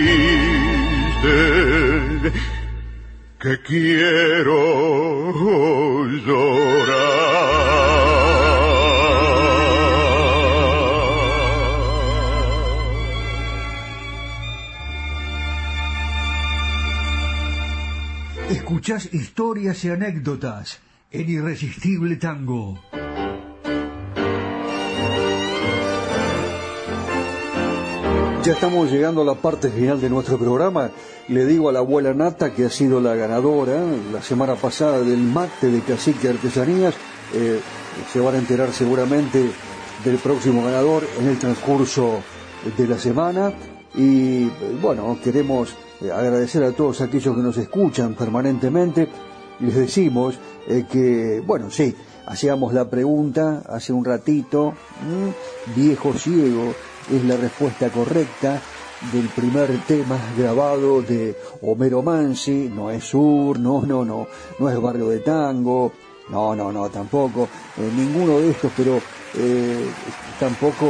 que 3.45 3.61
quiero 3.61 4.57
llorar. 6.25 6.95
Escuchás 18.49 19.13
historias 19.13 19.85
y 19.85 19.91
anécdotas 19.91 20.81
en 21.11 21.29
Irresistible 21.29 22.17
Tango. 22.17 22.81
Ya 28.45 28.53
estamos 28.53 28.91
llegando 28.91 29.23
a 29.23 29.25
la 29.25 29.37
parte 29.37 29.71
final 29.71 29.99
de 30.03 30.11
nuestro 30.11 30.39
programa. 30.39 30.91
Le 31.29 31.47
digo 31.47 31.71
a 31.71 31.73
la 31.73 31.79
abuela 31.79 32.13
Nata, 32.13 32.53
que 32.53 32.67
ha 32.67 32.69
sido 32.69 33.01
la 33.01 33.15
ganadora 33.15 33.83
la 34.13 34.21
semana 34.21 34.55
pasada 34.55 35.01
del 35.01 35.21
mate 35.21 35.69
de 35.71 35.81
Cacique 35.81 36.29
Artesanías, 36.29 36.93
eh, 37.33 37.59
se 38.13 38.21
van 38.21 38.35
a 38.35 38.39
enterar 38.39 38.71
seguramente 38.71 39.49
del 40.05 40.17
próximo 40.19 40.63
ganador 40.63 41.05
en 41.19 41.29
el 41.29 41.39
transcurso 41.39 42.21
de 42.77 42.87
la 42.87 42.99
semana. 42.99 43.51
Y 43.95 44.51
bueno, 44.83 45.17
queremos 45.25 45.75
eh, 46.03 46.13
agradecer 46.13 46.65
a 46.65 46.73
todos 46.73 47.01
aquellos 47.01 47.35
que 47.35 47.43
nos 47.43 47.57
escuchan 47.57 48.13
permanentemente. 48.13 49.09
Les 49.61 49.75
decimos 49.75 50.39
eh, 50.69 50.85
que, 50.87 51.43
bueno, 51.47 51.71
sí, 51.71 51.97
hacíamos 52.27 52.75
la 52.75 52.91
pregunta 52.91 53.63
hace 53.67 53.95
un 53.95 54.05
ratito, 54.05 54.75
viejo 55.75 56.13
ciego 56.13 56.75
es 57.11 57.25
la 57.25 57.37
respuesta 57.37 57.91
correcta 57.91 58.61
del 59.13 59.29
primer 59.29 59.79
tema 59.87 60.19
grabado 60.37 61.03
de 61.03 61.37
Homero 61.63 62.03
Mansi, 62.03 62.71
no 62.75 62.91
es 62.91 63.05
Sur, 63.05 63.59
no, 63.59 63.83
no, 63.83 64.05
no, 64.05 64.27
no 64.59 64.71
es 64.71 64.81
Barrio 64.81 65.09
de 65.09 65.21
Tango, 65.21 65.93
no, 66.31 66.55
no, 66.57 66.73
no, 66.73 66.89
tampoco, 66.89 67.49
eh, 67.77 67.91
ninguno 67.95 68.41
de 68.41 68.51
estos, 68.51 68.73
pero 68.77 69.01
eh, 69.35 69.87
tampoco 70.39 70.87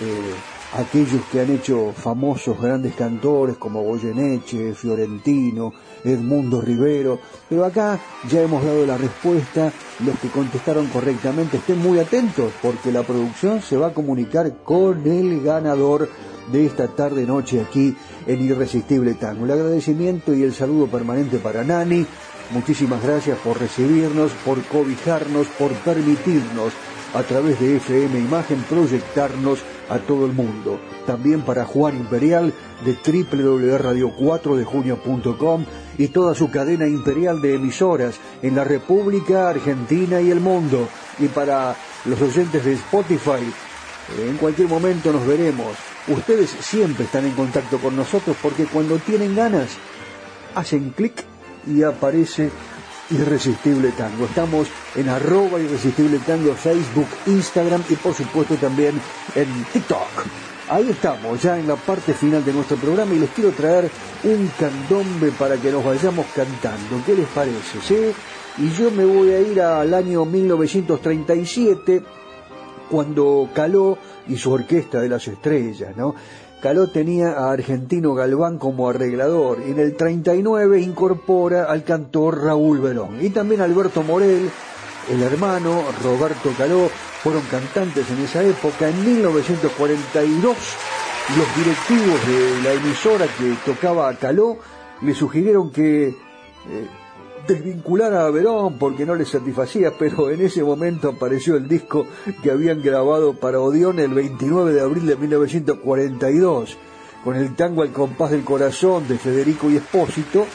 eh, 0.00 0.34
aquellos 0.74 1.22
que 1.30 1.40
han 1.40 1.50
hecho 1.50 1.92
famosos 1.92 2.60
grandes 2.60 2.94
cantores 2.94 3.56
como 3.56 3.82
Goyeneche, 3.82 4.74
Fiorentino, 4.74 5.72
Edmundo 6.06 6.60
Rivero, 6.60 7.20
pero 7.48 7.64
acá 7.64 7.98
ya 8.30 8.42
hemos 8.42 8.64
dado 8.64 8.86
la 8.86 8.96
respuesta, 8.96 9.72
los 10.04 10.18
que 10.18 10.28
contestaron 10.28 10.86
correctamente 10.86 11.56
estén 11.58 11.78
muy 11.78 11.98
atentos 11.98 12.52
porque 12.62 12.92
la 12.92 13.02
producción 13.02 13.60
se 13.60 13.76
va 13.76 13.88
a 13.88 13.94
comunicar 13.94 14.62
con 14.64 15.06
el 15.06 15.42
ganador 15.42 16.08
de 16.52 16.66
esta 16.66 16.88
tarde 16.88 17.26
noche 17.26 17.60
aquí 17.60 17.94
en 18.26 18.42
Irresistible 18.42 19.14
Tango. 19.14 19.44
El 19.44 19.52
agradecimiento 19.52 20.32
y 20.34 20.42
el 20.42 20.54
saludo 20.54 20.86
permanente 20.86 21.38
para 21.38 21.64
Nani. 21.64 22.06
Muchísimas 22.52 23.02
gracias 23.02 23.38
por 23.38 23.58
recibirnos, 23.58 24.30
por 24.44 24.62
cobijarnos, 24.64 25.48
por 25.58 25.72
permitirnos 25.72 26.72
a 27.16 27.22
través 27.22 27.58
de 27.58 27.76
FM 27.76 28.18
Imagen 28.18 28.62
proyectarnos 28.68 29.60
a 29.88 29.98
todo 29.98 30.26
el 30.26 30.32
mundo. 30.32 30.78
También 31.06 31.40
para 31.40 31.64
Juan 31.64 31.96
Imperial 31.96 32.52
de 32.84 32.92
www.radio4dejunio.com 32.92 35.64
y 35.96 36.08
toda 36.08 36.34
su 36.34 36.50
cadena 36.50 36.86
imperial 36.86 37.40
de 37.40 37.54
emisoras 37.54 38.16
en 38.42 38.54
la 38.54 38.64
República 38.64 39.48
Argentina 39.48 40.20
y 40.20 40.30
el 40.30 40.40
mundo. 40.40 40.86
Y 41.18 41.28
para 41.28 41.74
los 42.04 42.20
oyentes 42.20 42.62
de 42.62 42.74
Spotify, 42.74 43.50
en 44.18 44.36
cualquier 44.36 44.68
momento 44.68 45.10
nos 45.10 45.26
veremos. 45.26 45.74
Ustedes 46.08 46.50
siempre 46.60 47.06
están 47.06 47.24
en 47.24 47.32
contacto 47.32 47.78
con 47.78 47.96
nosotros 47.96 48.36
porque 48.42 48.66
cuando 48.66 48.98
tienen 48.98 49.34
ganas, 49.34 49.70
hacen 50.54 50.90
clic 50.90 51.24
y 51.66 51.82
aparece 51.82 52.50
Irresistible 53.10 53.92
Tango. 53.92 54.24
Estamos 54.26 54.68
en 54.94 55.08
arroba 55.08 55.60
Irresistible 55.60 56.18
Tango, 56.18 56.54
Facebook, 56.54 57.08
Instagram 57.26 57.82
y 57.88 57.94
por 57.94 58.14
supuesto 58.14 58.54
también 58.56 59.00
en 59.34 59.64
TikTok. 59.72 60.26
Ahí 60.68 60.90
estamos, 60.90 61.40
ya 61.40 61.58
en 61.58 61.68
la 61.68 61.76
parte 61.76 62.12
final 62.12 62.44
de 62.44 62.52
nuestro 62.52 62.76
programa 62.76 63.14
y 63.14 63.20
les 63.20 63.30
quiero 63.30 63.52
traer 63.52 63.88
un 64.24 64.50
candombe 64.58 65.30
para 65.30 65.56
que 65.56 65.70
nos 65.70 65.84
vayamos 65.84 66.26
cantando. 66.34 67.00
¿Qué 67.06 67.14
les 67.14 67.28
parece? 67.28 67.80
¿Sí? 67.80 68.12
Y 68.58 68.70
yo 68.72 68.90
me 68.90 69.04
voy 69.04 69.30
a 69.30 69.40
ir 69.40 69.60
al 69.60 69.94
año 69.94 70.24
1937 70.24 72.02
cuando 72.90 73.48
Caló 73.54 73.96
y 74.26 74.36
su 74.36 74.50
Orquesta 74.50 75.00
de 75.00 75.08
las 75.08 75.28
Estrellas, 75.28 75.96
¿no? 75.96 76.14
Caló 76.66 76.88
tenía 76.88 77.30
a 77.30 77.52
Argentino 77.52 78.12
Galván 78.14 78.58
como 78.58 78.88
arreglador 78.88 79.62
y 79.64 79.70
en 79.70 79.78
el 79.78 79.94
39 79.94 80.80
incorpora 80.80 81.66
al 81.66 81.84
cantor 81.84 82.42
Raúl 82.42 82.80
Verón 82.80 83.24
y 83.24 83.30
también 83.30 83.60
Alberto 83.60 84.02
Morel, 84.02 84.50
el 85.08 85.22
hermano 85.22 85.84
Roberto 86.02 86.50
Caló, 86.58 86.90
fueron 87.22 87.42
cantantes 87.42 88.10
en 88.10 88.18
esa 88.18 88.42
época. 88.42 88.88
En 88.88 89.04
1942 89.04 90.56
los 91.36 91.56
directivos 91.56 92.26
de 92.26 92.62
la 92.64 92.72
emisora 92.72 93.26
que 93.38 93.54
tocaba 93.64 94.08
a 94.08 94.18
Caló 94.18 94.56
le 95.02 95.14
sugirieron 95.14 95.70
que 95.70 96.08
eh, 96.08 96.14
desvincular 97.46 98.14
a 98.14 98.30
Verón 98.30 98.76
porque 98.78 99.06
no 99.06 99.14
le 99.14 99.24
satisfacía, 99.24 99.92
pero 99.98 100.30
en 100.30 100.40
ese 100.40 100.62
momento 100.62 101.08
apareció 101.08 101.56
el 101.56 101.68
disco 101.68 102.06
que 102.42 102.50
habían 102.50 102.82
grabado 102.82 103.34
para 103.34 103.60
Odeón 103.60 103.98
el 103.98 104.14
29 104.14 104.72
de 104.72 104.80
abril 104.80 105.06
de 105.06 105.16
1942, 105.16 106.76
con 107.24 107.36
el 107.36 107.54
tango 107.54 107.82
Al 107.82 107.92
compás 107.92 108.30
del 108.30 108.44
corazón 108.44 109.08
de 109.08 109.18
Federico 109.18 109.70
y 109.70 109.76
Espósito, 109.76 110.46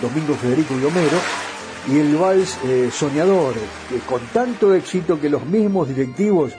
Domingo 0.00 0.34
Federico 0.34 0.74
y 0.74 0.84
Homero, 0.84 1.18
y 1.88 1.98
el 1.98 2.16
vals 2.16 2.58
eh, 2.64 2.90
Soñador, 2.92 3.54
con 4.08 4.20
tanto 4.32 4.74
éxito 4.74 5.20
que 5.20 5.30
los 5.30 5.44
mismos 5.46 5.88
directivos 5.88 6.52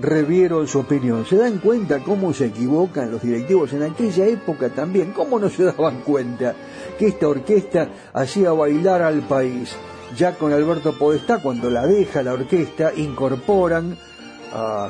revieron 0.00 0.66
su 0.68 0.80
opinión. 0.80 1.26
¿Se 1.26 1.36
dan 1.36 1.58
cuenta 1.58 2.00
cómo 2.00 2.32
se 2.32 2.46
equivocan 2.46 3.10
los 3.10 3.22
directivos 3.22 3.72
en 3.72 3.82
aquella 3.82 4.26
época 4.26 4.68
también? 4.68 5.12
¿Cómo 5.12 5.38
no 5.38 5.48
se 5.48 5.64
daban 5.64 6.00
cuenta 6.00 6.54
que 6.98 7.08
esta 7.08 7.28
orquesta 7.28 7.88
hacía 8.12 8.52
bailar 8.52 9.02
al 9.02 9.26
país? 9.26 9.74
Ya 10.16 10.34
con 10.36 10.52
Alberto 10.52 10.98
Podestá, 10.98 11.40
cuando 11.40 11.70
la 11.70 11.86
deja 11.86 12.22
la 12.22 12.32
orquesta, 12.32 12.92
incorporan, 12.94 13.96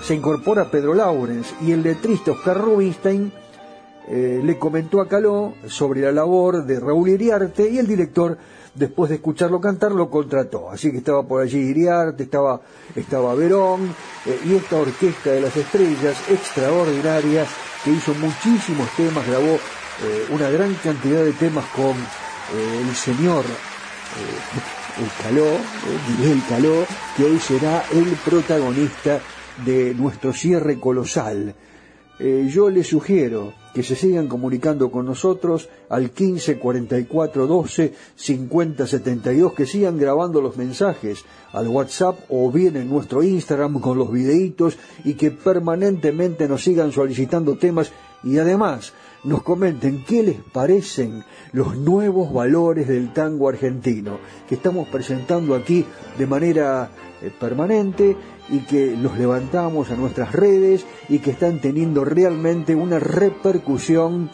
se 0.03 0.15
incorpora 0.15 0.71
Pedro 0.71 0.95
Laurens 0.95 1.55
y 1.61 1.73
el 1.73 1.83
letrista 1.83 2.33
Oscar 2.33 2.59
Rubinstein 2.59 3.33
eh, 4.11 4.41
le 4.43 4.59
comentó 4.59 5.03
a 5.03 5.09
Caló 5.09 5.53
sobre 5.67 6.01
la 6.01 6.13
labor 6.13 6.65
de 6.65 6.81
Raúl 6.81 7.11
Iriarte 7.11 7.69
y 7.69 7.79
el 7.79 7.87
director 7.87 8.39
después 8.75 9.11
de 9.11 9.17
escucharlo 9.17 9.61
cantar, 9.61 9.93
lo 9.93 10.09
contrató. 10.09 10.71
Así 10.71 10.91
que 10.91 10.99
estaba 10.99 11.25
por 11.25 11.43
allí 11.43 11.59
Iriarte, 11.59 12.23
estaba, 12.23 12.61
estaba 12.97 13.35
Verón, 13.35 13.95
eh, 14.25 14.41
y 14.47 14.55
esta 14.55 14.77
orquesta 14.77 15.31
de 15.33 15.43
las 15.43 15.55
estrellas 15.55 16.17
extraordinaria 16.31 17.45
que 17.85 17.91
hizo 17.91 18.15
muchísimos 18.15 18.89
temas, 18.97 19.27
grabó 19.27 19.59
eh, 20.03 20.27
una 20.31 20.49
gran 20.51 20.75
cantidad 20.75 21.25
de 21.25 21.33
temas 21.33 21.65
con 21.75 21.93
eh, 21.93 22.83
el 22.87 22.95
señor 22.95 23.45
el 24.99 25.23
Caló, 25.23 25.47
Miguel 26.09 26.43
Caló, 26.49 26.85
que 27.17 27.25
hoy 27.25 27.39
será 27.39 27.85
el 27.93 28.07
protagonista 28.25 29.21
de 29.65 29.95
nuestro 29.95 30.33
cierre 30.33 30.81
colosal. 30.81 31.55
yo 32.19 32.69
le 32.71 32.83
sugiero 32.83 33.53
que 33.79 33.85
se 33.85 33.95
sigan 33.95 34.27
comunicando 34.27 34.91
con 34.91 35.07
nosotros 35.07 35.69
al 35.89 36.11
15 36.11 36.59
44 36.59 37.47
12 37.47 37.95
50 38.17 38.87
72, 38.89 39.53
que 39.53 39.67
sigan 39.67 39.97
grabando 39.99 40.41
los 40.41 40.57
mensajes 40.57 41.25
al 41.53 41.69
WhatsApp 41.69 42.19
o 42.29 42.51
bien 42.51 42.77
en 42.77 42.91
nuestro 42.91 43.23
Instagram 43.23 43.79
con 43.79 43.97
los 43.97 44.11
videitos 44.11 44.77
y 45.05 45.15
que 45.15 45.31
permanentemente 45.31 46.49
nos 46.49 46.65
sigan 46.65 46.91
solicitando 46.91 47.57
temas 47.57 47.93
y 48.25 48.39
además 48.39 48.93
nos 49.25 49.43
comenten 49.43 50.05
qué 50.05 50.23
les 50.23 50.37
parecen 50.37 51.25
los 51.53 51.77
nuevos 51.77 52.33
valores 52.33 52.89
del 52.89 53.13
tango 53.13 53.49
argentino 53.49 54.19
que 54.49 54.55
estamos 54.55 54.89
presentando 54.89 55.55
aquí 55.55 55.85
de 56.17 56.27
manera 56.27 56.91
eh, 57.21 57.31
permanente 57.39 58.17
y 58.49 58.61
que 58.61 58.97
los 58.97 59.19
levantamos 59.19 59.91
a 59.91 59.97
nuestras 59.97 60.33
redes 60.33 60.87
y 61.09 61.19
que 61.19 61.33
están 61.33 61.61
teniendo 61.61 62.05
realmente 62.05 62.75
una 62.75 62.99
repercusión 62.99 64.31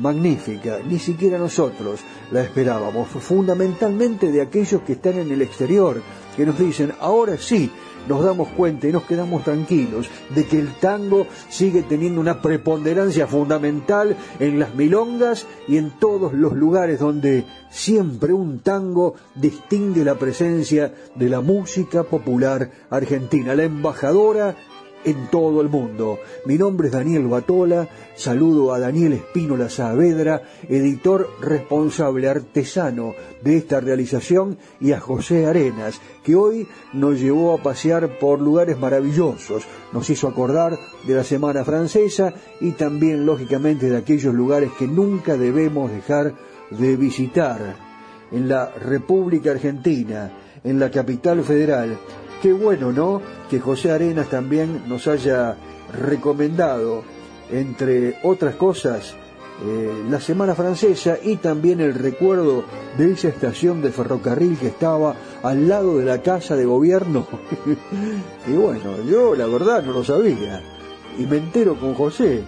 magnífica. 0.00 0.80
Ni 0.86 0.98
siquiera 0.98 1.38
nosotros 1.38 2.00
la 2.30 2.42
esperábamos, 2.42 3.08
fundamentalmente 3.08 4.30
de 4.30 4.42
aquellos 4.42 4.82
que 4.82 4.92
están 4.92 5.18
en 5.18 5.30
el 5.32 5.42
exterior, 5.42 6.02
que 6.36 6.46
nos 6.46 6.58
dicen, 6.58 6.92
ahora 7.00 7.36
sí, 7.38 7.70
nos 8.08 8.24
damos 8.24 8.48
cuenta 8.48 8.88
y 8.88 8.92
nos 8.92 9.04
quedamos 9.04 9.44
tranquilos 9.44 10.08
de 10.34 10.46
que 10.46 10.58
el 10.58 10.72
tango 10.74 11.26
sigue 11.48 11.82
teniendo 11.82 12.20
una 12.20 12.40
preponderancia 12.40 13.26
fundamental 13.26 14.16
en 14.38 14.58
las 14.58 14.74
milongas 14.74 15.46
y 15.68 15.76
en 15.76 15.90
todos 15.90 16.32
los 16.32 16.54
lugares 16.54 16.98
donde 16.98 17.44
siempre 17.70 18.32
un 18.32 18.60
tango 18.60 19.14
distingue 19.34 20.04
la 20.04 20.14
presencia 20.14 20.92
de 21.14 21.28
la 21.28 21.40
música 21.40 22.04
popular 22.04 22.70
argentina. 22.90 23.54
La 23.54 23.64
embajadora 23.64 24.56
en 25.04 25.28
todo 25.28 25.60
el 25.60 25.68
mundo. 25.68 26.18
Mi 26.44 26.58
nombre 26.58 26.88
es 26.88 26.92
Daniel 26.92 27.26
Batola, 27.26 27.88
saludo 28.16 28.72
a 28.72 28.78
Daniel 28.78 29.12
Espínola 29.14 29.68
Saavedra, 29.68 30.42
editor 30.68 31.28
responsable 31.40 32.28
artesano 32.28 33.14
de 33.42 33.56
esta 33.56 33.80
realización, 33.80 34.58
y 34.80 34.92
a 34.92 35.00
José 35.00 35.46
Arenas, 35.46 36.00
que 36.24 36.34
hoy 36.34 36.66
nos 36.92 37.20
llevó 37.20 37.54
a 37.54 37.62
pasear 37.62 38.18
por 38.18 38.40
lugares 38.40 38.78
maravillosos, 38.78 39.64
nos 39.92 40.08
hizo 40.10 40.28
acordar 40.28 40.78
de 41.06 41.14
la 41.14 41.24
Semana 41.24 41.64
Francesa 41.64 42.34
y 42.60 42.72
también, 42.72 43.24
lógicamente, 43.24 43.88
de 43.88 43.96
aquellos 43.96 44.34
lugares 44.34 44.70
que 44.78 44.86
nunca 44.86 45.36
debemos 45.36 45.90
dejar 45.90 46.34
de 46.70 46.96
visitar. 46.96 47.88
En 48.30 48.48
la 48.48 48.70
República 48.70 49.52
Argentina, 49.52 50.30
en 50.62 50.78
la 50.78 50.90
capital 50.90 51.42
federal, 51.42 51.98
Qué 52.42 52.52
bueno, 52.52 52.92
¿no? 52.92 53.20
Que 53.50 53.58
José 53.58 53.90
Arenas 53.90 54.28
también 54.28 54.82
nos 54.86 55.08
haya 55.08 55.56
recomendado, 55.92 57.02
entre 57.50 58.18
otras 58.22 58.54
cosas, 58.54 59.14
eh, 59.66 60.04
la 60.08 60.20
Semana 60.20 60.54
Francesa 60.54 61.18
y 61.20 61.36
también 61.36 61.80
el 61.80 61.94
recuerdo 61.94 62.62
de 62.96 63.10
esa 63.10 63.28
estación 63.28 63.82
de 63.82 63.90
ferrocarril 63.90 64.56
que 64.56 64.68
estaba 64.68 65.16
al 65.42 65.66
lado 65.66 65.98
de 65.98 66.04
la 66.04 66.22
casa 66.22 66.54
de 66.54 66.64
gobierno. 66.64 67.26
y 68.46 68.52
bueno, 68.52 69.02
yo 69.04 69.34
la 69.34 69.46
verdad 69.46 69.82
no 69.82 69.92
lo 69.92 70.04
sabía. 70.04 70.62
Y 71.18 71.26
me 71.26 71.38
entero 71.38 71.74
con 71.74 71.94
José 71.94 72.44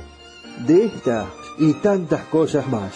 de 0.64 0.84
estas 0.84 1.26
y 1.58 1.72
tantas 1.74 2.24
cosas 2.26 2.68
más. 2.68 2.92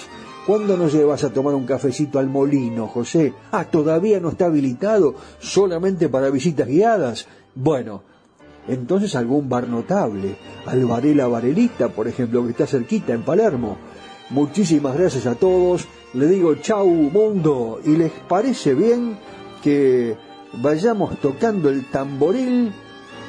¿Cuándo 0.47 0.77
nos 0.77 0.93
llevas 0.93 1.25
a 1.25 1.33
tomar 1.33 1.55
un 1.55 1.65
cafecito 1.65 2.19
al 2.19 2.29
molino, 2.29 2.87
José? 2.87 3.33
Ah, 3.51 3.65
todavía 3.65 4.21
no 4.21 4.29
está 4.29 4.45
habilitado, 4.45 5.15
solamente 5.39 6.11
para 6.11 6.29
visitas 6.29 6.69
guiadas. 6.69 7.27
Bueno, 7.55 8.03
entonces 8.69 9.15
algún 9.15 9.49
bar 9.49 9.69
notable, 9.69 10.37
Alvarela 10.67 11.29
Varelita, 11.29 11.89
por 11.89 12.09
ejemplo, 12.09 12.45
que 12.45 12.51
está 12.51 12.67
cerquita 12.67 13.15
en 13.15 13.23
Palermo. 13.23 13.79
Muchísimas 14.29 14.99
gracias 14.99 15.25
a 15.25 15.35
todos. 15.35 15.87
Le 16.13 16.27
digo 16.27 16.55
chau 16.57 16.89
mundo 16.89 17.81
y 17.83 17.97
les 17.97 18.13
parece 18.13 18.75
bien 18.75 19.19
que 19.63 20.15
vayamos 20.63 21.19
tocando 21.21 21.71
el 21.71 21.87
tamboril. 21.87 22.71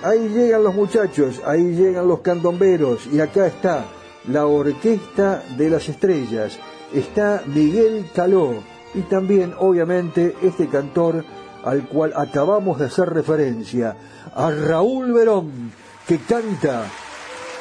Ahí 0.04 0.28
llegan 0.28 0.66
los 0.66 0.76
muchachos, 0.76 1.42
ahí 1.46 1.76
llegan 1.76 2.10
los 2.10 2.20
candomberos 2.20 3.08
y 3.12 3.22
acá 3.22 3.48
está 3.48 3.86
la 4.28 4.46
Orquesta 4.48 5.44
de 5.58 5.70
las 5.70 5.88
Estrellas. 5.88 6.60
Está 6.94 7.44
Miguel 7.46 8.10
Caló 8.14 8.56
y 8.94 9.02
también 9.02 9.54
obviamente 9.58 10.36
este 10.42 10.68
cantor 10.68 11.26
al 11.64 11.88
cual 11.88 12.14
acabamos 12.16 12.80
de 12.80 12.86
hacer 12.86 13.10
referencia, 13.10 13.98
a 14.36 14.52
Raúl 14.52 15.12
Verón, 15.12 15.72
que 16.08 16.20
canta 16.20 16.86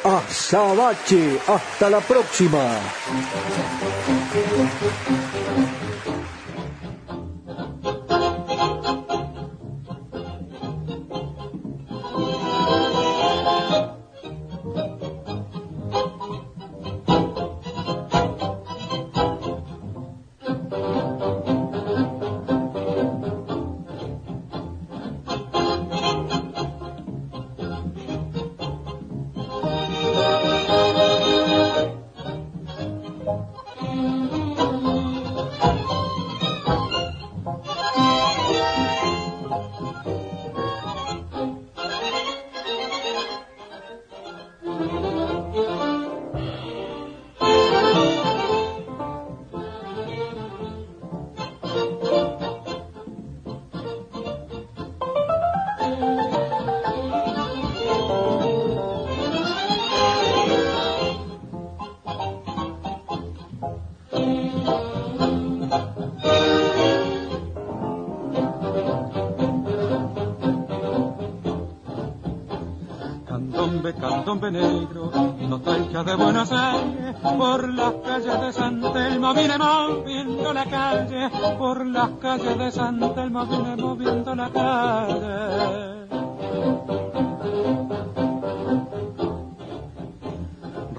Azabache. 0.05 1.39
Hasta 1.49 1.89
la 1.89 2.01
próxima. 2.01 2.79
Candombe 74.35 74.51
negro, 74.51 75.13
nostalgia 75.49 76.03
de 76.03 76.17
Buenos 76.17 76.51
Aires, 76.51 77.17
por 77.23 77.73
las 77.73 77.93
calles 78.05 78.41
de 78.41 78.53
San 78.53 78.81
Telmo 78.81 79.33
viene 79.33 79.59
moviendo 79.59 80.53
la 80.53 80.65
calle, 80.65 81.31
por 81.57 81.87
las 81.87 82.11
calles 82.21 82.59
de 82.59 82.71
San 82.73 83.15
Telmo 83.15 83.47
viene 83.47 83.77
moviendo 83.77 84.35
la 84.35 84.51
calle. 84.51 85.95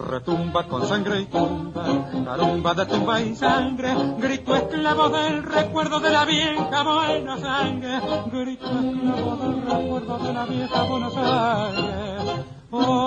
retumba 0.07 0.63
con 0.67 0.87
sangre 0.87 1.21
y 1.21 1.25
tumba, 1.25 1.83
carumba 2.23 2.73
de 2.73 2.85
tumba 2.85 3.21
y 3.21 3.35
sangre, 3.35 3.93
grito 4.17 4.55
esclavo 4.55 5.09
del 5.09 5.43
recuerdo 5.43 5.99
de 5.99 6.09
la 6.09 6.23
vieja 6.23 6.83
Buenos 6.83 7.43
Aires, 7.43 8.01
grito 8.31 8.65
esclavo 8.65 9.35
del 9.35 9.61
recuerdo 9.61 10.17
de 10.19 10.33
la 10.33 10.45
vieja 10.45 10.83
Buenos 10.83 11.17
Aires. 11.17 12.54
Oh. 12.77 13.05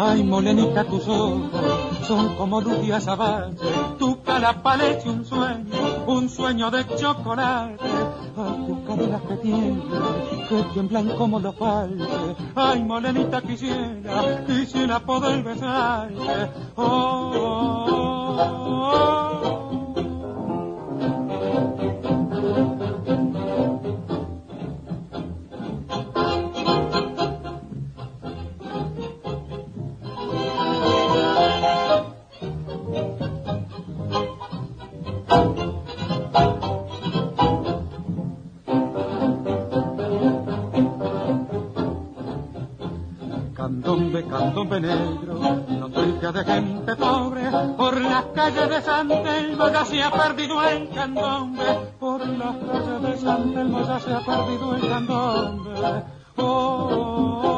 Ay, 0.00 0.22
molenita, 0.24 0.84
tus 0.84 1.06
ojos 1.06 1.42
son 2.06 2.34
como 2.36 2.60
luz 2.60 2.78
y 2.82 2.90
tu 3.98 4.22
cara 4.22 4.62
parece 4.62 5.08
un 5.08 5.24
sueño, 5.24 5.74
un 6.06 6.28
sueño 6.28 6.70
de 6.70 6.86
chocolate. 6.96 7.76
Ay, 8.36 8.66
tus 8.66 8.78
caderas 8.86 9.22
que 9.22 9.36
tiemblan, 9.36 10.46
que 10.48 10.62
tiemblan 10.72 11.08
como 11.16 11.38
los 11.40 11.54
palmes. 11.54 12.08
Ay, 12.54 12.82
molenita, 12.82 13.42
quisiera, 13.42 14.44
quisiera 14.46 15.00
poder 15.00 15.42
besarte. 15.42 16.50
Oh, 16.76 17.32
oh, 17.34 18.36
oh, 18.40 19.37
candombe 44.68 44.80
negro, 44.80 46.32
de 46.32 46.44
gente 46.44 46.96
pobre, 46.96 47.42
por 47.76 48.00
las 48.00 48.24
calles 48.34 48.68
de 48.68 48.82
San 48.82 49.08
Telmo 49.08 49.68
ya 49.70 49.84
se 49.84 50.02
ha 50.02 50.10
perdido 50.10 50.62
el 50.62 50.88
candombe, 50.90 51.64
por 51.98 52.26
las 52.26 52.56
calles 52.56 53.02
de 53.02 53.18
San 53.18 53.54
Telmo 53.54 53.86
ya 53.86 53.98
se 53.98 54.12
ha 54.12 54.20
perdido 54.20 54.74
el 54.74 54.88
candombe. 54.88 55.70
Oh, 56.36 56.44
oh, 56.44 57.40
oh, 57.44 57.57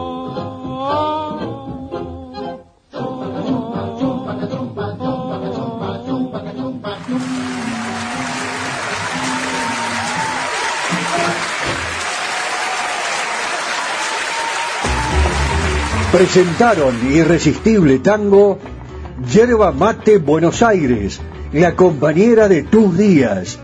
Presentaron 16.12 16.94
Irresistible 17.12 18.00
Tango, 18.00 18.58
Yerba 19.32 19.70
Mate 19.70 20.18
Buenos 20.18 20.60
Aires, 20.60 21.20
la 21.52 21.76
compañera 21.76 22.48
de 22.48 22.64
tus 22.64 22.98
días. 22.98 23.60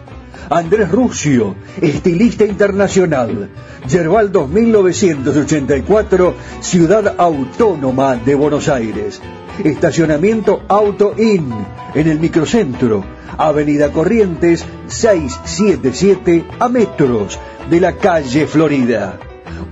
Andrés 0.48 0.93
Rucio, 0.93 1.56
estilista 1.81 2.44
internacional. 2.44 3.51
Yerbal 3.89 4.31
2984, 4.31 6.35
Ciudad 6.60 7.16
Autónoma 7.18 8.14
de 8.14 8.36
Buenos 8.36 8.68
Aires. 8.68 9.20
Estacionamiento 9.64 10.62
Auto 10.68 11.16
In, 11.18 11.52
en 11.94 12.06
el 12.06 12.20
microcentro. 12.20 13.05
Avenida 13.39 13.90
Corrientes 13.90 14.64
677 14.86 16.44
a 16.60 16.68
metros 16.68 17.40
de 17.68 17.81
la 17.81 17.97
calle 17.97 18.47
Florida. 18.47 19.18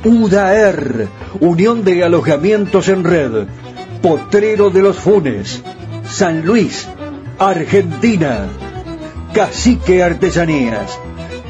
UDAER, 0.04 1.08
Unión 1.40 1.84
de 1.84 2.04
Alojamientos 2.04 2.88
en 2.88 3.04
Red, 3.04 3.46
Potrero 4.02 4.70
de 4.70 4.82
los 4.82 4.96
Funes, 4.96 5.62
San 6.08 6.44
Luis, 6.44 6.86
Argentina, 7.38 8.46
Cacique 9.32 10.02
Artesanías, 10.02 10.98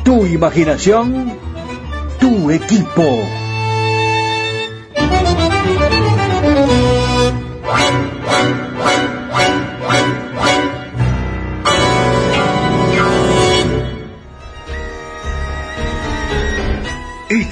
tu 0.04 0.26
imaginación, 0.26 1.32
tu 2.20 2.50
equipo. 2.50 3.20